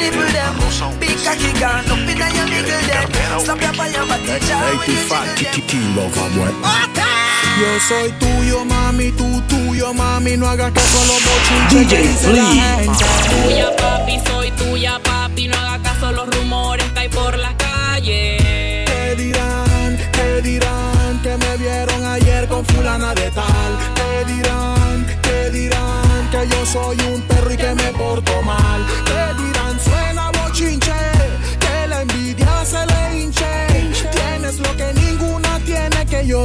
nipple 0.06 0.30
them. 0.32 0.54
Big 1.00 1.18
cocky 1.26 1.52
gone 1.60 1.86
up 1.90 2.06
your. 6.36 6.50
Yo 7.56 7.80
soy 7.88 8.12
tuyo, 8.20 8.66
mami, 8.66 9.12
tú 9.12 9.42
tuyo, 9.48 9.94
mami. 9.94 10.36
No 10.38 10.48
hagas 10.48 10.72
caso 10.72 11.02
a 11.02 11.06
los 11.06 11.22
bochinches 11.24 11.90
DJ 11.90 12.08
Flea. 12.18 12.78
Tuya 13.44 13.76
papi, 13.78 14.20
soy 14.28 14.52
tuya 14.52 15.00
papi, 15.02 15.48
no 15.48 15.56
haga 15.58 15.82
caso 15.82 16.08
a 16.08 16.12
los 16.12 16.28
rumores 16.36 16.86
que 16.92 17.00
hay 17.00 17.10
por 17.10 17.38
la 17.38 17.56
calle. 17.58 18.38
¿Qué 18.86 19.16
dirán? 19.18 19.98
¿Qué 20.12 20.42
dirán? 20.42 21.22
Que 21.24 21.38
me 21.38 21.58
vieron 21.58 22.06
ayer 22.06 22.48
con 22.50 22.66
fulana 22.66 23.14
de 23.14 23.32
tal. 23.32 23.72
¿Qué 23.96 24.34
dirán? 24.34 25.06
¿Qué 25.22 25.50
dirán? 25.52 26.30
Que 26.32 26.48
yo 26.50 26.66
soy 26.66 26.98
un 27.08 27.22
perro 27.22 27.54
y 27.54 27.58
que 27.58 27.74
me 27.74 27.92
porto 27.94 28.42
mal. 28.42 28.86
¿Qué 29.06 29.44
dirán? 29.44 29.80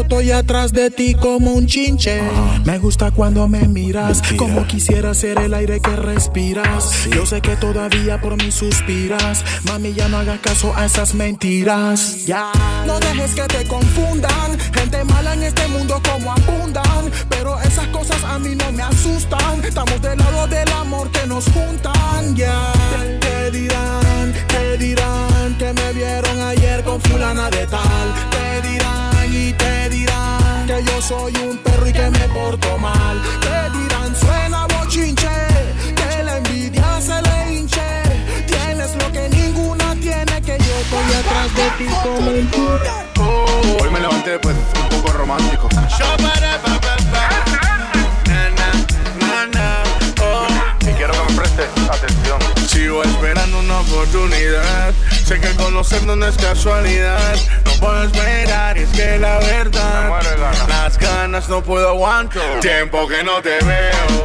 Yo 0.00 0.04
estoy 0.04 0.30
atrás 0.30 0.72
de 0.72 0.90
ti 0.90 1.14
como 1.14 1.52
un 1.52 1.66
chinche. 1.66 2.22
Me 2.64 2.78
gusta 2.78 3.10
cuando 3.10 3.46
me 3.48 3.68
miras. 3.68 4.22
Como 4.38 4.66
quisiera 4.66 5.12
ser 5.12 5.38
el 5.38 5.52
aire 5.52 5.80
que 5.80 5.94
respiras. 5.94 7.06
Yo 7.14 7.26
sé 7.26 7.42
que 7.42 7.54
todavía 7.56 8.18
por 8.18 8.36
mí 8.42 8.50
suspiras. 8.50 9.44
Mami, 9.64 9.92
ya 9.92 10.08
no 10.08 10.16
hagas 10.16 10.40
caso 10.40 10.72
a 10.74 10.86
esas 10.86 11.14
mentiras. 11.14 12.24
Ya. 12.24 12.50
No 12.86 12.98
dejes 12.98 13.34
que 13.34 13.42
te 13.42 13.66
confundan. 13.66 14.58
Gente 14.72 15.04
mala 15.04 15.34
en 15.34 15.42
este 15.42 15.68
mundo 15.68 16.00
como 16.10 16.32
abundan. 16.32 17.10
Pero 17.28 17.60
esas 17.60 17.86
cosas 17.88 18.24
a 18.24 18.38
mí 18.38 18.54
no 18.54 18.72
me 18.72 18.82
asustan. 18.82 19.62
Estamos 19.62 20.00
del 20.00 20.18
lado 20.18 20.46
del 20.46 20.72
amor 20.72 21.10
que 21.10 21.26
nos 21.26 21.44
juntan. 21.50 22.34
Ya. 22.34 22.72
¿Qué 22.72 22.79
que 31.00 31.06
yo 31.08 31.18
soy 31.18 31.32
un 31.48 31.58
perro 31.58 31.88
y 31.88 31.92
que 31.92 32.10
me 32.10 32.28
porto 32.28 32.78
mal. 32.78 33.20
Te 33.40 33.78
dirán, 33.78 34.14
suena 34.16 34.66
bochinche, 34.66 35.28
que 35.96 36.22
la 36.22 36.36
envidia 36.38 37.00
se 37.00 37.22
le 37.22 37.52
hinche. 37.52 38.02
Tienes 38.46 38.94
lo 38.96 39.12
que 39.12 39.28
ninguna 39.28 39.94
tiene, 39.96 40.40
que 40.42 40.58
yo 40.58 40.74
estoy 40.78 41.14
atrás 41.18 41.54
de 41.54 41.70
ti 41.78 41.90
como 42.02 42.30
un. 42.30 43.80
Hoy 43.80 43.90
me 43.90 44.00
levanté 44.00 44.38
pues 44.38 44.56
un 44.56 44.88
poco 44.88 45.12
romántico. 45.12 45.68
Y 50.80 50.92
quiero 50.92 51.12
que 51.12 51.32
me 51.32 51.40
preste 51.40 51.62
atención. 51.90 52.40
Sigo 52.68 53.02
esperando 53.02 53.58
una 53.58 53.80
oportunidad. 53.80 54.94
Sé 55.30 55.38
que 55.38 55.54
conocernos 55.54 56.16
no 56.16 56.26
es 56.26 56.36
casualidad. 56.36 57.36
No 57.64 57.72
puedo 57.74 58.02
esperar, 58.02 58.76
es 58.76 58.88
que 58.88 59.16
la 59.16 59.38
verdad. 59.38 60.10
Las 60.66 60.98
ganas 60.98 61.48
no 61.48 61.62
puedo 61.62 61.90
aguantar. 61.90 62.58
Tiempo 62.58 63.06
que 63.06 63.22
no 63.22 63.40
te 63.40 63.64
veo. 63.64 64.22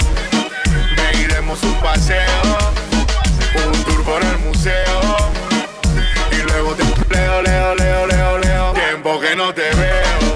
Me 0.97 1.21
iremos 1.21 1.61
un 1.61 1.75
paseo. 1.75 2.57
Un 3.67 3.83
tour 3.83 4.03
por 4.03 4.23
el 4.23 4.39
museo. 4.39 5.15
Y 6.31 6.41
luego 6.41 6.73
te 6.73 6.83
leo, 7.15 7.41
leo, 7.43 7.75
leo, 7.75 8.07
leo, 8.07 8.37
leo. 8.39 8.73
Tiempo 8.73 9.19
que 9.19 9.35
no 9.35 9.53
te 9.53 9.61
veo. 9.61 10.34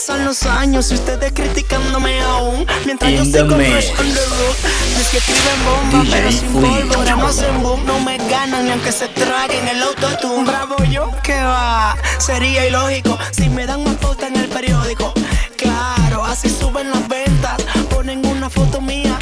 Pasan 0.00 0.24
los 0.24 0.44
años 0.44 0.90
y 0.92 0.94
ustedes 0.94 1.30
criticándome 1.34 2.22
aún 2.22 2.64
Mientras 2.86 3.12
yo 3.12 3.22
sigo 3.22 3.54
fresh 3.54 3.94
road 3.94 4.56
Es 4.98 5.08
que 5.10 5.18
escriben 5.18 5.64
bombas 5.66 6.04
DJ 6.04 6.16
pero 6.16 6.32
sin 6.32 6.52
pólvora 6.54 7.16
no 7.16 7.26
hacen 7.26 7.62
boom 7.62 7.84
No 7.84 8.00
me 8.00 8.16
ganan 8.16 8.64
ni 8.64 8.70
aunque 8.70 8.92
se 8.92 9.08
traguen 9.08 9.68
el 9.68 9.82
autotune. 9.82 10.50
Bravo 10.50 10.76
yo, 10.84 11.10
que 11.22 11.34
va, 11.34 11.98
sería 12.16 12.66
ilógico 12.66 13.18
Si 13.30 13.50
me 13.50 13.66
dan 13.66 13.80
una 13.80 13.92
foto 13.98 14.24
en 14.26 14.36
el 14.36 14.48
periódico. 14.48 15.12
Claro, 15.58 16.24
así 16.24 16.48
suben 16.48 16.88
las 16.88 17.06
ventas 17.06 17.60
Ponen 17.90 18.24
una 18.24 18.48
foto 18.48 18.80
mía, 18.80 19.18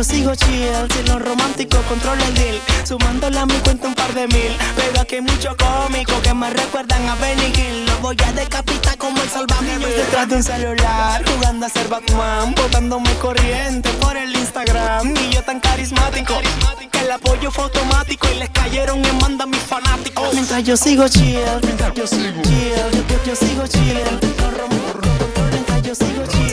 yo 0.00 0.04
sigo 0.04 0.34
chill. 0.34 0.88
Si 0.94 1.02
lo 1.08 1.18
romántico 1.18 1.76
controla 1.86 2.24
el 2.24 2.34
deal. 2.34 2.58
Sumándole 2.84 3.38
a 3.38 3.44
mi 3.44 3.54
cuenta 3.56 3.86
un 3.86 3.94
par 3.94 4.12
de 4.14 4.26
mil. 4.28 4.56
Pero 4.74 5.00
aquí 5.00 5.16
hay 5.16 5.20
mucho 5.20 5.54
cómico 5.58 6.12
Que 6.22 6.32
me 6.32 6.48
recuerdan 6.48 7.06
a 7.06 7.16
Benny 7.16 7.52
Hill. 7.54 7.84
Lo 7.84 7.98
voy 7.98 8.16
a 8.24 8.32
decapitar 8.32 8.96
como 8.96 9.20
el 9.22 9.28
salvavidas 9.28 9.96
Detrás 9.96 10.28
de 10.28 10.36
un 10.36 10.42
celular. 10.42 11.22
Jugando 11.26 11.66
a 11.66 11.68
ser 11.68 11.88
Batman 11.88 12.54
Botándome 12.54 13.12
corriente 13.16 13.90
por 14.00 14.16
el 14.16 14.34
Instagram. 14.34 15.14
Y 15.16 15.34
yo 15.34 15.42
tan 15.42 15.60
carismático 15.60 16.34
Que 16.90 17.00
el 17.00 17.10
apoyo 17.10 17.50
fue 17.50 17.64
automático 17.64 18.26
Y 18.34 18.38
les 18.38 18.50
cayeron 18.50 19.04
en 19.04 19.18
manda 19.18 19.44
a 19.44 19.46
mis 19.46 19.60
fanáticos. 19.60 20.32
Mientras 20.32 20.64
yo 20.64 20.78
sigo 20.78 21.08
chill 21.08 21.40
Mientras 21.62 21.92
yo 21.94 22.06
sigo 22.06 22.42
chill 22.42 22.72
Yo, 22.92 23.24
yo 23.26 23.36
sigo 23.36 23.66
chill. 23.66 24.20
Yo 25.84 25.94
sigo 25.94 26.24
chill 26.30 26.50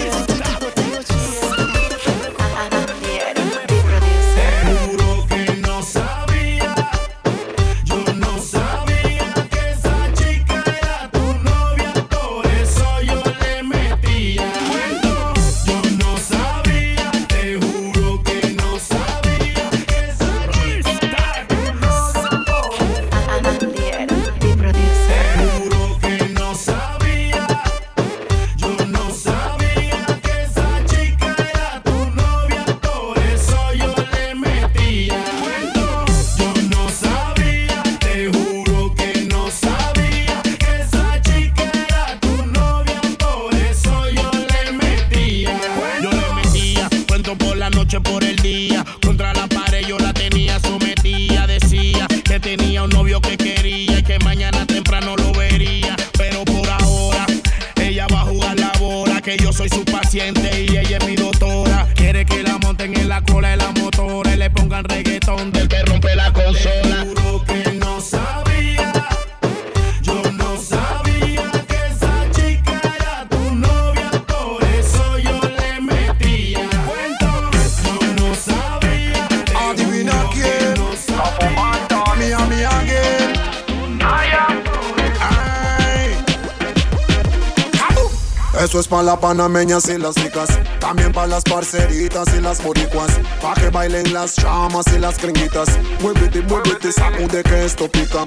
para 88.98 89.12
las 89.12 89.20
panameñas 89.20 89.88
y 89.90 90.00
las 90.00 90.16
ricas. 90.16 90.50
También 90.80 91.12
para 91.12 91.28
las 91.28 91.44
parceritas 91.44 92.28
y 92.36 92.42
las 92.42 92.64
boricuas. 92.64 93.12
Pa' 93.40 93.54
que 93.54 93.70
bailen 93.70 94.12
las 94.12 94.34
chamas 94.34 94.86
y 94.88 94.98
las 94.98 95.22
gringuitas. 95.22 95.70
Muévete, 96.02 96.42
muévete, 96.42 96.92
sacude 96.92 97.44
que 97.44 97.64
esto 97.64 97.88
pica. 97.92 98.24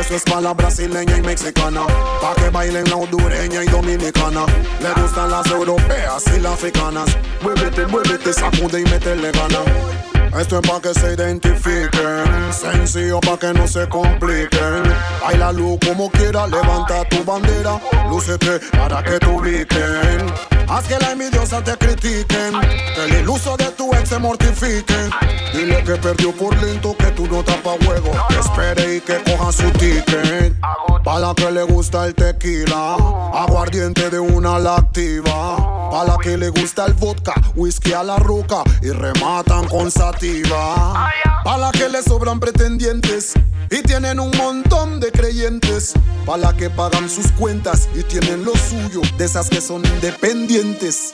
Eso 0.00 0.16
es 0.16 0.22
para 0.22 0.40
la 0.40 0.54
brasileña 0.54 1.18
y 1.18 1.20
mexicana. 1.20 1.82
Pa' 2.22 2.34
que 2.34 2.48
bailen 2.48 2.88
la 2.88 2.96
hondureña 2.96 3.62
y 3.62 3.66
dominicana. 3.66 4.46
Le 4.80 5.02
gustan 5.02 5.32
las 5.32 5.46
europeas 5.50 6.24
y 6.34 6.40
las 6.40 6.54
africanas. 6.54 7.10
Muévete, 7.42 7.86
muévete, 7.86 8.32
sacude 8.32 8.80
y 8.80 8.84
métele 8.84 9.30
gana. 9.32 10.19
Esto 10.38 10.60
es 10.60 10.68
pa' 10.68 10.80
que 10.80 10.94
se 10.94 11.14
identifiquen, 11.14 12.52
sencillo 12.52 13.20
pa' 13.20 13.36
que 13.36 13.52
no 13.52 13.66
se 13.66 13.88
compliquen. 13.88 14.82
Bailalo 15.20 15.76
como 15.84 16.08
quiera, 16.10 16.46
levanta 16.46 17.04
tu 17.08 17.24
bandera, 17.24 17.80
lúcete 18.08 18.60
para 18.70 19.02
que 19.02 19.18
te 19.18 19.26
ubiquen. 19.26 20.32
Haz 20.68 20.86
que 20.86 20.98
la 21.00 21.10
envidiosa 21.10 21.62
te 21.64 21.76
critiquen, 21.76 22.60
que 22.94 23.04
el 23.06 23.22
iluso 23.22 23.56
de 23.56 23.66
tu 23.72 23.92
ex 23.92 24.08
se 24.08 24.18
mortifique. 24.20 25.10
Dile 25.52 25.82
que 25.82 25.96
perdió 25.96 26.30
por 26.32 26.56
lento, 26.62 26.96
que 26.96 27.06
tú 27.06 27.26
no 27.26 27.42
tapa 27.42 27.72
juego. 27.84 28.12
Que 28.28 28.38
espere 28.38 28.96
y 28.96 29.00
que 29.00 29.20
coja 29.24 29.50
su 29.50 29.68
ticket. 29.72 30.54
Pa' 31.02 31.18
la 31.18 31.34
que 31.34 31.50
le 31.50 31.64
gusta 31.64 32.06
el 32.06 32.14
tequila, 32.14 32.96
aguardiente 33.34 34.10
de 34.10 34.20
una 34.20 34.60
la 34.60 34.76
activa. 34.76 35.56
Pa' 35.90 36.04
la 36.04 36.16
que 36.22 36.36
le 36.36 36.50
gusta 36.50 36.86
el 36.86 36.92
vodka, 36.94 37.34
whisky 37.56 37.92
a 37.92 38.04
la 38.04 38.16
ruca 38.16 38.62
y 38.80 38.90
rematan 38.90 39.66
con 39.66 39.90
sativa. 40.20 41.10
Pa' 41.44 41.56
la 41.56 41.70
que 41.72 41.88
le 41.88 42.02
sobran 42.02 42.38
pretendientes 42.38 43.32
y 43.70 43.82
tienen 43.82 44.20
un 44.20 44.30
montón 44.36 45.00
de 45.00 45.10
creyentes. 45.10 45.94
Pa' 46.26 46.36
la 46.36 46.54
que 46.54 46.68
pagan 46.68 47.08
sus 47.08 47.32
cuentas 47.32 47.88
y 47.94 48.02
tienen 48.02 48.44
lo 48.44 48.52
suyo, 48.54 49.00
de 49.16 49.24
esas 49.24 49.48
que 49.48 49.60
son 49.60 49.84
independientes. 49.86 51.10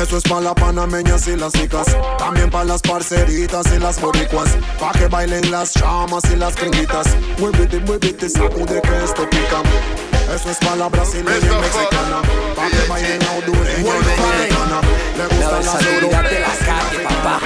Eso 0.00 0.16
es 0.18 0.24
pa' 0.24 0.40
las 0.40 0.54
panameñas 0.54 1.28
y 1.28 1.36
las 1.36 1.52
chicas. 1.52 1.86
También 2.18 2.50
pa' 2.50 2.64
las 2.64 2.82
parceritas 2.82 3.66
y 3.74 3.78
las 3.78 4.00
boricuas. 4.00 4.50
Pa' 4.80 4.92
que 4.92 5.06
bailen 5.06 5.50
las 5.50 5.72
chamas 5.72 6.24
y 6.32 6.36
las 6.36 6.56
gringuitas. 6.56 7.06
Muévete, 7.38 7.78
muévete, 7.80 8.28
sacude 8.28 8.82
que 8.82 9.04
esto 9.04 9.28
pica. 9.30 9.62
Eso 10.34 10.50
es 10.50 10.58
pa' 10.58 10.74
la 10.74 10.88
brasileña 10.88 11.38
y 11.38 11.62
mexicana. 11.62 12.22
Pa' 12.56 12.68
que 12.68 12.88
bailen 12.88 13.20
la 13.20 13.30
hondureña 13.32 13.78
y 13.78 13.82
dominicana. 13.82 14.80
Le 15.16 15.26
gustan 15.36 15.64
las 15.64 15.86
europeas. 15.86 16.30
de 16.30 16.40
la 16.40 16.48
calle, 16.48 17.04
papá. 17.04 17.43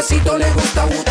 Noviecito 0.00 0.38
le 0.38 0.50
gusta 0.52 1.09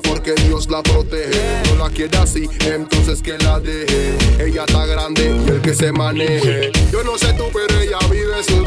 porque 0.00 0.34
Dios 0.34 0.68
la 0.68 0.82
protege. 0.82 1.62
No 1.68 1.84
la 1.84 1.90
quiere 1.90 2.16
así, 2.18 2.48
entonces 2.64 3.22
que 3.22 3.38
la 3.38 3.60
deje. 3.60 4.16
Ella 4.38 4.64
está 4.66 4.86
grande 4.86 5.34
y 5.46 5.50
el 5.50 5.60
que 5.60 5.74
se 5.74 5.92
maneje. 5.92 6.72
Yo 6.92 7.02
no 7.04 7.18
sé 7.18 7.32
tú, 7.34 7.44
pero 7.52 7.80
ella 7.80 7.98
vive 8.10 8.42
su 8.42 8.62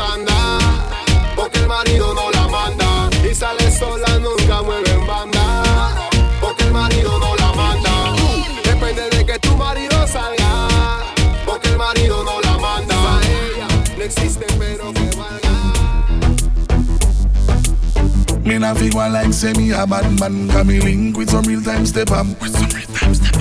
say 19.39 19.53
me 19.53 19.71
a 19.71 19.87
bad 19.87 20.19
man 20.19 20.47
Got 20.47 20.65
me 20.65 20.81
link 20.81 21.17
with 21.17 21.29
some 21.29 21.43
real 21.43 21.61
time 21.61 21.85
step 21.85 22.11
up. 22.11 22.27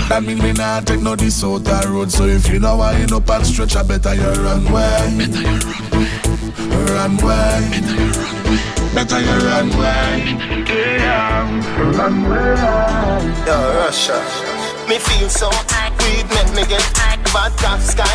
That 0.08 0.22
mean 0.24 0.38
me 0.38 0.52
not 0.52 0.86
take 0.86 1.00
no 1.00 1.16
this 1.16 1.42
out 1.42 1.64
the 1.64 1.90
road 1.90 2.12
So 2.12 2.24
if 2.26 2.48
you 2.48 2.60
know 2.60 2.76
why 2.76 2.96
you 2.98 3.16
up 3.16 3.28
and 3.28 3.44
stretch 3.44 3.74
I 3.74 3.82
better 3.82 4.14
you 4.14 4.30
run 4.46 4.64
way. 4.70 5.10
Better 5.18 5.42
you 5.42 5.58
run 6.94 7.16
way. 7.18 7.82
Better 8.94 9.20
you 9.26 9.38
run 9.42 9.68
way. 9.74 10.38
Yeah, 10.70 11.50
run 11.98 12.16
way. 12.30 12.54
Yo, 13.46 13.56
Russia. 13.82 14.22
Me 14.86 14.98
feel 14.98 15.28
so 15.28 15.50
weed 15.98 16.26
make 16.30 16.52
me 16.54 16.64
get 16.70 16.86
vodka 17.34 17.74
sky, 17.82 18.06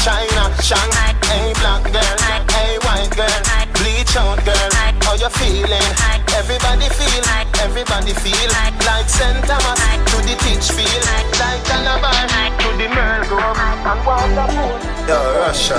China, 0.00 0.44
Shanghai, 0.62 1.12
hey 1.26 1.52
black 1.58 1.84
girl, 1.92 2.16
hey 2.54 2.78
white 2.86 3.10
girl, 3.16 3.42
bleach 3.74 4.16
out 4.16 4.42
girl. 4.44 4.70
How 5.02 5.14
you 5.14 5.28
feeling? 5.28 6.21
Everybody 6.42 6.88
feel, 6.98 7.22
everybody 7.62 8.12
feel. 8.18 8.50
Like 8.82 9.06
St. 9.06 9.38
Thomas 9.46 9.78
to 10.10 10.18
the 10.26 10.34
teach 10.42 10.74
feel 10.74 11.00
like 11.06 11.30
Calabar 11.70 12.26
to 12.58 12.68
the 12.82 12.90
Merle 12.90 13.22
Grove 13.30 13.54
and 13.54 14.02
Waterford. 14.02 14.82
Yo, 15.06 15.18
Russia. 15.38 15.78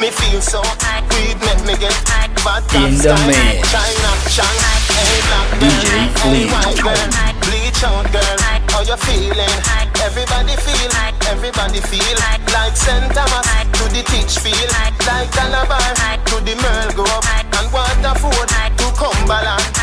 Me 0.00 0.08
feel 0.08 0.40
so 0.40 0.64
weed 1.12 1.36
make 1.44 1.60
me 1.68 1.76
get 1.76 1.92
vodka 2.40 2.80
In 2.80 2.96
the 2.96 3.12
sky, 3.12 3.28
mix. 3.28 3.68
China, 3.68 4.10
Shanghai, 4.32 4.80
hey 4.96 5.20
black 5.28 5.48
girl, 5.60 5.76
DJ 5.76 5.84
hey 5.92 6.08
Flea. 6.16 6.48
white 6.48 6.80
girl, 6.80 7.08
bleach 7.44 7.84
out 7.84 8.08
girl. 8.08 8.38
How 8.72 8.80
you 8.88 8.96
feeling? 8.96 9.56
Everybody 10.00 10.56
feel, 10.56 10.92
everybody 11.28 11.80
feel. 11.84 12.16
Like 12.48 12.76
St. 12.80 13.12
Thomas 13.12 13.44
to 13.76 13.84
the 13.92 14.02
teach 14.08 14.40
feel 14.40 14.68
like 14.72 14.96
Calabar 15.36 15.84
to 16.32 16.36
the 16.40 16.56
Merle 16.56 16.92
Grove 16.96 17.28
and 17.28 17.68
Waterford 17.68 18.48
to 18.80 18.86
Cumberland. 18.96 19.81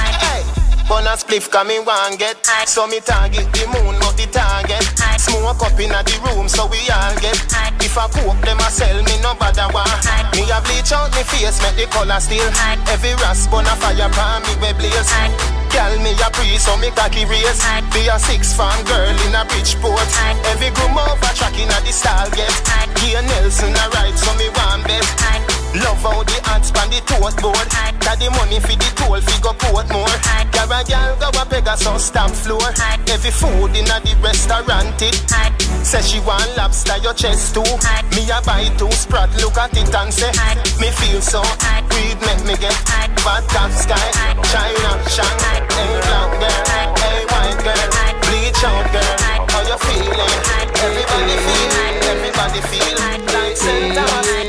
Hey. 0.90 0.96
Wanna 0.96 1.16
spliff 1.18 1.50
come 1.52 1.70
in 1.70 1.86
one 1.86 2.18
get. 2.18 2.38
So 2.66 2.88
me 2.88 3.00
target 3.00 3.46
the 3.54 3.66
moon 3.70 4.00
not 4.00 4.18
the 4.18 4.26
target. 4.26 4.84
Smoke 5.22 5.62
up 5.62 5.80
in 5.80 5.90
the 5.94 6.16
room 6.26 6.50
so 6.50 6.66
we 6.66 6.82
all 6.90 7.14
get. 7.22 7.38
If 7.82 7.98
I 7.98 8.08
cook 8.10 8.38
them 8.42 8.58
I 8.60 8.70
sell 8.70 8.98
me 9.04 9.16
no 9.22 9.34
bother 9.36 9.70
wa 9.74 9.86
Me 10.34 10.50
a 10.50 10.60
bleach 10.66 10.92
out 10.92 11.14
me 11.14 11.24
face 11.24 11.62
make 11.62 11.78
the 11.78 11.86
color 11.94 12.20
still. 12.20 12.50
Every 12.90 13.14
rasp 13.22 13.54
on 13.54 13.66
a 13.66 13.76
fire 13.78 14.10
pan 14.10 14.42
me 14.44 14.54
we 14.62 14.74
blaze. 14.74 15.12
Girl 15.70 15.94
me 16.02 16.18
a 16.18 16.30
pre 16.34 16.58
so 16.58 16.76
me 16.78 16.90
cocky 16.92 17.26
race. 17.26 17.62
Be 17.94 18.10
a 18.10 18.18
six 18.20 18.54
fan 18.54 18.78
girl 18.86 19.14
in 19.30 19.36
a 19.38 19.46
Bridgeport 19.46 20.10
Every 20.50 20.74
groom 20.74 20.98
over 20.98 21.34
track 21.38 21.54
in 21.58 21.70
a 21.70 21.78
the 21.86 21.94
style 21.94 22.30
get. 22.34 22.54
Gear 22.98 23.22
Nelson 23.22 23.78
a 23.78 23.86
ride 23.94 24.18
so 24.18 24.34
me 24.36 24.50
want 24.58 24.84
bet 24.90 25.59
Love 25.76 26.02
how 26.02 26.24
the 26.26 26.38
ants 26.50 26.72
pan 26.72 26.90
the 26.90 26.98
tote 27.06 27.38
board. 27.38 27.68
Got 28.02 28.18
the 28.18 28.26
money 28.34 28.58
for 28.58 28.74
the 28.74 28.90
toll 28.98 29.22
fi 29.22 29.36
go 29.38 29.54
Portmore 29.54 30.10
Got 30.50 30.74
a 30.74 30.82
girl 30.82 31.14
go 31.22 31.30
a 31.30 31.46
Pegasus 31.46 32.10
stamp 32.10 32.34
floor. 32.34 32.74
Every 33.06 33.30
food 33.30 33.78
in 33.78 33.86
the 33.86 34.18
restaurant 34.18 34.98
it. 34.98 35.14
Say 35.86 36.02
she 36.02 36.20
want 36.26 36.50
lobster 36.58 36.98
your 37.06 37.14
chest 37.14 37.54
too. 37.54 37.62
Me 38.18 38.26
a 38.34 38.42
buy 38.42 38.66
two 38.82 38.90
sprat 38.92 39.30
look 39.38 39.62
at 39.62 39.70
it 39.78 39.94
and 39.94 40.10
say 40.10 40.34
Me 40.82 40.90
feel 40.90 41.22
so 41.22 41.46
weed 41.94 42.18
make 42.26 42.42
me 42.50 42.58
get 42.58 42.74
Vodka 43.22 43.70
sky. 43.70 44.10
China 44.50 44.92
Shanghai 45.06 45.62
Hey 45.70 45.94
black 46.02 46.32
girl 46.42 46.66
Hey 46.98 47.22
white 47.30 47.62
girl 47.62 47.86
Bleach 48.26 48.64
out 48.66 48.90
girl. 48.90 49.14
How 49.54 49.62
you 49.70 49.78
feeling? 49.86 50.34
Everybody 50.82 51.38
feel 51.46 51.70
Everybody 52.10 52.62
feel. 52.74 52.98
Like 52.98 53.56
St. 53.56 53.94
Thomas 53.94 54.49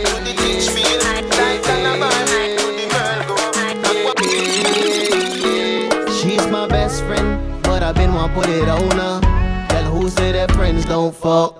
I'ma 7.98 8.28
put 8.32 8.48
it 8.48 8.68
on 8.68 8.90
her. 8.92 9.20
Girl, 9.68 9.84
who 9.92 10.08
say 10.10 10.30
that 10.32 10.52
friends 10.52 10.84
don't 10.84 11.14
fuck? 11.14 11.54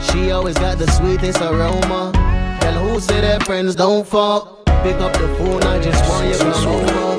She 0.00 0.30
always 0.30 0.56
got 0.58 0.78
the 0.78 0.90
sweetest 0.92 1.40
aroma. 1.40 2.12
Tell 2.60 2.74
who 2.74 2.98
say 2.98 3.20
that 3.20 3.42
friends 3.44 3.74
don't 3.74 4.06
fuck? 4.06 4.64
Pick 4.82 4.96
up 4.96 5.12
the 5.12 5.28
phone, 5.36 5.62
I 5.64 5.78
just 5.82 6.02
want 6.08 6.26
you 6.28 6.32
to 6.32 6.52
come 6.52 6.66
over. 6.66 7.18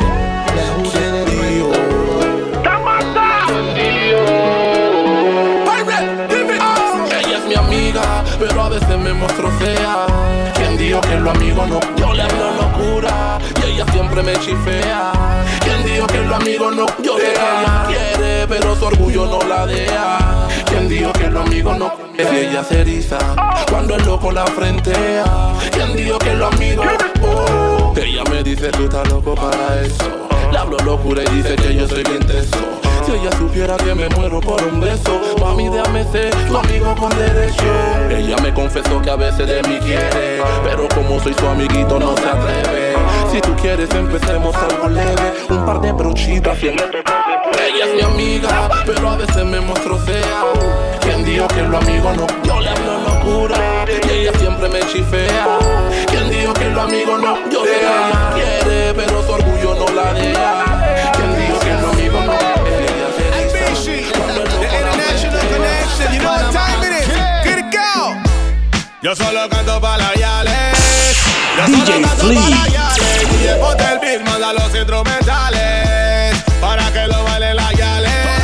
Girl, 0.56 0.74
who 0.74 0.86
say 0.86 1.12
that 1.12 1.28
friends 1.30 1.62
don't 1.62 1.92
fuck? 2.08 2.38
Ella 7.12 7.38
es 7.38 7.46
mi 7.46 7.56
amiga, 7.56 8.24
pero 8.40 8.64
a 8.64 8.70
veces 8.70 8.98
me 8.98 9.14
muestro 9.14 9.52
fea. 9.60 10.08
¿Quién 10.56 10.78
dijo 10.78 11.02
que 11.02 11.16
lo 11.20 11.30
amigo 11.30 11.66
no? 11.68 11.80
Yo 11.98 12.14
le 12.14 12.24
hablo 12.24 12.57
locura 12.57 12.57
y 12.57 12.57
ella 13.78 13.92
siempre 13.92 14.24
me 14.24 14.34
chifea. 14.40 15.12
¿Quién 15.64 15.84
dijo 15.84 16.08
que 16.08 16.18
lo 16.22 16.36
amigo 16.36 16.72
no? 16.72 16.86
Ella 16.98 17.86
quiere, 17.88 18.48
pero 18.48 18.76
su 18.76 18.86
orgullo 18.86 19.28
no 19.28 19.40
la 19.48 19.68
deja. 19.68 20.48
¿Quién 20.66 20.90
dijo 20.90 21.14
que 21.14 21.30
lo 21.30 21.42
amigo 21.42 21.76
no? 21.76 21.94
Ella 22.18 22.64
se 22.64 22.82
eriza 22.82 23.20
cuando 23.70 23.96
el 23.96 24.04
loco 24.04 24.32
la 24.32 24.48
frentea. 24.48 25.26
¿Quién 25.72 25.96
dijo 25.96 26.18
que 26.18 26.34
lo 26.34 26.48
amigo 26.48 26.84
oh? 27.22 27.94
Ella 27.96 28.24
me 28.32 28.42
dice 28.42 28.70
tú 28.72 28.86
estás 28.86 29.08
loco 29.10 29.36
para 29.36 29.82
eso. 29.82 30.28
Le 30.52 30.58
hablo 30.58 30.78
locura 30.80 31.22
y 31.22 31.36
dice 31.36 31.56
que 31.56 31.76
yo 31.76 31.88
soy 31.88 32.04
bien 32.04 32.26
teso. 32.26 32.58
Si 33.06 33.12
ella 33.12 33.32
supiera 33.38 33.78
que 33.78 33.94
me 33.94 34.10
muero 34.10 34.40
por 34.40 34.64
un 34.64 34.80
beso, 34.80 35.22
mami 35.40 35.70
déjame 35.70 36.04
ser 36.12 36.34
tu 36.48 36.58
amigo 36.58 36.96
con 36.96 37.10
derecho. 37.16 37.64
Ella 38.10 38.38
me 38.42 38.52
confesó 38.54 39.00
que 39.04 39.12
a 39.12 39.16
veces 39.16 39.48
de 39.48 39.62
mí 39.70 39.78
quiere, 39.80 40.42
pero 40.64 40.88
como 40.96 41.20
soy 41.20 41.36
su 41.36 41.48
amiguito 41.48 42.00
no 42.00 42.16
se 42.18 42.28
atreve. 42.28 42.87
Si 43.38 43.42
tú 43.42 43.56
quieres 43.56 43.88
empecemos 43.92 44.56
algo 44.56 44.90
leve, 44.90 45.46
un 45.50 45.64
par 45.64 45.80
de 45.80 45.92
brochitas 45.92 46.58
y 46.64 46.70
el 46.70 46.74
ella 46.74 47.86
es 47.86 47.94
mi 47.94 48.02
amiga, 48.02 48.68
pero 48.84 49.12
a 49.12 49.16
veces 49.16 49.46
me 49.46 49.60
muestro 49.60 49.96
fea. 50.00 50.44
¿Quién 51.02 51.24
dijo 51.24 51.48
que 51.50 51.62
lo 51.62 51.78
amigo 51.78 52.14
no? 52.14 52.26
Yo 52.44 52.60
le 52.60 52.70
hablo 52.70 53.00
locura 53.02 53.86
y 54.08 54.10
ella 54.10 54.32
siempre 54.40 54.68
me 54.70 54.80
chifea. 54.92 55.60
¿Quién 56.08 56.32
dijo 56.32 56.52
que 56.54 56.66
lo 56.66 56.82
amigo 56.82 57.16
no? 57.20 57.38
Yo 57.52 57.64
sé 57.64 57.74
que 57.74 57.78
ella 57.78 58.32
quiere, 58.34 58.94
pero 58.96 59.22
su 59.22 59.32
orgullo 59.32 59.76
no 59.76 59.94
la 59.94 60.14
deja. 60.14 61.12
¿Quién 61.14 61.36
dijo 61.40 61.60
que 61.60 61.74
lo 61.80 61.90
amigo 61.90 62.20
no? 62.26 62.34
Ella 62.34 63.10
se 63.16 63.28
eriza 63.28 64.18
cuando 64.18 64.42
el 64.42 64.50
loco 64.50 64.80
la 64.82 64.92
Connection, 65.54 66.12
you 66.12 66.20
know 66.22 66.32
what 66.32 66.52
time 66.52 66.84
it 66.88 67.02
is. 67.02 67.08
Get 67.44 67.60
it 67.60 67.72
go. 67.72 68.16
Yo 69.04 69.16
solo 69.16 69.48
canto 69.48 69.80
para 69.80 69.98
la 69.98 70.14
Yales. 70.16 70.77
Yo 71.58 71.66
DJ 71.66 72.06
Flea. 72.18 72.42
para 72.42 72.50
la 72.50 72.68
Yales. 72.68 73.30
DJ 73.32 73.56
ponte 73.60 73.84
el 73.84 74.00
beat, 74.00 74.22
manda 74.30 74.54
los 74.54 74.76
instrumentales. 74.76 76.44
Para 76.62 76.92
que 76.94 77.08
lo 77.08 77.24
baile 77.24 77.54
la 77.56 77.72
Yales. 77.74 78.38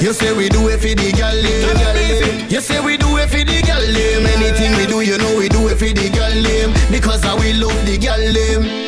You 0.00 0.12
say 0.12 0.32
we 0.32 0.48
do 0.48 0.68
it 0.68 0.78
for 0.78 0.94
the 0.94 1.10
girl 1.12 1.34
eh. 1.34 1.64
them. 1.74 2.48
You 2.48 2.60
say 2.60 2.78
we 2.78 2.96
do 2.96 3.16
it 3.18 3.28
for 3.28 3.44
the 3.44 3.62
girl 3.62 3.80
them. 3.80 4.26
Eh. 4.26 4.34
Anything 4.36 4.76
we 4.76 4.86
do, 4.86 5.00
you 5.00 5.18
know 5.18 5.36
we 5.36 5.48
do 5.48 5.68
it 5.68 5.78
for 5.78 5.92
the 5.92 6.08
girl 6.10 6.30
them. 6.30 6.70
Eh. 6.70 6.90
Because 6.90 7.24
I 7.24 7.34
we 7.34 7.52
love 7.54 7.74
the 7.84 7.98
girl 7.98 8.32
them. 8.32 8.86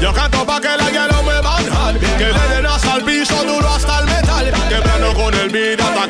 Yo 0.00 0.12
canto 0.12 0.44
pa' 0.44 0.60
que 0.60 0.68
la 0.76 0.90
guiala 0.90 1.22
me 1.22 1.40
bajan 1.40 1.98
Que 2.18 2.26
le 2.26 2.54
den 2.54 2.66
hasta 2.66 2.96
el 2.96 3.02
piso 3.04 3.34
duro 3.44 3.66
hasta 3.66 4.00
el 4.00 4.04
metal 4.04 4.52
Quebrando 4.68 5.14
con 5.14 5.32
el 5.32 5.48
beat 5.48 5.80
hasta 5.80 6.05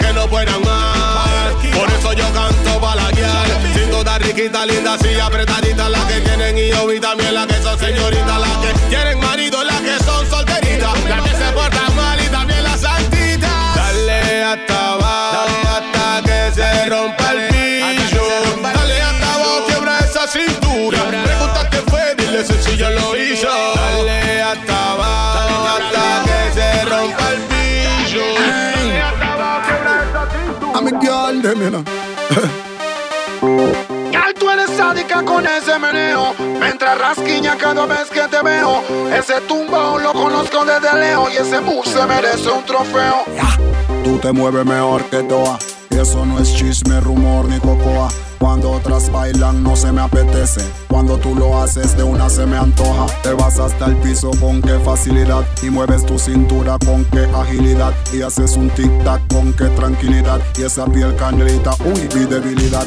Riquita, 4.36 4.66
linda, 4.66 4.98
y 5.00 5.18
apretadita 5.18 5.88
Las 5.88 6.04
que 6.04 6.20
tienen 6.20 6.58
y 6.58 6.68
yo 6.68 6.92
y 6.92 7.00
también 7.00 7.32
las 7.32 7.46
que 7.46 7.54
son 7.54 7.78
señoritas 7.78 8.38
Las 8.38 8.56
que 8.58 8.88
tienen 8.90 9.18
marido, 9.18 9.64
las 9.64 9.80
que 9.80 9.98
son 10.04 10.28
solteritas. 10.28 10.92
Las 11.08 11.22
que 11.22 11.36
se 11.36 11.52
portan 11.52 11.96
mal 11.96 12.20
y 12.22 12.28
también 12.28 12.62
las 12.62 12.78
santitas. 12.78 13.50
Dale 13.74 14.44
hasta 14.44 14.92
abajo 14.92 15.48
hasta 15.64 16.22
que 16.22 16.54
se 16.54 16.84
rompa 16.84 17.32
el 17.32 17.48
piso 17.48 18.22
Dale 18.62 19.00
hasta 19.00 19.34
abajo, 19.36 19.64
quiebra 19.68 19.98
esa 20.00 20.26
cintura. 20.28 20.98
Pregunta 21.08 21.70
qué 21.70 21.78
fue, 21.88 22.14
dile 22.18 22.44
si 22.44 22.72
ella 22.72 22.90
lo 22.90 23.16
hizo. 23.16 23.48
Dale 23.74 24.42
hasta 24.42 24.92
abajo 24.92 25.66
hasta 25.66 26.24
que 26.26 26.60
se 26.60 26.84
rompa 26.84 27.30
el 27.30 27.40
piso 27.40 28.20
Dale 28.38 29.00
hasta 29.00 29.32
abajo, 29.32 29.66
quiebra 29.66 30.04
esa 30.10 30.28
cintura. 30.30 30.72
I'm 30.74 30.88
a 30.88 31.00
girl, 31.00 32.56
con 35.24 35.44
ese 35.46 35.78
meneo. 35.78 36.34
Me 36.60 36.70
entra 36.70 36.94
rasquiña 36.94 37.56
cada 37.56 37.86
vez 37.86 38.08
que 38.10 38.20
te 38.28 38.42
veo. 38.42 38.82
Ese 39.12 39.40
tumbao 39.48 39.98
lo 39.98 40.12
conozco 40.12 40.64
desde 40.64 40.98
lejos 40.98 41.32
y 41.32 41.36
ese 41.38 41.60
move 41.60 41.84
se 41.84 42.06
merece 42.06 42.50
un 42.50 42.64
trofeo. 42.64 43.24
Tú 44.04 44.18
te 44.18 44.32
mueves 44.32 44.64
mejor 44.64 45.04
que 45.04 45.22
Toa. 45.24 45.58
Y 45.90 45.98
eso 45.98 46.24
no 46.24 46.38
es 46.38 46.54
chisme, 46.54 47.00
rumor 47.00 47.46
ni 47.46 47.58
cocoa. 47.58 48.08
Cuando 48.38 48.70
otras 48.70 49.10
bailan 49.10 49.62
no 49.62 49.74
se 49.74 49.90
me 49.90 50.02
apetece. 50.02 50.60
Cuando 50.88 51.18
tú 51.18 51.34
lo 51.34 51.60
haces 51.60 51.96
de 51.96 52.02
una 52.02 52.28
se 52.28 52.46
me 52.46 52.56
antoja. 52.56 53.06
Te 53.22 53.32
vas 53.32 53.58
hasta 53.58 53.86
el 53.86 53.96
piso 53.96 54.30
con 54.40 54.62
qué 54.62 54.78
facilidad. 54.84 55.44
Y 55.62 55.70
mueves 55.70 56.06
tu 56.06 56.18
cintura 56.18 56.78
con 56.84 57.04
qué 57.06 57.28
agilidad. 57.34 57.92
Y 58.12 58.22
haces 58.22 58.56
un 58.56 58.70
tic-tac 58.70 59.20
con 59.32 59.52
qué 59.54 59.66
tranquilidad. 59.70 60.40
Y 60.56 60.62
esa 60.62 60.86
piel 60.86 61.16
canelita, 61.16 61.74
uy, 61.84 62.08
mi 62.14 62.24
debilidad. 62.26 62.86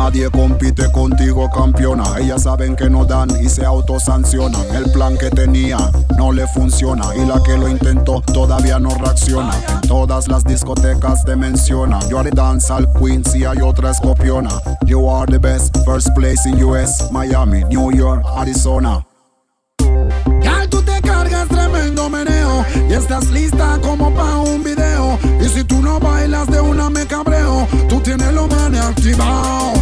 Nadie 0.00 0.30
compite 0.30 0.88
contigo, 0.92 1.50
campeona. 1.50 2.04
Ellas 2.20 2.44
saben 2.44 2.76
que 2.76 2.88
no 2.88 3.04
dan 3.04 3.28
y 3.42 3.48
se 3.48 3.64
autosancionan. 3.64 4.64
El 4.72 4.92
plan 4.92 5.18
que 5.18 5.28
tenía 5.28 5.76
no 6.16 6.30
le 6.30 6.46
funciona. 6.46 7.04
Y 7.16 7.26
la 7.26 7.42
que 7.42 7.58
lo 7.58 7.68
intentó 7.68 8.20
todavía 8.20 8.78
no 8.78 8.90
reacciona. 8.90 9.52
En 9.68 9.88
todas 9.88 10.28
las 10.28 10.44
discotecas 10.44 11.24
te 11.24 11.34
mencionan. 11.34 12.00
You 12.08 12.18
are 12.18 12.30
the 12.30 12.34
dancehall 12.34 12.86
queen, 12.92 13.24
si 13.24 13.44
hay 13.44 13.60
otra 13.60 13.90
escopiona. 13.90 14.50
You 14.86 15.10
are 15.10 15.26
the 15.26 15.40
best, 15.40 15.76
first 15.84 16.14
place 16.14 16.48
in 16.48 16.62
US, 16.62 17.10
Miami, 17.10 17.64
New 17.64 17.90
York, 17.90 18.24
Arizona. 18.36 19.04
Gal, 20.42 20.68
tú 20.68 20.82
te 20.82 21.00
cargas 21.00 21.48
tremendo 21.48 22.08
meneo 22.08 22.64
y 22.88 22.92
estás 22.94 23.26
lista 23.28 23.78
como 23.82 24.14
pa' 24.14 24.38
un 24.40 24.62
video. 24.62 25.18
Y 25.40 25.48
si 25.48 25.64
tú 25.64 25.82
no 25.82 25.98
bailas 25.98 26.46
de 26.48 26.60
una 26.60 26.90
me 26.90 27.06
cabreo, 27.06 27.66
tú 27.88 28.00
tienes 28.00 28.32
los 28.32 28.48
manes 28.48 28.80
activados. 28.80 29.78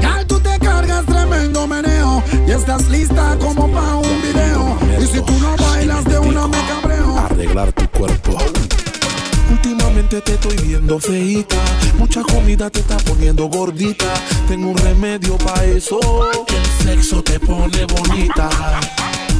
Gal, 0.00 0.26
tú 0.26 0.40
te 0.40 0.58
cargas 0.58 1.04
tremendo 1.06 1.66
meneo 1.66 2.22
y 2.46 2.50
estás 2.50 2.88
lista 2.88 3.36
como 3.40 3.70
pa' 3.70 3.96
un 3.96 4.22
video. 4.22 4.78
Y 5.00 5.06
si 5.06 5.20
tú 5.20 5.32
no 5.40 5.56
bailas 5.56 6.04
de 6.04 6.18
una 6.18 6.46
me 6.46 6.58
cabreo. 6.66 7.18
Arreglar 7.18 7.72
tu 7.72 7.88
cuerpo. 7.90 8.38
Últimamente 9.50 10.20
te 10.20 10.34
estoy 10.34 10.56
viendo 10.58 10.98
feita, 11.00 11.56
mucha 11.98 12.22
comida 12.22 12.70
te 12.70 12.80
está 12.80 12.96
poniendo 12.98 13.46
gordita. 13.48 14.06
Tengo 14.48 14.70
un 14.70 14.76
remedio 14.76 15.36
para 15.38 15.64
eso, 15.64 15.98
que 16.46 16.56
el 16.56 16.66
sexo 16.84 17.22
te 17.22 17.40
pone 17.40 17.84
bonita. 17.86 18.48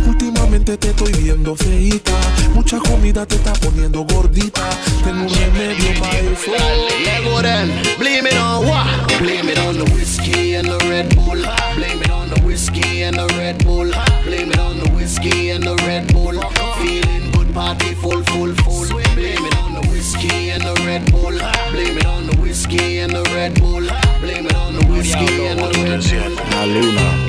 Últimamente 0.06 0.76
te 0.76 0.90
estoy 0.90 1.12
viendo 1.12 1.54
feita, 1.54 2.12
mucha 2.54 2.78
comida 2.78 3.26
te 3.26 3.36
está 3.36 3.52
poniendo 3.54 4.04
gordita. 4.04 4.68
Tengo 5.04 5.22
un 5.22 5.34
remedio 5.34 6.00
para 6.00 6.18
eso. 6.18 6.50
Lego 7.04 7.42
then, 7.42 7.70
blame 7.98 8.26
it 8.26 8.36
on 8.36 8.66
what? 8.66 8.86
Blame 9.20 9.48
it 9.50 9.58
on 9.58 9.76
the 9.78 9.84
whiskey 9.92 10.54
and 10.56 10.68
the 10.68 10.78
Red 10.88 11.14
Bull. 11.14 11.42
Blame 11.76 12.00
it 12.02 12.10
on 12.10 12.28
the 12.30 12.40
whiskey 12.42 13.02
and 13.02 13.16
the 13.16 13.26
Red 13.36 13.64
Bull. 13.64 13.90
Blame 14.24 14.50
it 14.50 14.58
on 14.58 14.78
the 14.78 14.90
whiskey 14.90 15.50
and 15.50 15.62
the 15.64 15.76
Red 15.86 16.12
Bull. 16.12 16.34
Feeling 16.80 17.30
good, 17.32 17.52
party 17.54 17.94
full, 17.94 18.22
full, 18.24 18.54
full. 18.64 18.88
Blame 19.14 19.44
it 19.46 19.56
on 19.58 19.74
the 19.74 19.88
whiskey 19.88 20.50
and 20.50 20.62
the 20.62 20.74
Red 20.84 21.10
Bull. 21.10 21.38
Blame 21.70 21.98
it 21.98 22.06
on 22.06 22.26
the 22.26 22.36
whiskey 22.36 22.98
and 22.98 23.12
the 23.12 23.22
Red 23.34 23.60
Bull. 23.60 23.86
Blame 24.20 24.46
it 24.46 24.54
on 24.54 24.74
the 24.74 24.86
whiskey 24.86 25.46
and 25.46 25.60
the 25.60 25.70
Red 25.80 26.02
Bull. 26.02 26.50
La 26.50 26.64
luna. 26.64 27.20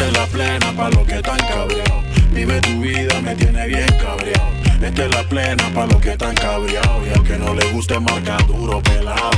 Esta 0.00 0.12
es 0.12 0.18
la 0.18 0.26
plena 0.28 0.72
pa' 0.72 0.88
lo 0.88 1.04
que 1.04 1.16
están 1.16 1.36
cabreados. 1.36 2.04
Vive 2.32 2.58
tu 2.62 2.80
vida, 2.80 3.20
me 3.20 3.34
tiene 3.34 3.66
bien 3.66 3.86
cabreado. 3.98 4.48
Esta 4.80 5.04
es 5.04 5.14
la 5.14 5.22
plena 5.24 5.62
pa' 5.74 5.84
lo 5.84 6.00
que 6.00 6.12
están 6.12 6.34
cabreados. 6.36 7.06
Y 7.06 7.10
al 7.10 7.22
que 7.22 7.36
no 7.36 7.52
le 7.52 7.66
guste 7.66 8.00
marca 8.00 8.38
duro 8.46 8.80
pelado. 8.80 9.30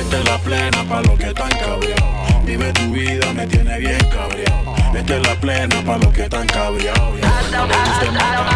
Esta 0.00 0.18
es 0.18 0.24
la 0.24 0.38
plena 0.38 0.84
pa' 0.88 1.02
lo 1.02 1.18
que 1.18 1.26
están 1.26 1.50
cabreados. 1.50 2.44
Vive 2.46 2.72
tu 2.72 2.92
vida, 2.92 3.30
me 3.34 3.46
tiene 3.46 3.78
bien 3.78 3.98
cabreado. 4.08 4.74
Esta 4.96 5.16
es 5.16 5.28
la 5.28 5.34
plena 5.34 5.82
pa' 5.84 5.98
lo 5.98 6.10
que 6.10 6.22
están 6.22 6.46
cabreados. 6.46 7.20
Y 7.20 7.26
al 7.26 7.44
que 7.44 7.56
no 7.58 7.66
le 7.66 7.76
guste 7.76 8.10
marca 8.12 8.46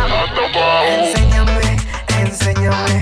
Enséñame, 0.89 1.77
enséñame 2.21 3.01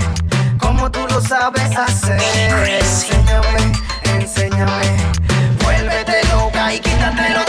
cómo 0.59 0.90
tú 0.90 1.06
lo 1.09 1.20
sabes 1.20 1.76
hacer. 1.76 2.20
Enséñame, 2.66 3.72
enséñame. 4.16 4.97
Vuélvete 5.62 6.26
loca 6.32 6.74
y 6.74 6.80
quítatelo 6.80 7.47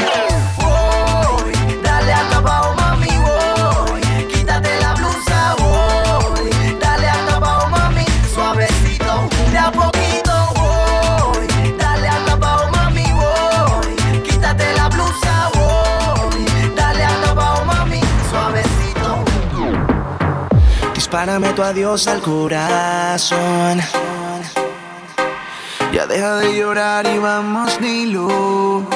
Dispárame 21.09 21.53
tu 21.53 21.63
adiós 21.63 22.07
al 22.07 22.21
corazón. 22.21 23.79
Ya 25.91 26.05
deja 26.05 26.35
de 26.35 26.55
llorar 26.55 27.07
y 27.07 27.17
vamos, 27.17 27.81
Nilo. 27.81 28.87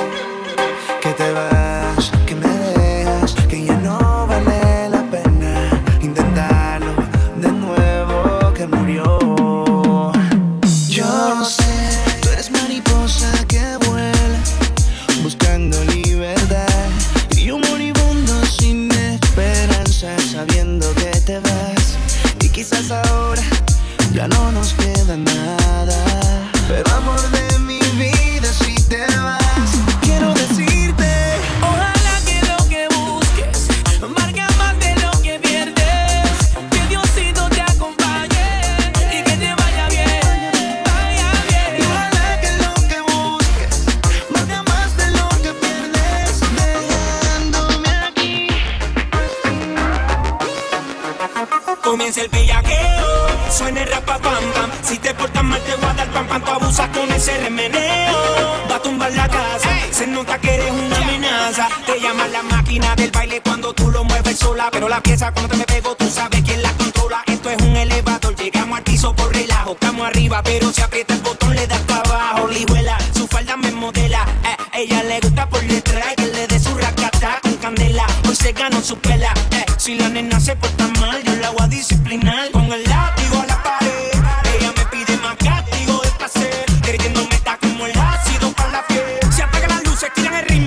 pam 54.20 54.44
pam. 54.54 54.72
Si 54.84 54.98
te 54.98 55.14
portas 55.14 55.44
mal 55.44 55.62
te 55.62 55.76
voy 55.76 55.90
a 55.90 55.94
dar 55.94 56.08
pam 56.12 56.28
pam. 56.28 56.42
Tú 56.44 56.52
abusas 56.52 56.90
con 56.90 57.12
ese 57.12 57.38
remeneo. 57.38 58.18
Va 58.70 58.76
a 58.76 58.82
tumbar 58.82 59.12
la 59.14 59.28
casa. 59.28 59.70
Se 59.92 60.08
nota 60.08 60.38
que 60.40 60.56
eres 60.56 60.72
una 60.72 60.98
amenaza. 60.98 61.68
Te 61.86 62.00
llaman 62.00 62.32
la 62.32 62.44
máquina 62.44 62.96
del 62.96 63.12
baile 63.12 63.42
cuando 63.42 63.74
tú 63.74 63.90
lo 63.90 64.04
mueves 64.04 64.38
sola. 64.40 64.70
Pero 64.72 64.90
la 64.90 65.02
pieza 65.02 65.32
cuando 65.32 65.50
te 65.52 65.58
me 65.58 65.66
pego 65.66 65.96
tú 65.96 66.10
sabes 66.10 66.42
quién 66.44 66.62
la 66.62 66.72
controla. 66.74 67.24
Esto 67.28 67.50
es 67.50 67.62
un 67.62 67.76
elevador. 67.76 68.36
Llegamos 68.36 68.78
al 68.78 68.84
piso 68.84 69.16
por 69.16 69.34
relajo. 69.34 69.74
Estamos 69.74 70.08
arriba 70.08 70.42
pero 70.44 70.72
si 70.72 70.82
aprieta 70.82 71.14
el 71.14 71.22
botón 71.22 71.56
le 71.56 71.68
das 71.68 71.82
para 71.82 72.02
abajo. 72.02 72.48
Lijuela, 72.48 72.98
su 73.16 73.28
falda 73.28 73.58
me 73.58 73.72
modela. 73.72 74.26
Eh, 74.44 74.82
ella 74.84 75.04
le 75.04 75.20
gusta 75.20 75.48
por 75.48 75.62
detrás 75.62 76.16
que 76.18 76.26
le 76.28 76.48
dé 76.48 76.60
su 76.60 76.76
racata 76.78 77.40
con 77.42 77.56
candela. 77.58 78.06
Hoy 78.28 78.36
se 78.36 78.52
ganó 78.52 78.82
su 78.82 78.98
pela. 78.98 79.34
Eh, 79.52 79.66
si 79.78 79.96
la 79.96 80.10
nena 80.10 80.40
se 80.40 80.56
porta 80.56 80.88
mal 81.00 81.22
yo 81.24 81.36
la 81.36 81.50
voy 81.52 81.64
a 81.64 81.68
disciplinar 81.68 82.52
con 82.52 82.72
el 82.72 82.93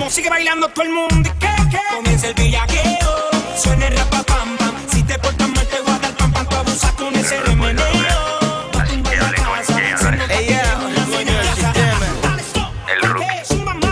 Sigue 0.09 0.29
bailando 0.29 0.69
todo 0.69 0.85
el 0.85 0.91
mundo 0.91 1.29
y 1.29 1.39
que. 1.39 1.47
Comienza 1.93 2.27
el 2.27 2.33
villaqueo, 2.33 3.29
suena 3.61 3.87
el 3.87 3.97
rapa 3.97 4.23
pam 4.23 4.57
pam. 4.57 4.73
Si 4.91 5.03
te 5.03 5.19
portas 5.19 5.49
mal 5.49 5.67
te 5.67 5.81
voy 5.81 5.91
a 5.91 5.99
dar 5.99 6.13
pam 6.15 6.31
pam, 6.31 6.47
tú 6.47 6.55
abusas 6.55 6.91
con 6.93 7.13
ese 7.15 7.39
remeneo. 7.41 7.85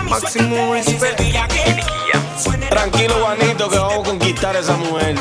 Máximo 0.08 0.72
respeto. 0.74 1.22
Tranquilo, 2.70 3.14
Juanito, 3.22 3.68
que 3.68 3.78
vamos 3.78 3.98
a 3.98 4.10
conquistar 4.10 4.56
esa 4.56 4.76
mujer. 4.76 5.16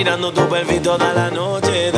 Mirando 0.00 0.32
tu 0.32 0.48
perfil 0.48 0.80
toda 0.80 1.12
la 1.12 1.30
noche. 1.30 1.92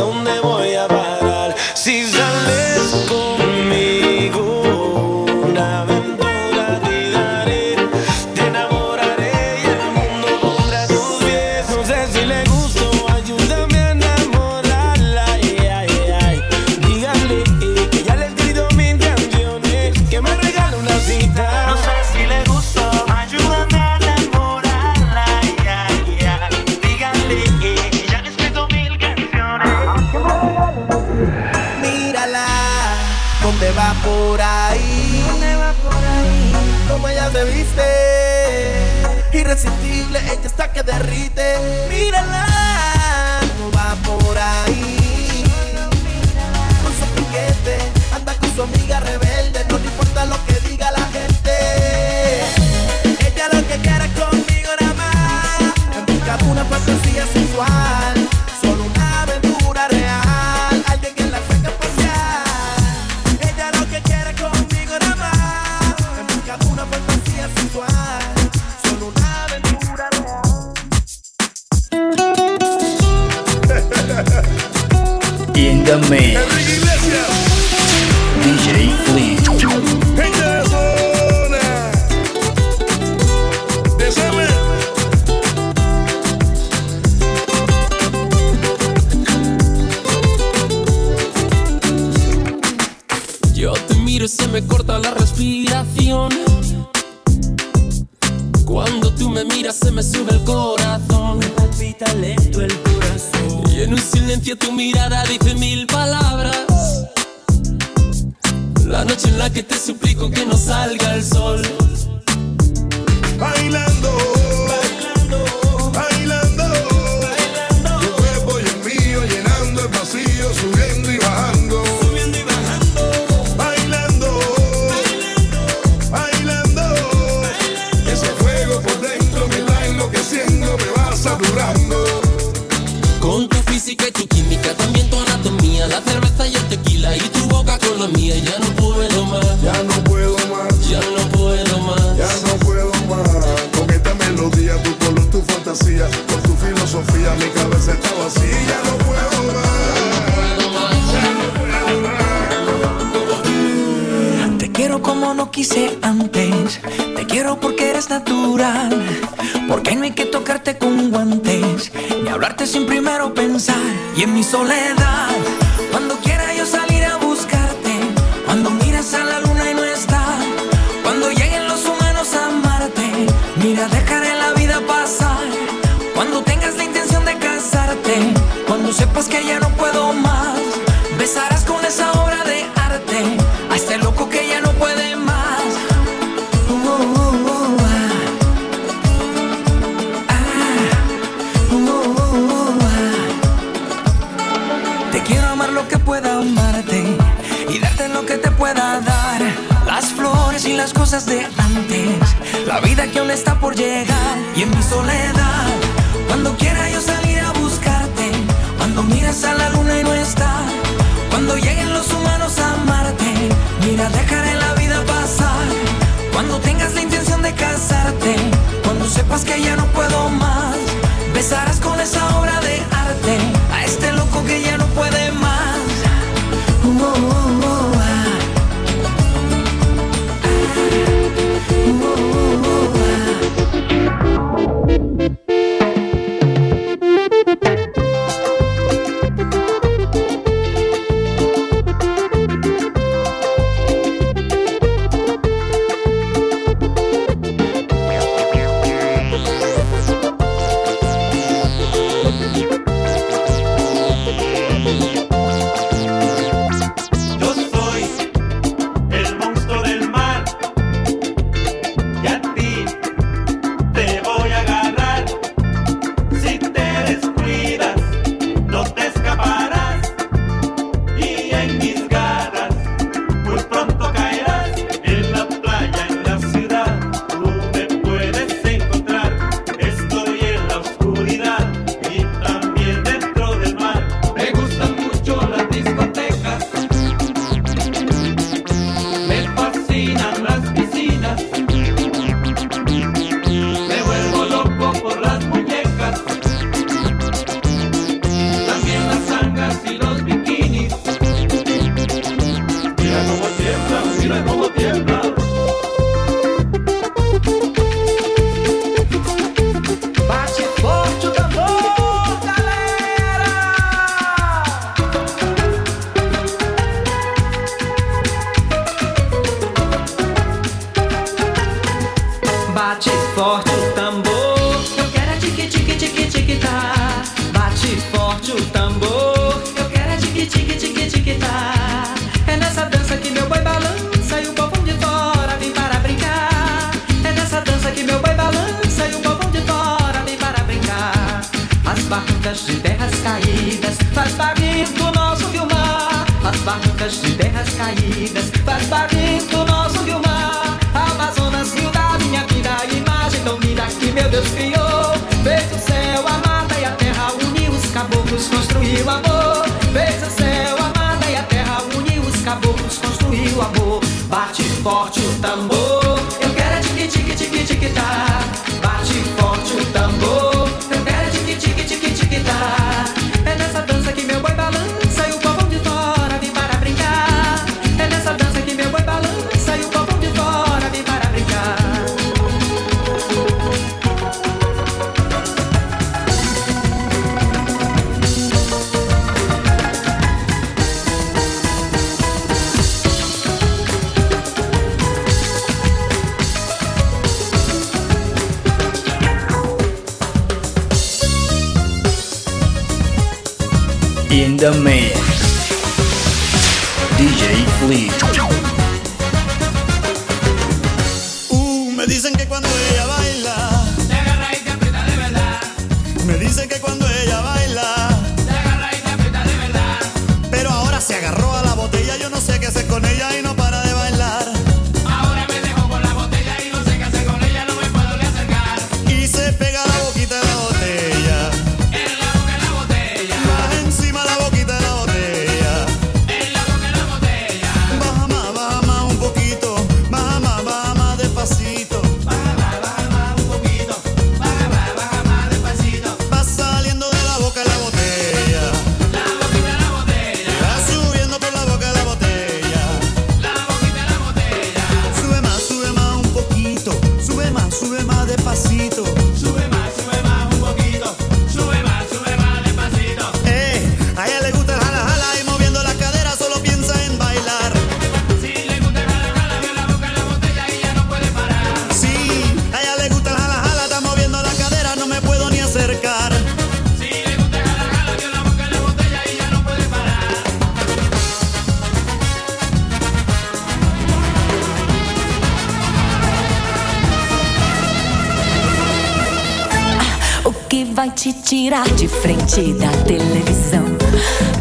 Tirar 491.63 491.89
de 491.91 492.09
frente 492.09 492.73
da 492.73 492.89
televisão? 493.05 493.85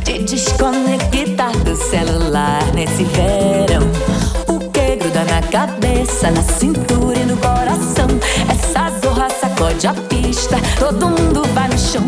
Te 0.03 0.19
desconectar 0.19 1.51
do 1.63 1.75
celular 1.75 2.63
nesse 2.75 3.03
verão. 3.05 3.81
O 4.47 4.59
que 4.69 4.97
gruda 4.97 5.23
na 5.23 5.41
cabeça, 5.41 6.29
na 6.29 6.43
cintura 6.43 7.17
e 7.17 7.25
no 7.25 7.37
coração. 7.37 8.07
Essa 8.47 8.91
zorra 8.99 9.31
sacode 9.31 9.87
a 9.87 9.95
pista, 9.95 10.57
todo 10.77 11.07
mundo 11.07 11.41
vai 11.55 11.69
no 11.69 11.79
chão. 11.79 12.03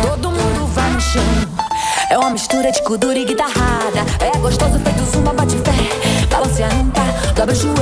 Todo 0.00 0.30
mundo 0.30 0.66
vai 0.72 0.90
no 0.92 1.00
chão. 1.02 1.22
É 2.10 2.16
uma 2.16 2.30
mistura 2.30 2.72
de 2.72 2.82
kuduro 2.84 3.18
e 3.18 3.26
guitarrada. 3.26 3.65
double. 7.36 7.75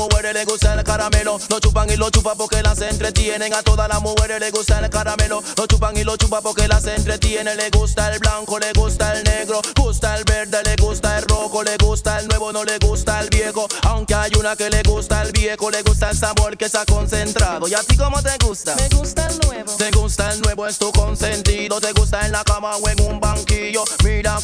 Mujeres 0.00 0.32
les 0.32 0.46
gusta 0.46 0.74
el 0.74 0.82
caramelo. 0.84 1.38
Lo 1.48 1.60
chupan 1.60 1.90
y 1.90 1.96
lo 1.96 2.10
chupan 2.10 2.36
porque 2.36 2.62
las 2.62 2.80
entretienen. 2.80 3.52
A 3.52 3.62
todas 3.62 3.88
las 3.88 4.00
mujeres 4.00 4.40
les 4.40 4.52
gusta 4.52 4.78
el 4.78 4.88
caramelo. 4.88 5.42
Lo 5.56 5.66
chupan 5.66 5.96
y 5.96 6.04
lo 6.04 6.16
chupan 6.16 6.42
porque 6.42 6.68
las 6.68 6.86
entretienen. 6.86 7.56
Le 7.56 7.70
gusta 7.70 8.10
el 8.12 8.18
blanco, 8.18 8.58
le 8.58 8.72
gusta 8.72 9.12
el 9.12 9.24
negro. 9.24 9.60
Gusta 9.76 10.16
el 10.16 10.24
verde, 10.24 10.62
le 10.64 10.76
gusta 10.76 11.18
el 11.18 11.24
rojo. 11.24 11.62
Le 11.62 11.76
gusta 11.76 12.18
el 12.18 12.28
nuevo, 12.28 12.52
no 12.52 12.64
le 12.64 12.78
gusta 12.78 13.20
el 13.20 13.28
viejo. 13.28 13.68
Aunque 13.82 14.14
hay 14.14 14.32
una 14.38 14.56
que 14.56 14.70
le 14.70 14.82
gusta 14.82 15.22
el 15.22 15.32
viejo. 15.32 15.70
Le 15.70 15.82
gusta 15.82 16.10
el 16.10 16.16
sabor 16.16 16.56
que 16.56 16.64
está 16.64 16.84
concentrado. 16.86 17.68
¿Y 17.68 17.74
a 17.74 17.82
ti 17.82 17.96
cómo 17.96 18.22
te 18.22 18.36
gusta? 18.44 18.74
Me 18.76 18.88
gusta 18.88 19.26
el 19.28 19.38
nuevo. 19.46 19.76
Te 19.76 19.90
gusta 19.90 20.32
el 20.32 20.40
nuevo, 20.40 20.66
es 20.66 20.78
tu 20.78 20.90
consentido. 20.92 21.80
Te 21.80 21.92
gusta 21.92 22.24
en 22.24 22.32
la 22.32 22.42
cama 22.44 22.76
o 22.76 22.88
en 22.88 23.00
un 23.02 23.20
banquillo. 23.20 23.84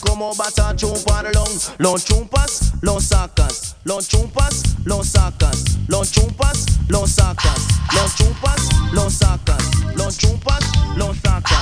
Cómo 0.01 0.35
vas 0.35 0.59
a 0.59 0.75
chuparlo. 0.75 1.45
Lo 1.79 1.99
chupas, 1.99 2.73
lo 2.83 3.01
sacas. 3.01 3.77
Lo 3.85 4.01
chupas, 4.01 4.63
lo 4.85 5.03
sacas. 5.03 5.65
Lo 5.89 6.05
chupas, 6.05 6.67
lo 6.89 7.07
sacas. 7.07 7.61
Lo 7.93 8.09
chupas, 8.17 8.61
lo 8.93 9.11
sacas. 9.11 9.63
Lo 9.95 10.11
chupas, 10.11 10.65
lo 10.97 11.15
sacas. 11.15 11.56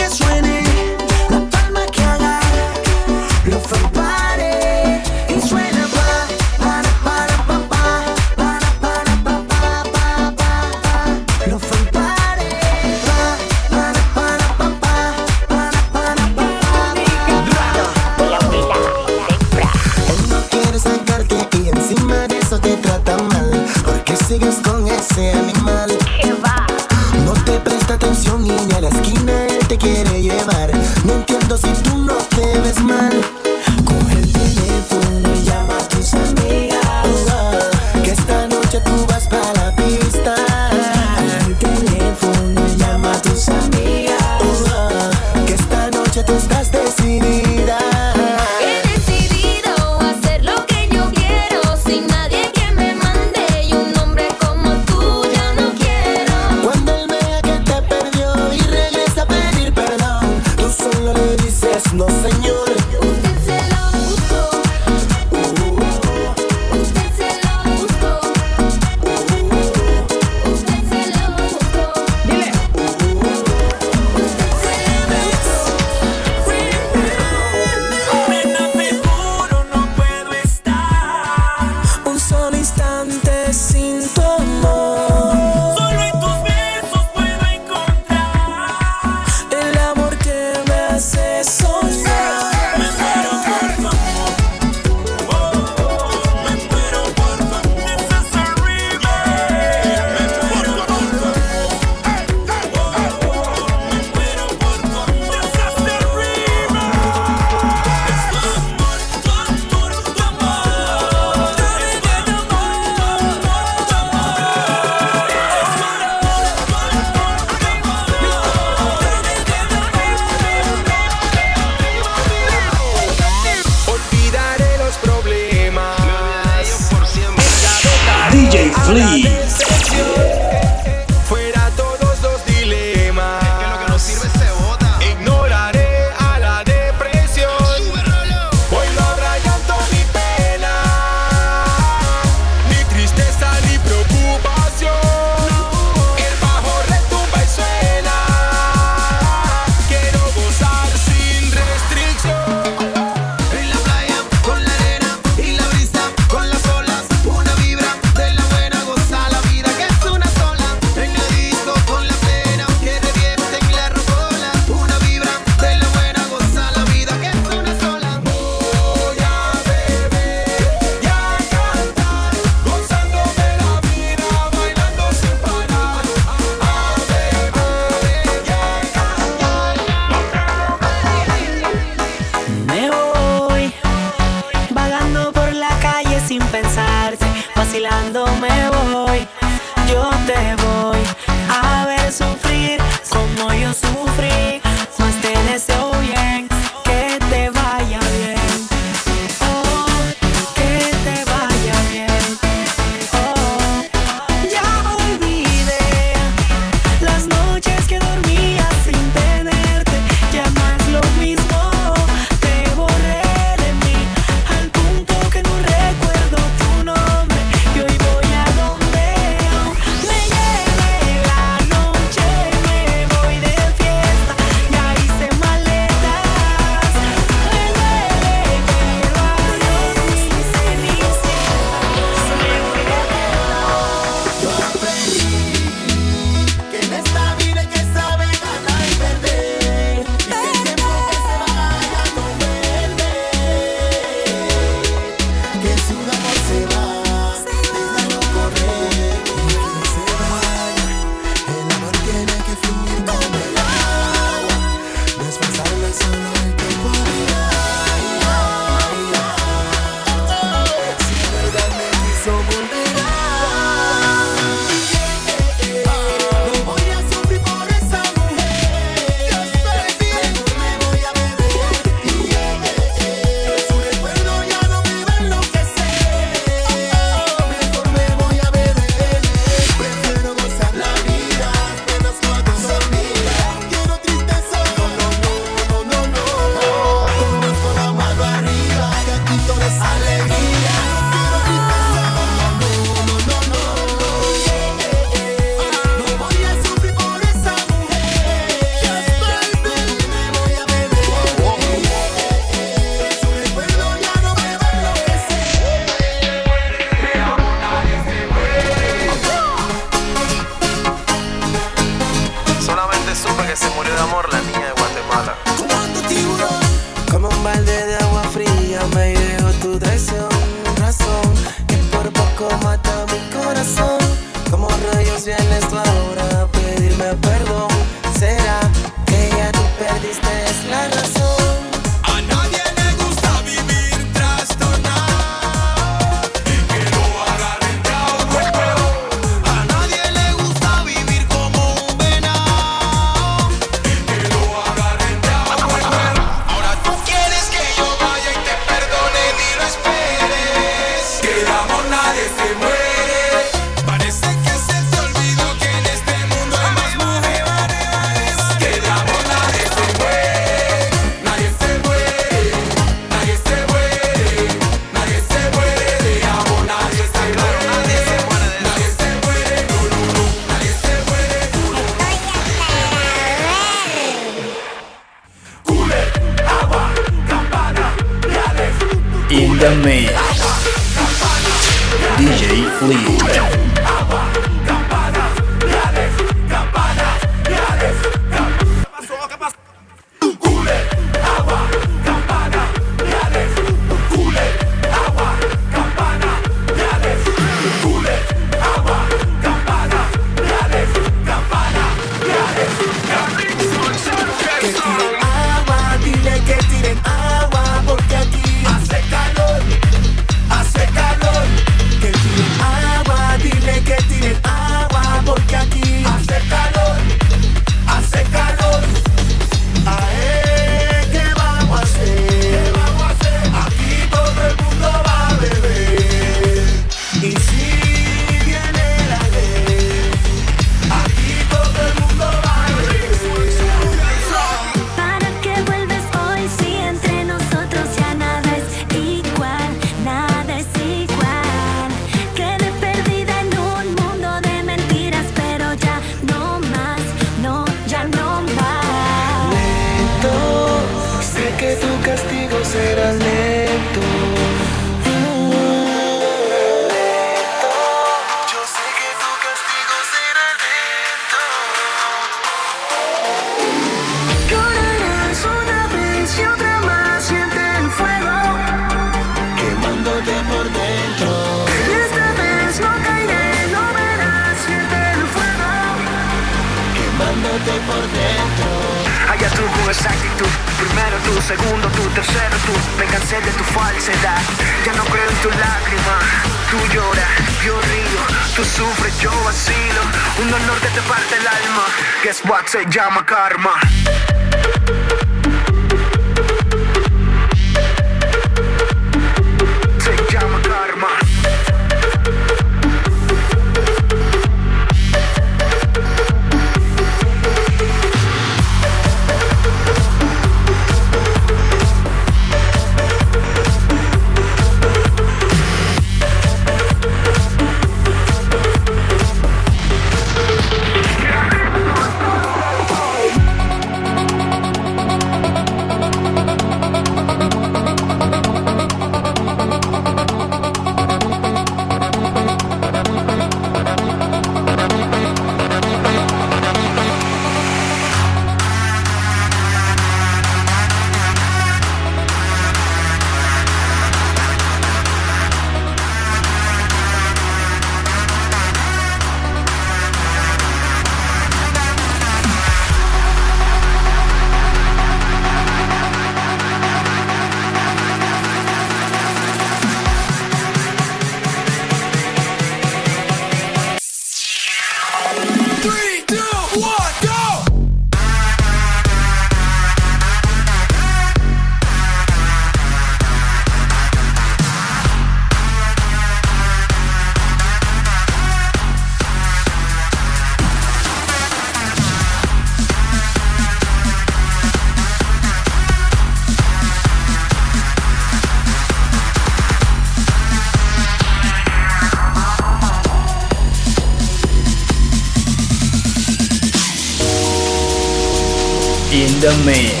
The 599.41 599.63
mix. 599.65 600.00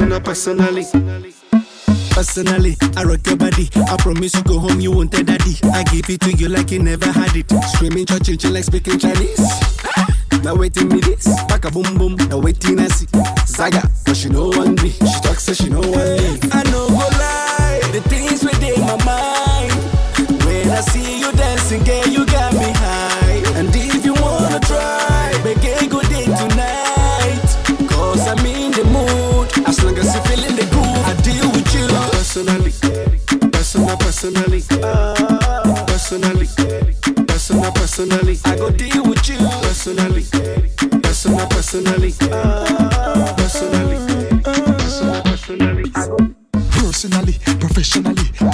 Personal, 0.00 0.20
personally. 0.20 0.84
Personally, 2.10 2.76
I 2.96 3.04
rock 3.04 3.26
your 3.26 3.36
body. 3.36 3.68
I 3.74 3.96
promise 3.98 4.34
you 4.34 4.42
go 4.42 4.58
home, 4.58 4.80
you 4.80 4.92
won't 4.92 5.12
tell 5.12 5.22
daddy. 5.22 5.56
I 5.72 5.84
give 5.84 6.08
it 6.10 6.20
to 6.22 6.32
you 6.32 6.48
like 6.48 6.70
you 6.70 6.78
never 6.80 7.10
had 7.10 7.36
it. 7.36 7.50
Screaming, 7.74 8.06
church, 8.06 8.38
chill 8.38 8.52
like 8.52 8.64
speaking 8.64 8.98
Chinese. 8.98 9.40
Now 10.42 10.54
waiting 10.54 10.88
me 10.88 11.00
this, 11.00 11.26
back 11.44 11.64
a 11.66 11.70
boom 11.70 11.98
boom. 11.98 12.16
Now 12.28 12.38
waiting 12.38 12.80
I 12.80 12.88
see 12.88 13.06
Zaga, 13.46 13.82
but 14.06 14.16
she 14.16 14.28
know 14.30 14.48
one 14.48 14.74
me. 14.76 14.90
She 14.90 15.20
talks 15.20 15.44
so 15.44 15.52
she 15.52 15.68
know 15.68 15.80
one 15.80 16.16
me. 16.16 16.40
I 16.52 16.62
know 16.70 16.88
go 16.88 17.06
lie, 17.20 17.80
the 17.92 18.00
things 18.08 18.42
within 18.42 18.80
my 18.80 18.96
mind. 19.04 19.72
When 20.44 20.70
I 20.70 20.80
see 20.80 21.20
you 21.20 21.30
dancing, 21.32 21.84
girl, 21.84 22.06
you 22.06 22.24
personal, 34.20 34.44
personally. 35.86 35.86
Personally, 35.86 36.46
personal, 37.26 37.72
personally. 37.72 38.38
I 38.44 38.56
go 38.56 38.70
deal 38.70 39.02
with 39.04 39.26
you. 39.28 39.38
Personally, 39.62 40.24
personal, 41.00 41.46
personally. 41.48 42.12
Personally, 43.38 43.96
personal, 44.44 45.22
personally. 45.22 45.90
Personally, 46.76 47.34
professionally, 47.60 48.09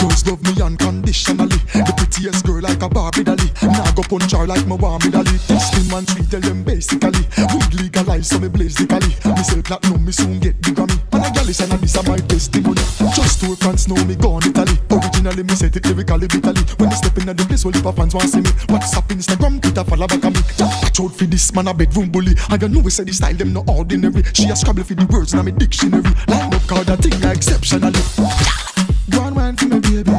girls 0.07 0.27
love 0.27 0.43
me 0.43 0.63
unconditionally. 0.63 1.59
The 1.75 1.93
prettiest 1.97 2.47
girl 2.47 2.61
like 2.63 2.83
a 2.83 2.89
Barbie 2.89 3.25
dolly. 3.25 3.51
Now 3.63 3.91
go 3.93 4.03
punch 4.03 4.33
her 4.33 4.47
like 4.47 4.67
my 4.67 4.77
warm 4.77 5.03
dolly. 5.11 5.37
Slim 5.39 5.99
and 5.99 6.09
sweet, 6.09 6.31
tell 6.31 6.41
them 6.41 6.63
basically. 6.63 7.27
Weed 7.51 7.75
legalize, 7.75 8.29
so 8.29 8.39
me 8.39 8.49
blaze 8.49 8.77
the 8.77 8.87
cali. 8.87 9.11
Me 9.35 9.43
sell 9.43 9.63
platinum, 9.63 10.05
me 10.05 10.13
soon 10.13 10.39
get 10.39 10.61
the 10.63 10.71
Grammy. 10.71 10.99
And 11.13 11.25
I 11.25 11.31
gal 11.31 11.49
is 11.49 11.61
and 11.61 11.73
this 11.81 11.97
are 11.97 12.07
my 12.07 12.19
testimony. 12.19 12.83
Just 13.15 13.41
two 13.41 13.57
fans 13.57 13.89
know 13.89 13.99
me 14.05 14.15
gone 14.15 14.47
Italy. 14.47 14.77
Originally 14.91 15.43
me 15.43 15.55
set 15.55 15.77
it 15.77 15.87
lyrically 15.87 16.29
bitterly. 16.29 16.63
When 16.79 16.91
I 16.91 16.95
step 16.95 17.19
in 17.19 17.27
the 17.27 17.45
place, 17.45 17.65
all 17.65 17.73
the 17.73 17.93
fans 17.93 18.15
want 18.15 18.31
see 18.31 18.41
me. 18.41 18.51
WhatsApp, 18.71 19.09
Instagram, 19.11 19.61
Twitter, 19.61 19.85
follow 19.85 20.07
back 20.07 20.25
on 20.25 20.33
me. 20.33 20.41
Watch 20.83 21.01
out 21.01 21.15
for 21.15 21.27
this 21.27 21.53
man 21.55 21.69
a 21.69 21.75
bedroom 21.75 22.11
bully. 22.11 22.35
And 22.51 22.63
you 22.63 22.69
know 22.69 22.81
we 22.81 22.91
say 22.91 23.05
the 23.05 23.13
style 23.13 23.35
them 23.35 23.53
no 23.53 23.65
ordinary. 23.67 24.23
She 24.35 24.49
a 24.51 24.57
scrabble 24.57 24.85
for 24.85 24.95
the 24.95 25.07
words 25.11 25.35
in 25.35 25.45
my 25.45 25.51
dictionary. 25.51 26.11
Line 26.29 26.55
up 26.55 26.63
card 26.67 26.89
a 26.89 26.97
thing 26.97 27.19
exceptionally. 27.25 28.76
Go 29.11 29.21
on 29.21 29.35
wine 29.35 29.57
for 29.57 29.67
me 29.67 29.81
baby. 29.81 30.11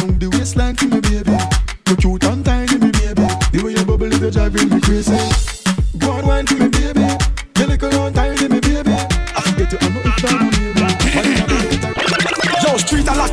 Move 0.00 0.20
the 0.20 0.28
waistline 0.32 0.76
for 0.76 0.86
me 0.86 1.00
baby. 1.00 1.36
You 1.88 1.96
cute 1.96 2.24
and 2.24 2.44
tiny 2.44 2.78
me 2.78 2.90
baby. 2.90 3.26
The 3.52 3.60
way 3.64 3.72
you 3.72 3.84
bubble 3.84 4.12
is 4.12 4.34
driving 4.34 4.68
me 4.68 4.80
crazy. 4.80 5.16
Go 5.98 6.12
on 6.12 6.26
wine 6.26 6.46
for 6.46 6.54
me 6.54 6.65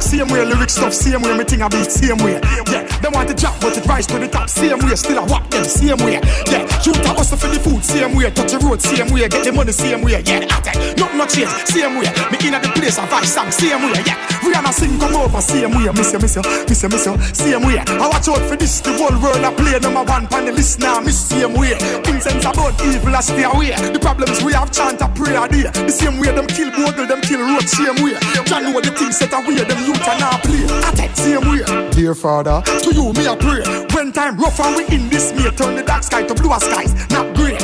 same 0.03 0.27
way, 0.27 0.43
lyric 0.43 0.69
stuff 0.69 0.93
same 0.93 1.21
way, 1.21 1.37
me 1.37 1.43
thing 1.43 1.61
a 1.61 1.69
beat 1.69 1.89
same 1.89 2.17
way. 2.19 2.39
Yeah, 2.67 2.83
them 2.99 3.13
want 3.13 3.29
to 3.29 3.35
drop, 3.35 3.55
but 3.61 3.77
it 3.77 3.85
rise 3.85 4.05
to 4.07 4.19
the 4.19 4.27
top 4.27 4.49
same 4.49 4.79
way. 4.79 4.95
Still 4.95 5.19
a 5.19 5.25
walk 5.25 5.49
them 5.49 5.63
same 5.63 5.97
way. 6.03 6.19
Yeah, 6.51 6.67
shoot 6.83 6.99
a 6.99 7.09
hustle 7.15 7.37
for 7.37 7.47
the 7.47 7.59
food 7.59 7.83
same 7.83 8.15
way, 8.15 8.29
touch 8.31 8.51
the 8.51 8.59
road 8.59 8.81
same 8.81 9.09
way, 9.09 9.27
get 9.29 9.43
the 9.43 9.51
money 9.51 9.71
same 9.71 10.01
way. 10.01 10.19
Yeah, 10.19 10.43
the 10.43 10.47
attack, 10.51 10.75
nothing 10.99 11.17
no 11.17 11.25
change 11.25 11.49
same 11.71 11.95
way. 11.95 12.11
Me 12.29 12.37
in 12.43 12.53
at 12.53 12.61
the 12.61 12.69
place 12.75 12.97
a 12.99 13.07
vibe 13.07 13.25
song 13.25 13.49
same 13.49 13.81
way. 13.87 14.03
Yeah, 14.03 14.19
Rihanna 14.43 14.73
sing 14.73 14.99
come 14.99 15.15
over 15.15 15.41
same 15.41 15.71
way. 15.71 15.87
Miss 15.95 16.11
you, 16.11 16.19
miss 16.19 16.35
you, 16.35 16.43
miss 16.67 16.83
you, 16.83 16.89
miss 16.89 17.05
you, 17.07 17.15
same 17.31 17.63
way. 17.63 17.79
I 17.79 18.07
watch 18.11 18.27
out 18.27 18.43
for 18.43 18.57
this, 18.59 18.81
the 18.81 18.91
whole 18.99 19.15
world 19.23 19.39
I 19.39 19.53
play 19.55 19.79
number 19.79 20.03
one 20.03 20.27
pan 20.27 20.45
the 20.45 20.51
list 20.51 20.79
now. 20.79 20.99
Miss 20.99 21.17
same 21.31 21.55
way. 21.55 21.79
Incense 22.11 22.43
about 22.43 22.75
evil, 22.83 23.15
I 23.15 23.21
stay 23.21 23.47
away. 23.47 23.71
The 23.71 23.99
problems 23.99 24.43
we 24.43 24.51
have 24.53 24.71
chant 24.71 24.99
a 25.01 25.07
prayer 25.15 25.47
there. 25.47 25.71
The 25.71 25.91
same 25.91 26.19
way 26.19 26.31
them 26.35 26.47
kill 26.47 26.71
bogle, 26.75 27.07
them 27.07 27.21
kill 27.21 27.39
road 27.39 27.67
same 27.69 28.03
way. 28.03 28.19
John 28.45 28.67
know 28.67 28.81
the 28.81 28.91
things 28.91 29.17
set 29.17 29.31
away, 29.31 29.63
them 29.63 29.79
youth 29.93 30.07
and 30.07 30.43
play. 30.43 30.63
Attack 30.89 31.15
same 31.15 31.41
way. 31.49 31.91
Dear 31.91 32.15
Father, 32.15 32.61
To 32.65 32.93
you, 32.93 33.13
me 33.13 33.25
a 33.25 33.35
pray. 33.35 33.63
When 33.95 34.11
time 34.11 34.37
rough 34.37 34.59
and 34.59 34.75
we 34.75 34.83
in 34.95 35.09
this 35.09 35.31
may 35.33 35.49
turn 35.51 35.75
the 35.75 35.83
dark 35.83 36.03
sky 36.03 36.23
to 36.23 36.33
bluer 36.33 36.59
skies, 36.59 36.93
not 37.09 37.35
grey. 37.35 37.57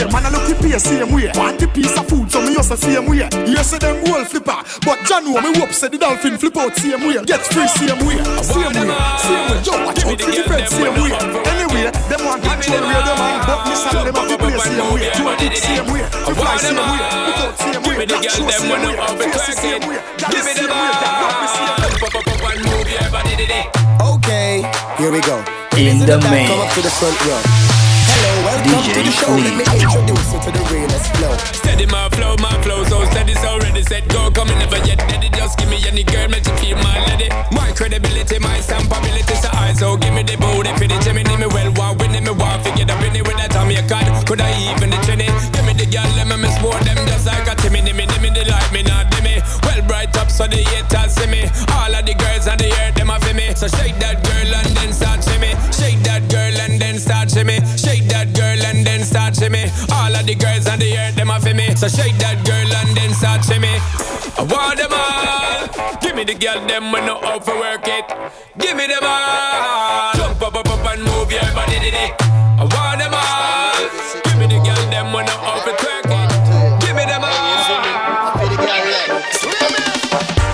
Anyway, 0.00 0.16
man, 0.16 0.24
I 0.24 0.30
look 0.32 0.48
the 0.48 0.56
pay 0.56 0.78
same 0.80 1.12
way. 1.12 1.28
Want 1.36 1.60
the 1.60 1.68
piece 1.68 1.92
of 1.92 2.08
food, 2.08 2.32
so 2.32 2.40
me 2.40 2.56
also 2.56 2.72
same 2.74 3.04
way. 3.04 3.28
You 3.44 3.60
say 3.60 3.76
them 3.76 4.00
whole 4.08 4.24
flipper, 4.24 4.56
but 4.80 4.96
John 5.04 5.28
know 5.28 5.36
me 5.44 5.52
hope 5.60 5.76
say 5.76 5.88
the 5.92 5.98
dolphin 6.00 6.40
flip 6.40 6.56
out 6.56 6.72
same 6.76 7.04
way. 7.04 7.20
Get 7.28 7.44
free 7.44 7.68
same 7.68 8.00
way, 8.08 8.16
same 8.40 8.72
way, 8.72 8.88
same 9.20 9.44
way. 9.52 9.60
Yo, 9.60 9.76
watch 9.84 10.00
out 10.00 10.16
for 10.16 10.32
the 10.32 10.40
bed 10.48 10.64
same 10.72 10.96
way. 11.04 11.12
Anyway, 11.52 11.92
them 12.08 12.20
want 12.24 12.40
control 12.40 12.80
where 12.80 13.04
them 13.04 13.20
are, 13.20 13.44
but 13.44 13.60
me 13.68 13.76
send 13.76 14.00
them 14.08 14.16
up 14.16 14.24
the 14.24 14.40
place 14.40 14.64
same 14.64 14.88
way. 14.88 15.04
To 15.12 15.22
a 15.28 15.36
dick 15.36 15.56
same 15.60 15.84
way, 15.92 16.00
to 16.00 16.32
fly 16.32 16.56
same 16.56 16.80
way, 16.80 17.00
look 17.28 17.40
out 17.44 17.52
same 17.60 17.82
way, 17.84 18.00
black 18.08 18.24
show 18.24 18.48
same 18.48 18.72
way, 18.72 18.96
face 19.20 19.52
same 19.60 19.84
way. 19.84 20.00
Give 20.16 20.44
me 20.48 20.52
the 20.56 20.64
way, 20.64 20.92
that 20.96 21.12
rock 21.20 21.36
me 21.44 21.48
same 21.52 21.76
way. 21.76 21.92
Okay, 24.00 24.64
here 24.96 25.12
we 25.12 25.20
go. 25.20 25.44
In 25.76 26.00
the 26.08 26.16
main. 26.32 26.48
Come 26.48 26.64
up 26.64 26.72
to 26.72 26.80
the 26.80 26.88
front 26.88 27.20
row. 27.28 27.79
Hello, 28.10 28.32
welcome 28.42 28.82
to 28.90 29.00
the 29.06 29.12
show. 29.14 29.30
Let 29.38 29.54
me 29.54 29.64
introduce 29.70 30.34
you 30.34 30.40
to 30.42 30.50
the 30.50 30.62
realest 30.74 31.06
flow. 31.14 31.34
Steady 31.54 31.86
my 31.86 32.10
flow, 32.10 32.34
my 32.42 32.50
flow 32.62 32.82
so 32.90 33.04
steady, 33.06 33.34
so 33.38 33.58
ready, 33.62 33.82
set, 33.86 34.08
go, 34.10 34.30
coming 34.34 34.58
never 34.58 34.82
yet 34.82 34.98
ready. 35.06 35.30
Just 35.30 35.58
give 35.58 35.70
me 35.70 35.78
any 35.86 36.02
girl, 36.02 36.26
make 36.26 36.42
you 36.42 36.56
feel 36.58 36.76
my 36.82 36.98
lady. 37.06 37.30
My 37.54 37.70
credibility, 37.70 38.38
my 38.42 38.58
stampability, 38.58 39.36
so 39.38 39.48
I 39.54 39.72
so 39.78 39.96
give 39.96 40.12
me 40.12 40.26
the 40.26 40.34
booty 40.42 40.74
for 40.74 40.90
the 40.90 40.98
Jimmy, 41.06 41.22
me 41.22 41.46
well, 41.46 41.70
one 41.78 41.98
winning 41.98 42.24
me 42.26 42.34
one 42.34 42.58
figure 42.66 42.84
the 42.84 42.98
winning 42.98 43.22
with 43.22 43.38
that 43.38 43.54
time 43.54 43.70
you 43.70 43.84
can. 43.86 44.02
Could 44.26 44.42
I 44.42 44.58
even 44.74 44.90
the 44.90 44.98
trinity? 45.06 45.30
Give 45.54 45.62
me 45.62 45.72
the 45.78 45.86
girl, 45.86 46.10
let 46.18 46.26
me 46.26 46.36
miss 46.42 46.58
more 46.58 46.78
them 46.82 46.98
just 47.06 47.30
like 47.30 47.46
a 47.46 47.54
Timmy, 47.62 47.78
me, 47.78 47.94
me, 47.94 48.10
me, 48.18 48.30
the 48.34 48.42
like 48.50 48.72
me, 48.74 48.82
not 48.82 49.06
me. 49.22 49.38
Well, 49.62 49.80
bright 49.86 50.16
up 50.18 50.30
so 50.30 50.46
the 50.50 50.58
haters 50.58 51.14
see 51.14 51.30
me. 51.30 51.46
All 51.78 51.94
of 51.94 52.02
the 52.02 52.14
girls 52.18 52.48
on 52.48 52.58
the 52.58 52.74
earth, 52.82 52.98
them 52.98 53.10
are 53.10 53.20
for 53.20 53.34
me. 53.34 53.54
So 53.54 53.68
shake 53.68 53.96
that 54.02 54.18
girl 54.26 54.50
and 54.50 54.70
then 54.76 54.92
start 54.92 55.19
All 59.92 60.14
of 60.14 60.26
the 60.26 60.34
girls 60.34 60.66
on 60.66 60.78
the 60.78 60.96
earth, 60.98 61.14
them 61.16 61.30
are 61.30 61.40
for 61.40 61.54
me. 61.54 61.74
So 61.76 61.88
shake 61.88 62.16
that 62.18 62.44
girl 62.44 62.70
and 62.70 62.96
then 62.96 63.12
start 63.14 63.44
shimmy. 63.44 63.74
I 64.38 64.42
want 64.46 64.78
them 64.78 64.92
all. 64.92 65.98
Give 66.00 66.14
me 66.14 66.24
the 66.24 66.34
girl, 66.34 66.60
them 66.66 66.92
when 66.92 67.06
no 67.06 67.18
out 67.22 67.44
for 67.44 67.56
work 67.58 67.86
it. 67.86 68.06
Give 68.58 68.76
me 68.76 68.86
them 68.86 69.02
all. 69.02 70.14
Jump 70.14 70.42
up, 70.42 70.54
up, 70.56 70.68
up 70.68 70.86
and 70.92 71.02
move 71.02 71.30
your 71.32 71.46
body, 71.54 71.78
did 71.80 71.94
it. 71.94 72.12
I 72.20 72.64
want 72.64 72.98
them 73.00 73.14
all. 73.14 73.76
Give 74.24 74.38
me 74.38 74.46
the 74.46 74.60
girl, 74.62 74.82
them 74.90 75.12
when 75.12 75.26
no 75.26 75.34
out 75.40 75.62
for 75.64 75.74
twerk 75.76 76.08
it. 76.08 76.30
Give 76.84 76.94
me 76.96 77.04
them 77.04 77.22
all. 77.24 77.40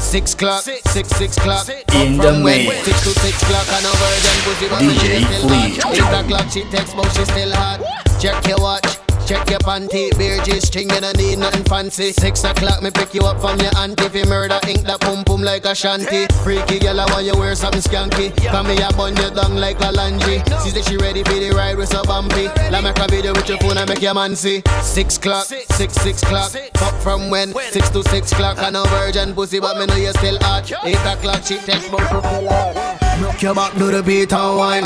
Six 0.01 0.35
clock, 0.35 0.63
six 0.63 1.11
six 1.19 1.37
clock. 1.37 1.69
In 1.69 2.17
the 2.17 2.23
from 2.23 2.43
when? 2.43 2.67
man. 2.67 2.85
Six 2.85 3.03
to 3.05 3.11
six 3.21 3.39
clock 3.45 3.69
and 3.69 3.85
over 3.85 4.13
them 4.25 4.37
pussy 4.45 4.69
but 4.69 4.81
DJ 4.81 5.19
she 5.19 5.25
still 5.25 5.49
Flea. 5.49 6.01
hot. 6.01 6.25
O'clock 6.25 6.51
she 6.51 6.63
text 6.71 6.97
but 6.97 7.09
she 7.13 7.25
still 7.25 7.53
hot. 7.53 7.81
Check 8.19 8.47
your 8.49 8.59
watch. 8.59 8.96
Check 9.27 9.51
your 9.51 9.59
panty. 9.61 10.17
Beer 10.17 10.41
G 10.45 10.61
string, 10.61 10.89
you 10.91 11.01
don't 11.01 11.17
need 11.17 11.39
nothing 11.39 11.65
fancy. 11.65 12.13
Six 12.13 12.45
o'clock, 12.45 12.83
me 12.83 12.91
pick 12.91 13.13
you 13.13 13.23
up 13.23 13.41
from 13.41 13.59
your 13.59 13.77
auntie. 13.77 14.05
If 14.05 14.15
you 14.15 14.25
murder 14.27 14.61
ink 14.69 14.87
that 14.87 15.01
pum 15.01 15.25
pum 15.25 15.43
like 15.43 15.65
a 15.65 15.75
shanty. 15.75 16.27
Freaky 16.45 16.79
girl, 16.79 17.01
I 17.01 17.07
want 17.07 17.27
you 17.27 17.37
wear 17.37 17.55
something 17.55 17.81
skanky. 17.81 18.35
Come 18.47 18.67
here, 18.67 18.89
bun 18.97 19.17
you 19.17 19.31
down 19.31 19.57
like 19.57 19.81
a 19.81 19.91
laundry. 19.91 20.43
She 20.63 20.71
say 20.71 20.83
she 20.83 20.97
ready 20.97 21.25
for 21.25 21.35
the 21.35 21.51
ride 21.51 21.77
with 21.77 21.89
so 21.89 22.05
bumpy. 22.05 22.47
Let 22.71 22.85
me 22.85 22.91
a 22.91 23.09
video 23.09 23.33
with 23.33 23.49
your 23.49 23.59
phone 23.59 23.77
and 23.77 23.89
make 23.89 24.03
your 24.03 24.15
man 24.15 24.37
see. 24.37 24.63
Six 24.83 25.17
o'clock, 25.17 25.47
six 25.47 25.95
six 25.95 26.23
o'clock. 26.23 26.53
Fuck 26.77 26.95
from 27.03 27.31
when? 27.31 27.53
Six 27.71 27.91
to 27.91 28.03
six 28.05 28.33
o'clock. 28.33 28.59
I 28.59 28.71
know 28.71 28.85
virgin 28.85 29.35
pussy, 29.35 29.59
but 29.59 29.77
me 29.79 29.87
know 29.87 29.97
you 29.97 30.13
still 30.13 30.39
hot. 30.41 30.71
Eight 30.85 30.97
o'clock, 31.05 31.43
she 31.43 31.59
text 31.59 31.91
me 31.91 31.99
out. 31.99 32.97
Broke 33.19 33.43
your 33.43 33.55
back, 33.55 33.75
do 33.75 33.91
the 33.91 34.03
beat 34.03 34.33
and 34.33 34.57
wine. 34.57 34.85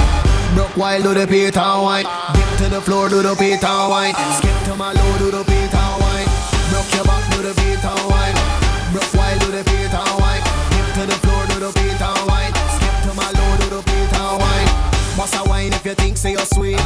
Broke 0.55 0.77
while 0.77 1.03
do 1.03 1.15
the 1.15 1.27
beat 1.27 1.57
and 1.57 1.83
wine. 1.83 2.07
Dip 2.33 2.59
to 2.59 2.69
the 2.75 2.81
floor, 2.81 3.09
do 3.09 3.23
the 3.23 3.35
beat 3.39 3.63
and 3.63 3.91
wine. 3.91 4.15
Skip 4.37 4.59
to 4.67 4.77
my 4.77 4.93
low, 4.93 5.19
do 5.19 5.31
the 5.31 5.43
beat 5.45 5.75
and 5.75 5.97
wine. 6.03 6.29
Broke 6.71 6.91
your 6.95 7.05
back, 7.05 7.25
do 7.35 7.43
the 7.43 7.55
beat 7.59 7.83
and 7.83 8.05
wine. 8.07 8.37
Broke 8.93 9.13
while 9.15 9.39
do 9.43 9.51
the 9.51 9.63
beat 9.67 9.91
and 9.91 10.15
wine. 10.23 10.43
Dip 10.71 10.89
to 10.95 11.03
the 11.11 11.19
floor, 11.27 11.43
do 11.51 11.59
the 11.59 11.71
beat 11.75 11.99
and 11.99 12.23
wine. 12.31 12.53
Skip 12.79 12.97
to 13.07 13.13
my 13.19 13.27
low, 13.35 13.51
do 13.59 13.67
the 13.75 13.83
beat 13.83 14.13
and 14.15 14.35
wine. 14.39 14.71
Boss 15.17 15.35
a 15.35 15.43
wine 15.49 15.73
if 15.73 15.85
you 15.85 15.95
think 15.95 16.17
say 16.17 16.33
you're 16.33 16.51
sweet. 16.55 16.79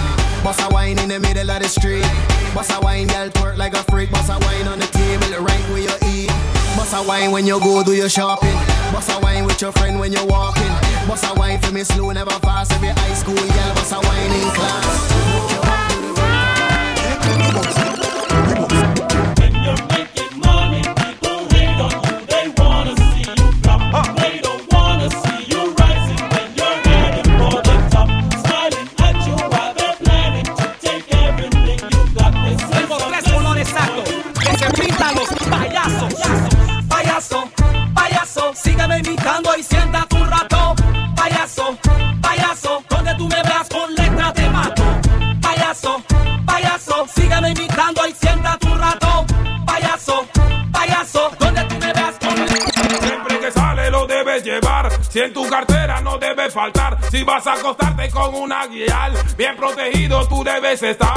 Boss 0.43 0.61
a 0.65 0.69
wine 0.73 0.99
in 0.99 1.09
the 1.09 1.21
middle 1.21 1.51
of 1.51 1.63
the 1.63 1.69
street. 1.69 2.07
Boss 2.55 2.71
a 2.73 2.81
wine, 2.81 3.07
girl 3.09 3.29
twerk 3.29 3.57
like 3.57 3.75
a 3.75 3.83
freak. 3.93 4.11
Boss 4.11 4.29
a 4.29 4.39
wine 4.41 4.67
on 4.67 4.79
the 4.79 4.87
table 4.87 5.45
right 5.45 5.65
where 5.69 5.85
you 5.85 5.97
eat. 6.09 6.33
Boss 6.77 6.93
a 6.95 7.03
wine 7.07 7.31
when 7.31 7.47
you 7.47 7.61
go 7.61 7.85
do 7.85 7.93
your 7.93 8.09
shopping. 8.09 8.57
Boss 8.93 9.09
a 9.15 9.21
wine 9.21 9.45
with 9.45 9.61
your 9.61 9.73
friend 9.73 10.01
when 10.01 10.13
you're 10.13 10.27
walking. 10.27 10.73
Boss 11.07 11.23
a 11.29 11.35
wine 11.35 11.61
for 11.61 11.73
me 11.73 11.85
slow, 11.85 12.11
never 12.11 12.39
fast. 12.41 12.73
Every 12.73 12.89
high 12.89 13.15
school 13.15 13.37
girl, 13.37 13.75
boss 13.77 13.93
a 13.93 14.01
wine 14.01 14.33
in 14.33 14.49
class. 14.57 15.54
Protegido 60.77 61.07
tú 61.07 61.14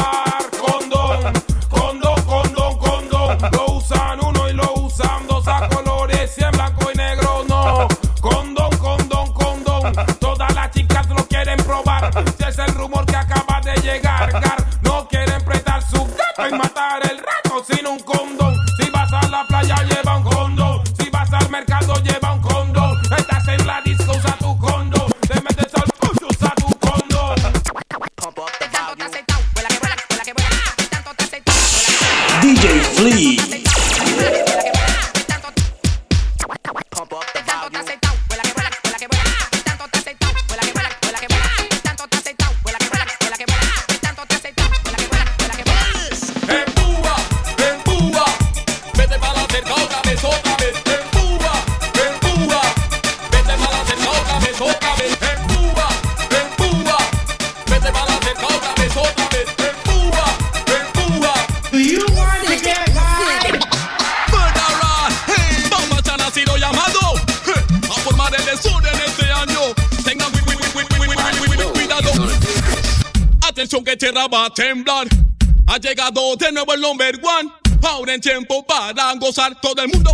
llegado 75.88 76.35
de 76.35 76.51
nuevo 76.51 76.73
el 76.73 76.81
number 76.81 77.18
one. 77.23 77.49
Ahora 77.84 78.14
en 78.14 78.22
tiempo 78.22 78.65
para 78.65 79.14
gozar. 79.14 79.59
Todo 79.61 79.81
el 79.81 79.88
mundo 79.88 80.07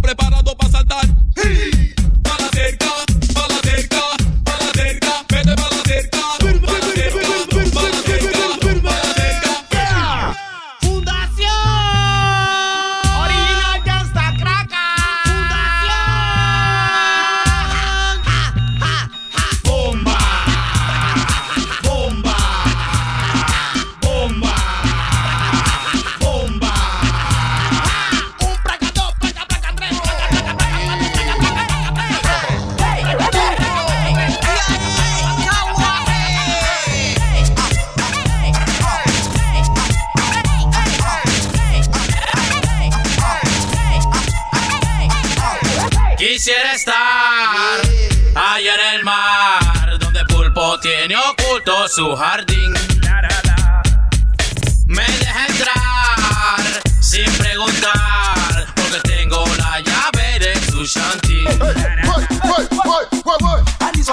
su 51.94 52.16
jardín. 52.16 52.74
Me 54.88 55.04
deja 55.04 55.46
entrar 55.46 56.82
sin 57.00 57.32
preguntar, 57.34 58.66
porque 58.74 59.00
tengo 59.08 59.46
la 59.58 59.80
llave 59.80 60.40
de 60.40 60.72
su 60.72 60.84
shanty. 60.86 61.46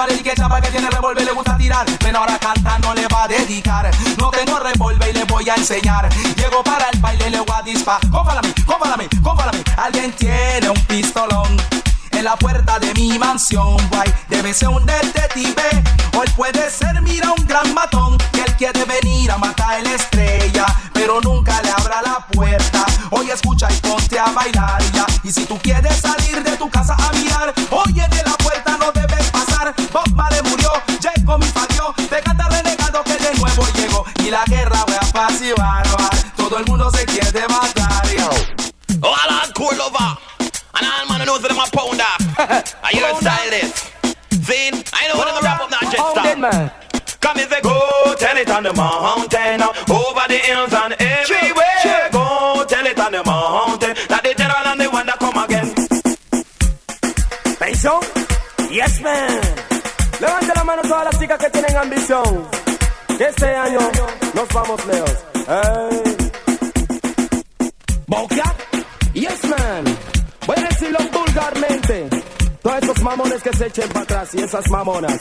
Y 0.09 0.23
que 0.23 0.33
chapa 0.33 0.59
que 0.61 0.69
tiene 0.69 0.89
revólver 0.89 1.25
le 1.25 1.31
gusta 1.31 1.57
tirar. 1.57 1.85
Pero 1.99 2.19
ahora 2.19 2.37
canta 2.39 2.77
no 2.79 2.93
le 2.93 3.07
va 3.07 3.25
a 3.25 3.27
dedicar. 3.27 3.89
No 4.17 4.29
tengo 4.29 4.59
revólver 4.59 5.09
y 5.09 5.13
le 5.13 5.23
voy 5.25 5.47
a 5.49 5.55
enseñar. 5.55 6.09
Llego 6.35 6.63
para 6.63 6.89
el 6.89 6.99
baile 6.99 7.29
le 7.29 7.39
voy 7.39 7.55
a 7.55 7.61
disparar. 7.61 8.01
Confálame, 8.09 8.53
confálame, 8.65 9.09
confálame 9.21 9.63
Alguien 9.77 10.11
tiene 10.13 10.69
un 10.69 10.85
pistolón 10.85 11.57
en 12.21 12.25
la 12.25 12.35
puerta 12.35 12.79
de 12.79 12.93
mi 12.93 13.17
mansión, 13.17 13.77
guay. 13.89 14.13
Debe 14.29 14.53
ser 14.53 14.69
un 14.69 14.85
detective, 14.85 15.83
hoy 16.17 16.27
puede 16.35 16.69
ser, 16.69 17.00
gran 17.51 17.73
matón. 17.73 18.17
Que 18.31 18.41
él 18.41 18.55
quiere 18.55 18.85
venir 18.85 19.29
a 19.29 19.37
matar 19.37 19.83
la 19.83 19.91
estrella, 19.91 20.65
pero 20.93 21.19
nunca 21.19 21.61
le 21.61 21.71
abra 21.71 22.01
la 22.01 22.25
puerta. 22.27 22.85
Hoy 23.11 23.29
escucha 23.29 23.67
y 23.69 23.75
ponte 23.81 24.17
a 24.17 24.31
bailar 24.31 24.81
ya. 24.93 25.05
Y 25.23 25.31
si 25.31 25.45
tú 25.45 25.59
quieres 25.61 25.97
salir 25.97 26.41
de 26.43 26.55
tu 26.57 26.69
casa 26.69 26.95
a 26.97 27.11
mirar, 27.13 27.50
on 48.51 48.63
the 48.63 48.73
mountain, 48.73 49.61
uh, 49.61 49.67
over 49.89 50.25
the 50.27 50.37
hills 50.37 50.73
and 50.73 50.93
everywhere. 50.99 51.79
She 51.81 52.11
go 52.11 52.65
tell 52.67 52.85
it 52.85 52.99
on 52.99 53.11
the 53.11 53.23
mountain 53.23 53.95
that 54.09 54.23
the 54.23 54.33
general 54.35 54.67
and 54.67 54.81
the 54.81 54.89
one 54.89 55.05
that 55.05 55.19
come 55.19 55.37
again. 55.43 55.67
¿Pensión? 57.59 58.01
Yes, 58.71 59.01
man. 59.01 59.41
Levante 60.19 60.53
la 60.55 60.63
mano 60.63 60.81
todas 60.83 61.05
las 61.05 61.19
chicas 61.19 61.37
que 61.39 61.49
tienen 61.49 61.77
ambición. 61.77 62.47
Que 63.17 63.25
este 63.25 63.45
año 63.45 63.79
nos 64.33 64.47
vamos 64.49 64.85
lejos. 64.85 65.17
Hey. 65.47 66.17
¿Boca? 68.07 68.55
Yes, 69.13 69.43
man. 69.45 69.83
Voy 70.45 70.55
a 70.57 70.67
decirlo 70.67 70.99
vulgarmente. 71.11 72.09
Todos 72.61 72.83
esos 72.83 73.01
mamones 73.01 73.41
que 73.41 73.53
se 73.53 73.67
echen 73.67 73.89
para 73.89 74.03
atrás 74.03 74.29
y 74.33 74.41
esas 74.41 74.69
mamonas. 74.69 75.19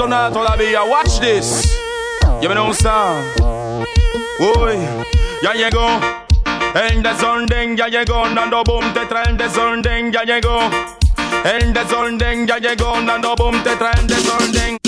Han 0.00 0.08
visto 0.08 0.08
nada 0.08 0.30
todavía. 0.30 0.82
Watch 0.84 1.20
this. 1.20 1.76
Me 2.40 2.60
un 2.60 2.74
sound. 2.74 3.24
Uy, 4.38 4.78
ya 5.42 5.52
llegó. 5.52 6.00
El 6.74 7.02
desorden 7.02 7.76
ya 7.76 7.88
llegó. 7.88 8.28
Dando 8.34 8.62
boom, 8.64 8.92
te 8.94 9.06
trae 9.06 9.30
el 9.30 9.36
desorden. 9.36 10.12
Ya 10.12 10.24
llegó. 10.24 10.58
El 11.44 11.72
desorden 11.72 12.46
ya 12.46 12.58
llegó. 12.58 13.00
Dando 13.02 13.34
boom, 13.36 13.62
te 13.62 13.76
trae 13.76 13.92
el 14.00 14.06
desorden. 14.06 14.78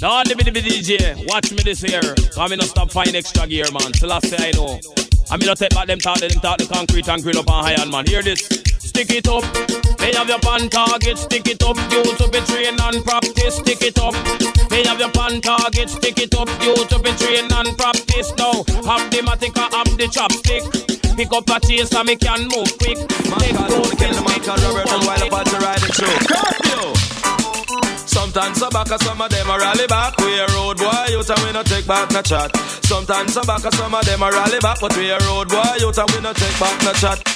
Now 0.00 0.22
the 0.24 0.34
the 0.34 0.60
DJ, 0.60 1.26
watch 1.26 1.52
me 1.52 1.62
this 1.62 1.80
here. 1.80 2.14
I'm 2.36 2.50
gonna 2.50 2.64
stop 2.64 2.90
find 2.90 3.14
extra 3.14 3.46
gear, 3.46 3.70
man. 3.72 3.92
Till 3.92 4.12
I 4.12 4.20
say 4.20 4.48
I 4.48 4.52
know. 4.52 4.78
I'm 5.30 5.40
gonna 5.40 5.54
take 5.54 5.74
back 5.74 5.86
them 5.86 5.98
talk, 5.98 6.18
them 6.18 6.30
talk 6.40 6.58
the 6.58 6.66
concrete 6.66 7.08
and 7.08 7.22
grill 7.22 7.38
up 7.38 7.50
on 7.50 7.64
high 7.64 7.82
man. 7.86 8.06
Hear 8.06 8.22
this. 8.22 8.65
Stick 8.96 9.12
it 9.12 9.28
up. 9.28 9.44
They 10.00 10.14
have 10.16 10.26
your 10.26 10.38
pan 10.40 10.70
target, 10.70 11.18
stick 11.18 11.46
it 11.46 11.62
up. 11.62 11.76
You 11.92 12.02
to 12.16 12.30
be 12.32 12.40
trained 12.48 12.80
and 12.80 13.04
practice, 13.04 13.56
stick 13.60 13.82
it 13.82 13.98
up. 14.00 14.16
They 14.72 14.88
have 14.88 14.98
your 14.98 15.12
pan 15.12 15.42
target, 15.42 15.90
stick 15.90 16.16
it 16.16 16.32
up. 16.32 16.48
You 16.64 16.72
to 16.72 16.98
be 17.04 17.12
trained 17.20 17.52
and 17.52 17.76
practice 17.76 18.32
now. 18.40 18.64
Have 18.88 19.04
the 19.12 19.20
matica, 19.20 19.68
have 19.68 19.92
the 20.00 20.08
chopstick. 20.08 20.64
Pick 21.14 21.28
up 21.28 21.44
a 21.44 21.60
chase 21.60 21.92
and 21.92 22.08
me 22.08 22.16
can 22.16 22.48
move 22.48 22.72
quick. 22.80 22.96
Take 22.96 23.60
road, 23.68 23.92
kill 24.00 24.16
the 24.16 24.22
man 24.24 24.40
can 24.40 24.56
Robert 24.64 24.88
and 24.88 25.04
while 25.04 25.26
about 25.28 25.44
to 25.44 25.58
ride 25.60 25.80
the 25.84 25.92
show. 25.92 26.16
Curfew. 26.32 26.96
Sometimes 28.08 28.56
some 28.56 28.72
back, 28.72 28.88
some 28.88 29.20
of 29.20 29.28
them 29.28 29.50
a 29.50 29.58
rally 29.60 29.86
back. 29.88 30.16
We 30.24 30.40
a 30.40 30.46
road 30.56 30.78
boy, 30.80 31.04
you 31.12 31.20
and 31.20 31.40
we 31.44 31.52
no 31.52 31.62
take 31.62 31.86
back 31.86 32.10
no 32.12 32.22
chat. 32.22 32.48
Sometimes 32.88 33.34
some 33.34 33.44
back, 33.44 33.60
some 33.60 33.92
of 33.92 34.06
them 34.06 34.22
a 34.22 34.30
rally 34.32 34.58
back, 34.60 34.80
but 34.80 34.96
we 34.96 35.10
a 35.10 35.18
road 35.28 35.52
boy, 35.52 35.84
you 35.84 35.92
and 35.92 36.10
we 36.16 36.20
no 36.24 36.32
take 36.32 36.56
back 36.56 36.80
no 36.80 36.94
chat. 36.96 37.35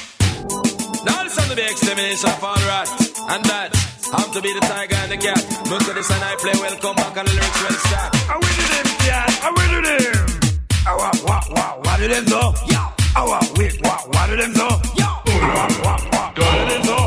Now 1.04 1.24
listen 1.24 1.44
to 1.48 1.54
the 1.54 1.64
extermination 1.64 2.28
of 2.28 2.44
all 2.44 2.60
rat 2.68 2.88
and 3.32 3.44
that. 3.48 3.72
I'm 4.12 4.30
to 4.34 4.42
be 4.42 4.52
the 4.52 4.60
tiger 4.60 4.96
and 4.96 5.10
the 5.12 5.16
cat. 5.16 5.40
Look 5.70 5.82
at 5.88 5.94
this 5.94 6.10
and 6.10 6.22
I 6.22 6.36
play 6.36 6.52
well, 6.60 6.76
come 6.76 6.96
back 6.96 7.16
and 7.16 7.28
the 7.28 7.32
lyrics 7.32 7.60
well 7.62 7.78
start. 7.88 8.10
I 8.28 8.34
win 8.36 8.52
to 8.52 8.64
them, 8.68 8.86
cat. 9.06 9.30
I 9.40 9.48
win 9.56 9.70
to 9.70 9.80
them. 9.86 10.50
Ah, 10.84 10.96
what, 10.98 11.16
what, 11.24 11.44
what, 11.56 11.72
what 11.86 11.96
do 12.00 12.08
them 12.08 12.24
do? 12.26 12.42
Yeah. 12.68 12.92
Ah, 13.16 13.24
what, 13.24 13.44
wait, 13.56 13.80
what, 13.80 14.02
what 14.12 14.26
do 14.28 14.36
them 14.36 14.52
do? 14.52 14.68
Yeah. 14.98 15.14
What, 15.24 15.40
what, 15.56 15.72
what, 15.84 16.00
what 16.10 16.28
do 16.36 16.42
them 16.68 16.82
do? 16.84 16.98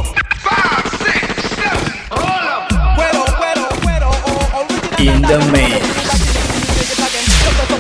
Five, 0.42 0.86
six, 1.04 1.26
seven. 1.54 1.94
Hold 2.18 2.50
up. 2.50 2.74
Cuero, 2.98 3.24
cuero, 3.38 3.68
cuero, 3.84 4.10
oh, 4.10 4.58
oh, 4.58 5.04
In 5.06 5.22
the 5.22 5.38
mix. 5.54 5.86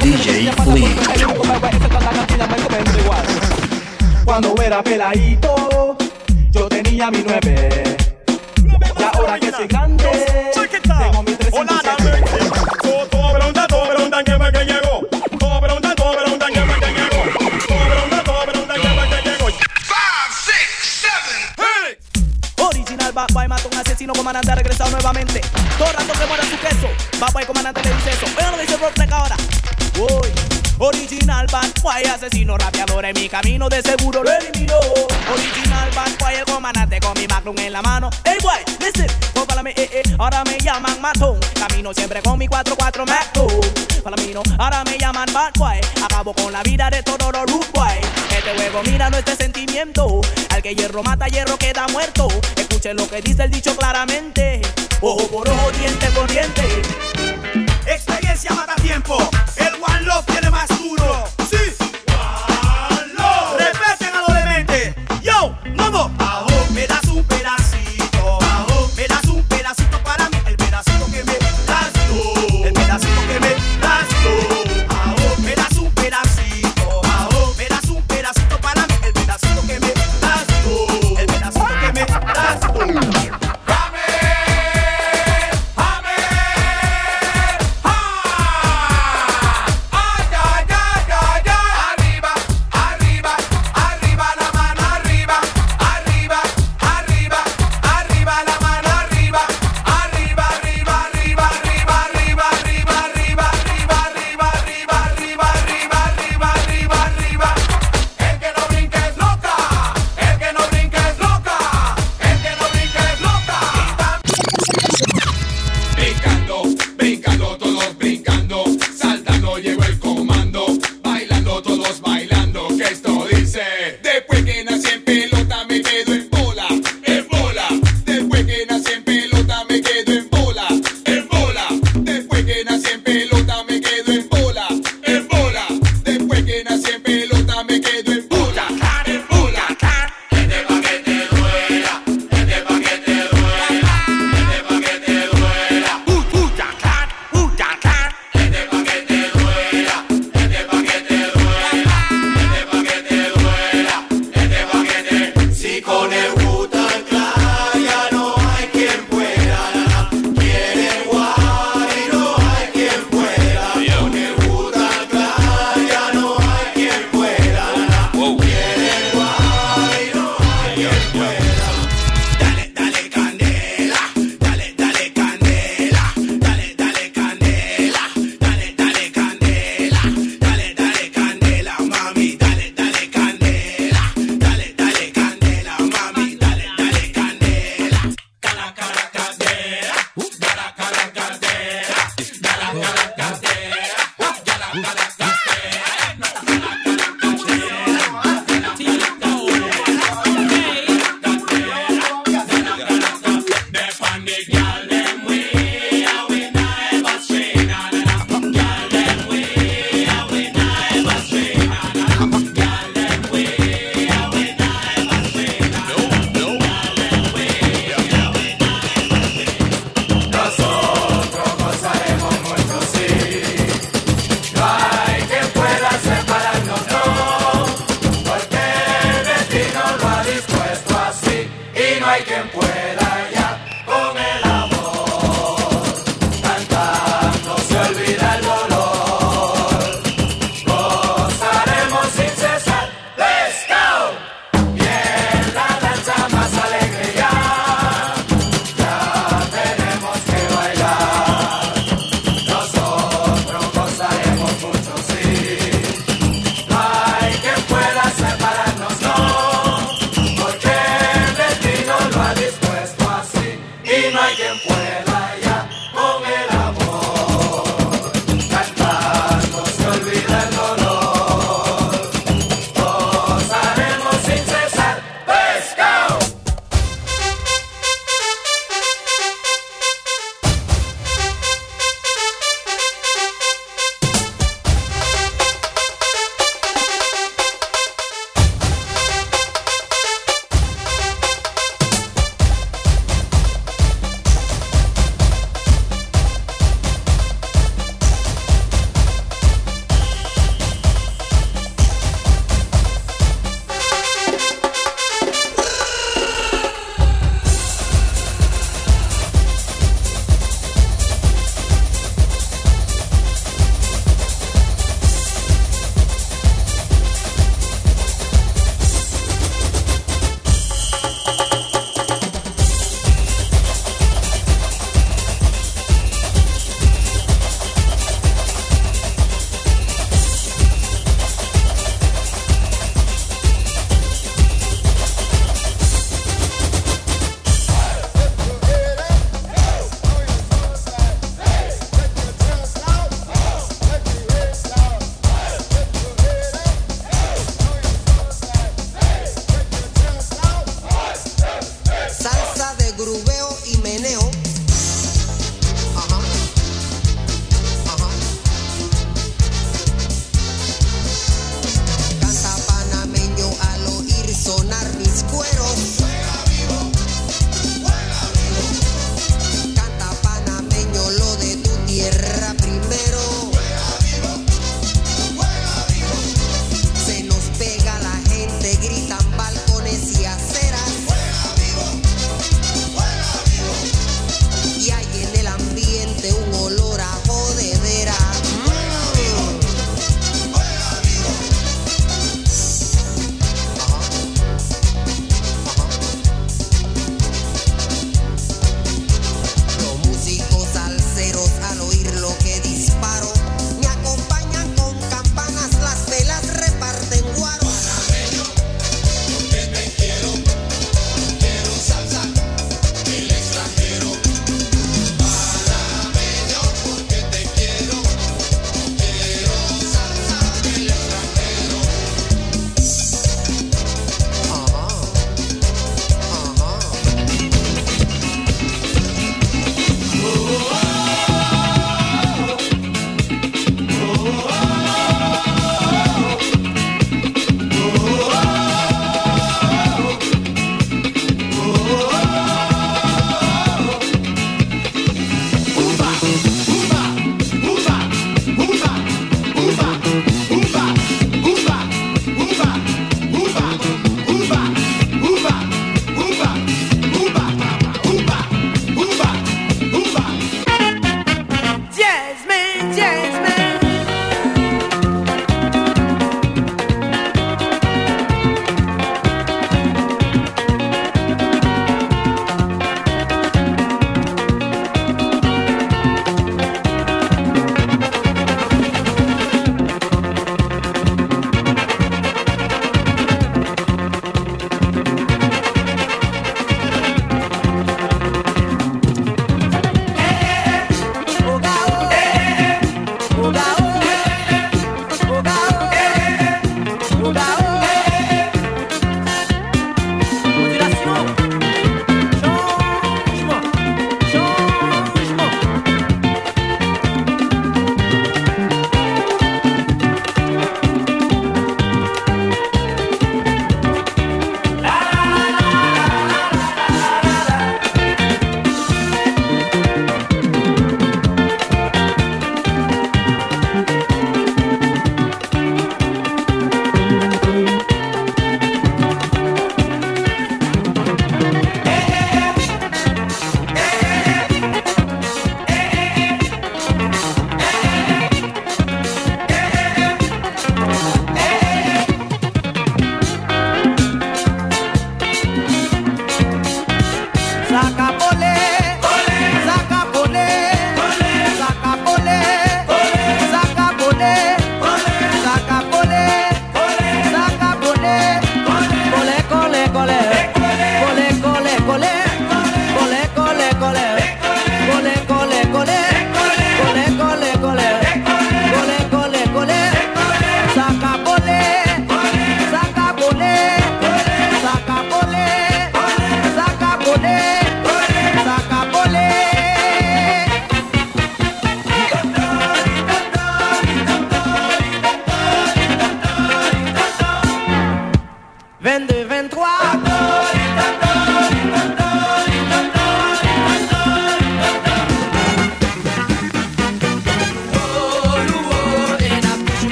DJ 0.00 0.50
Flea. 0.64 1.10
Cuando 4.30 4.54
era 4.62 4.80
peladito, 4.80 5.96
yo 6.52 6.68
tenía 6.68 7.10
mi 7.10 7.24
nueve. 7.26 7.96
Y 8.96 9.02
ahora 9.02 9.40
que 9.40 9.50
soy 9.50 9.66
grande, 9.66 10.04
tengo 10.54 11.22
mi 11.24 11.34
307. 11.34 13.10
Todo 13.10 13.32
pregunta, 13.32 13.66
todo 13.66 13.88
preguntan 13.88 14.24
quién 14.24 14.38
fue 14.38 14.52
que 14.52 14.64
llegó. 14.66 15.00
Todo 15.36 15.60
preguntan, 15.60 15.96
todo 15.96 16.12
preguntan 16.16 16.52
quién 16.52 16.64
fue 16.64 16.78
que 16.78 16.92
llegó. 16.92 17.24
Todo 17.66 17.88
preguntan, 17.90 18.24
todo 18.24 18.42
preguntan 18.46 18.80
quién 18.80 18.94
fue 18.94 19.08
que 19.08 19.30
llegó. 19.30 19.46
Five, 19.90 20.32
six, 20.46 21.02
seven. 21.02 22.68
Original 22.68 23.12
Bad 23.12 23.30
Boy 23.34 23.48
mata 23.48 23.66
un 23.66 23.78
asesino 23.78 24.12
comandante 24.12 24.52
ha 24.52 24.54
regresado 24.54 24.92
nuevamente. 24.92 25.40
Todo 25.76 25.90
rato 25.90 26.12
que 26.12 26.26
muera 26.26 26.44
su 26.44 26.56
queso. 26.56 26.86
Bad 27.18 27.32
Boy 27.32 27.44
comandante 27.46 27.82
le 27.82 27.96
dice 27.96 28.10
eso. 28.10 28.26
Oigan 28.38 28.52
lo 28.52 28.58
que 28.58 28.62
dice 28.62 28.76
Rock 28.76 29.12
ahora. 29.12 29.36
Uy. 29.98 30.59
Original 30.82 31.46
Bad 31.52 31.82
Boy 31.82 32.04
asesino 32.04 32.56
rapeador 32.56 33.04
en 33.04 33.14
mi 33.14 33.28
camino 33.28 33.68
de 33.68 33.82
seguro 33.82 34.22
lo 34.22 34.32
eliminó. 34.32 34.78
Original 35.30 35.90
Bad 35.94 36.18
Boy 36.18 36.34
el 36.36 36.44
comandante 36.46 36.98
con 37.00 37.12
mi 37.20 37.26
magnum 37.26 37.58
en 37.58 37.74
la 37.74 37.82
mano. 37.82 38.08
Hey 38.24 38.38
boy, 38.42 38.58
listen, 38.80 39.06
me, 39.62 39.72
eh, 39.72 39.90
eh, 39.92 40.02
ahora 40.18 40.42
me 40.44 40.58
llaman 40.58 40.98
matón. 41.02 41.38
Camino 41.54 41.92
siempre 41.92 42.22
con 42.22 42.38
mi 42.38 42.48
4-4 42.48 43.06
Magnum. 43.06 43.60
Palamino, 44.02 44.42
ahora 44.56 44.82
me 44.84 44.96
llaman 44.96 45.28
Bad 45.34 45.52
Boy. 45.58 45.80
Acabo 46.02 46.32
con 46.32 46.50
la 46.50 46.62
vida 46.62 46.88
de 46.88 47.02
todo 47.02 47.30
los 47.30 47.44
root 47.50 47.70
boy. 47.72 47.98
Este 48.30 48.54
juego 48.56 48.82
mira 48.82 49.10
nuestro 49.10 49.36
sentimiento. 49.36 50.22
Al 50.48 50.62
que 50.62 50.74
hierro 50.74 51.02
mata, 51.02 51.26
hierro 51.26 51.58
queda 51.58 51.86
muerto. 51.88 52.26
Escuchen 52.56 52.96
lo 52.96 53.06
que 53.06 53.20
dice 53.20 53.42
el 53.42 53.50
dicho 53.50 53.76
claramente. 53.76 54.62
Ojo 55.02 55.28
por 55.28 55.46
ojo, 55.46 55.70
diente 55.72 56.06
por 56.12 56.26
diente. 56.30 56.62
Experiencia 57.86 58.54
mata 58.54 58.74
tiempo. 58.76 59.30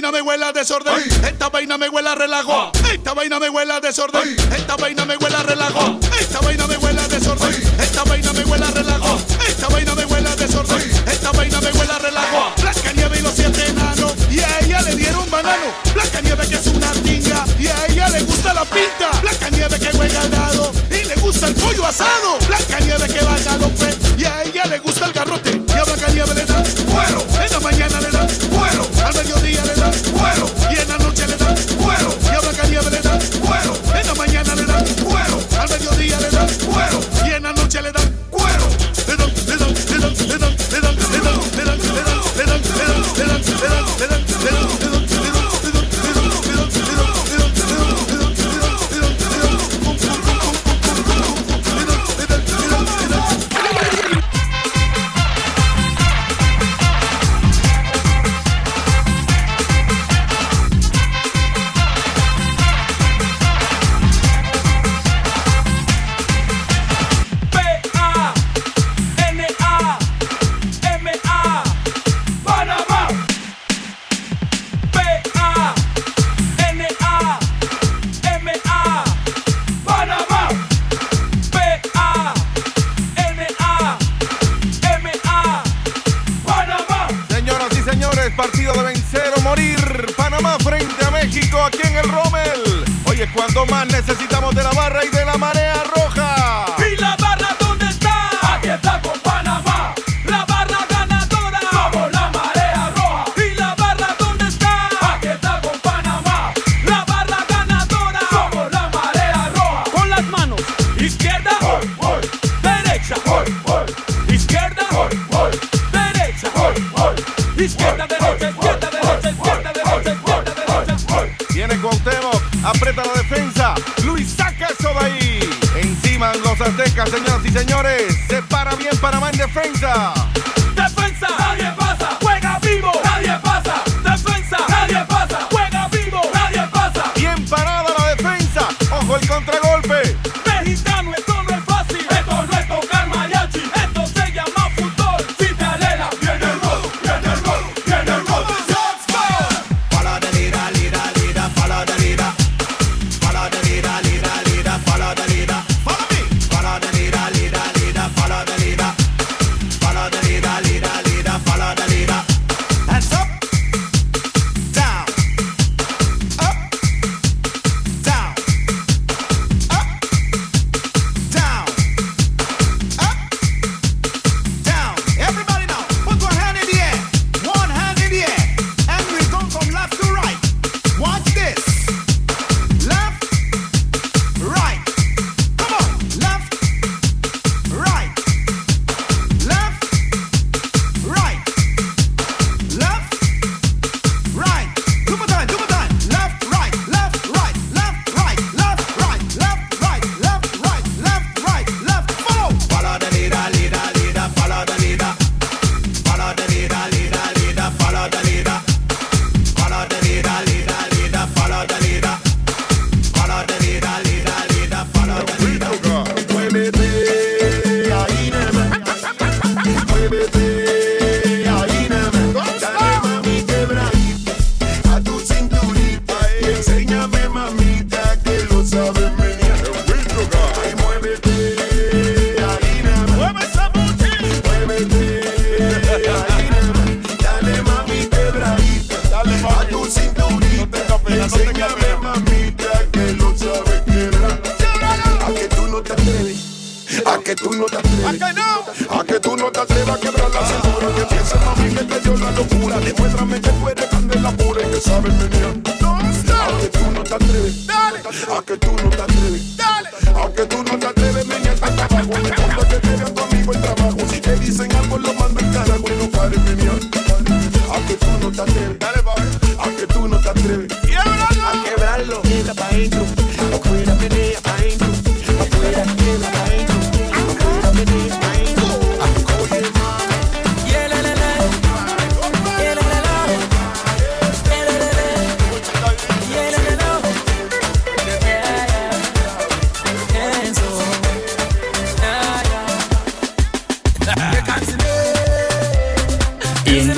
vaina 0.00 0.12
me 0.12 0.22
huela 0.22 0.50
desorden. 0.50 0.94
Esta 1.24 1.50
vaina 1.50 1.76
me 1.76 1.90
huela 1.90 2.14
relajo. 2.14 2.72
Esta 2.90 3.12
vaina 3.12 3.38
me 3.38 3.50
huela 3.50 3.80
desorden. 3.80 4.34
Esta 4.56 4.74
vaina 4.76 5.04
me 5.04 5.16
huela 5.18 5.42
relajo. 5.42 6.00
Esta 6.18 6.40
vaina 6.40 6.66
me 6.66 6.76
huela 6.78 7.06
desorden. 7.06 7.54
Esta 7.78 8.04
vaina 8.04 8.32
me 8.32 8.44
huela 8.44 8.70
relajo. 8.70 9.18
Esta 9.46 9.68
vaina 9.68 9.94
me 9.94 10.06
huela 10.06 10.34
desorden. 10.36 10.80
Esta 11.06 11.32
vaina 11.32 11.60
me 11.60 11.70
huela 11.72 11.98
relajo. 11.98 12.52
Blanca 12.62 12.92
nieve 12.94 13.18
y 13.18 13.22
los 13.22 13.34
siete 13.34 13.66
enanos. 13.66 14.14
Y 14.30 14.40
a 14.40 14.60
ella 14.60 14.80
le 14.82 14.96
dieron 14.96 15.30
banano. 15.30 15.66
Blanca 15.92 16.22
nieve 16.22 16.48
que 16.48 16.54
es 16.54 16.66
una 16.68 16.92
tinga. 16.92 17.44
Y 17.58 17.66
a 17.66 17.86
ella 17.86 18.08
le 18.08 18.22
gusta 18.22 18.54
la 18.54 18.64
pinta. 18.64 19.10
Blanca 19.20 19.50
nieve 19.50 19.78
que 19.78 19.92
juega 19.92 20.20
al 20.22 20.30
dado. 20.30 20.72
Y 20.90 21.04
le 21.04 21.14
gusta 21.16 21.46
el 21.48 21.54
pollo 21.56 21.84
asado. 21.84 22.38
Blanca 22.48 22.80
nieve 22.80 23.06
que 23.06 23.20
va 23.22 23.29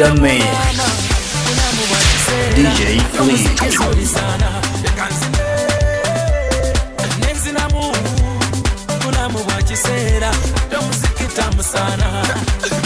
the 0.02 0.20
mix. 0.20 0.44
DJ 2.56 3.00
Flint. 3.14 4.62
kitamu 11.18 11.62
sana 11.62 12.22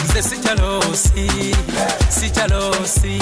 nze 0.05 0.23
sikyalosi 0.23 1.31
sikyalosi 2.09 3.21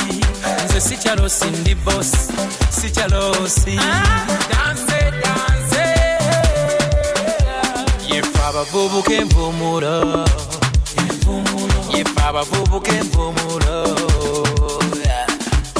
nze 0.65 0.81
sikyalosi 0.81 1.45
ndi 1.61 1.75
bosi 1.75 2.17
sikyalosi 2.81 3.77
danse 4.51 5.13
danse 5.23 5.85
yefe 8.15 8.39
abavubuka 8.49 9.13
envumulo 9.13 10.25
ffe 12.05 12.23
abavubuka 12.29 12.91
envumulo 12.93 13.77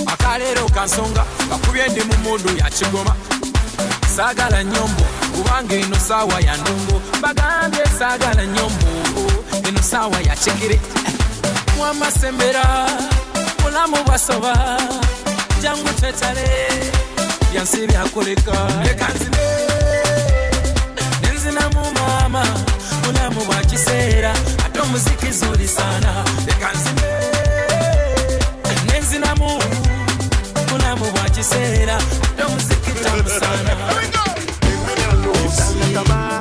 akaleero 0.07 0.67
kansonga 0.69 1.25
kakubye 1.51 1.89
ndi 1.89 2.01
mu 2.05 2.17
mundu 2.25 2.51
yakigoma 2.59 3.15
saagala 4.17 4.65
nyombo 4.65 5.05
kubanga 5.35 5.75
eno 5.75 5.97
saawa 6.09 6.41
ya 6.41 6.57
ndongo. 6.57 7.01
Bagambye 7.23 7.85
saagala 7.99 8.47
nyombo 8.47 8.87
eno 9.69 9.83
saawa 9.83 10.17
ya 10.21 10.37
kigere 10.37 10.81
wamasembera 11.81 12.65
bulamu 13.63 13.97
bwasoba 14.07 14.79
jangu 15.63 15.89
tetale 16.01 16.49
byansi 17.53 17.87
byakoleka 17.87 18.53
lekanzine 18.85 19.47
nenzinamu 21.23 21.93
maama 21.99 22.45
bulamu 23.03 23.45
bwa 23.45 23.57
kiseera. 23.57 24.35
Ndio 24.75 24.87
muziki 24.87 25.31
zuri 25.33 25.69
sana. 25.69 26.25
Dekanzi 26.47 26.91
Nenzi 28.93 29.19
na 29.19 29.35
Kuna 30.73 30.97
sera 31.45 31.99
muziki 32.49 32.91
tamu 33.05 33.29
sana. 33.41 33.77
Lose 35.25 35.95
Kama 35.95 36.41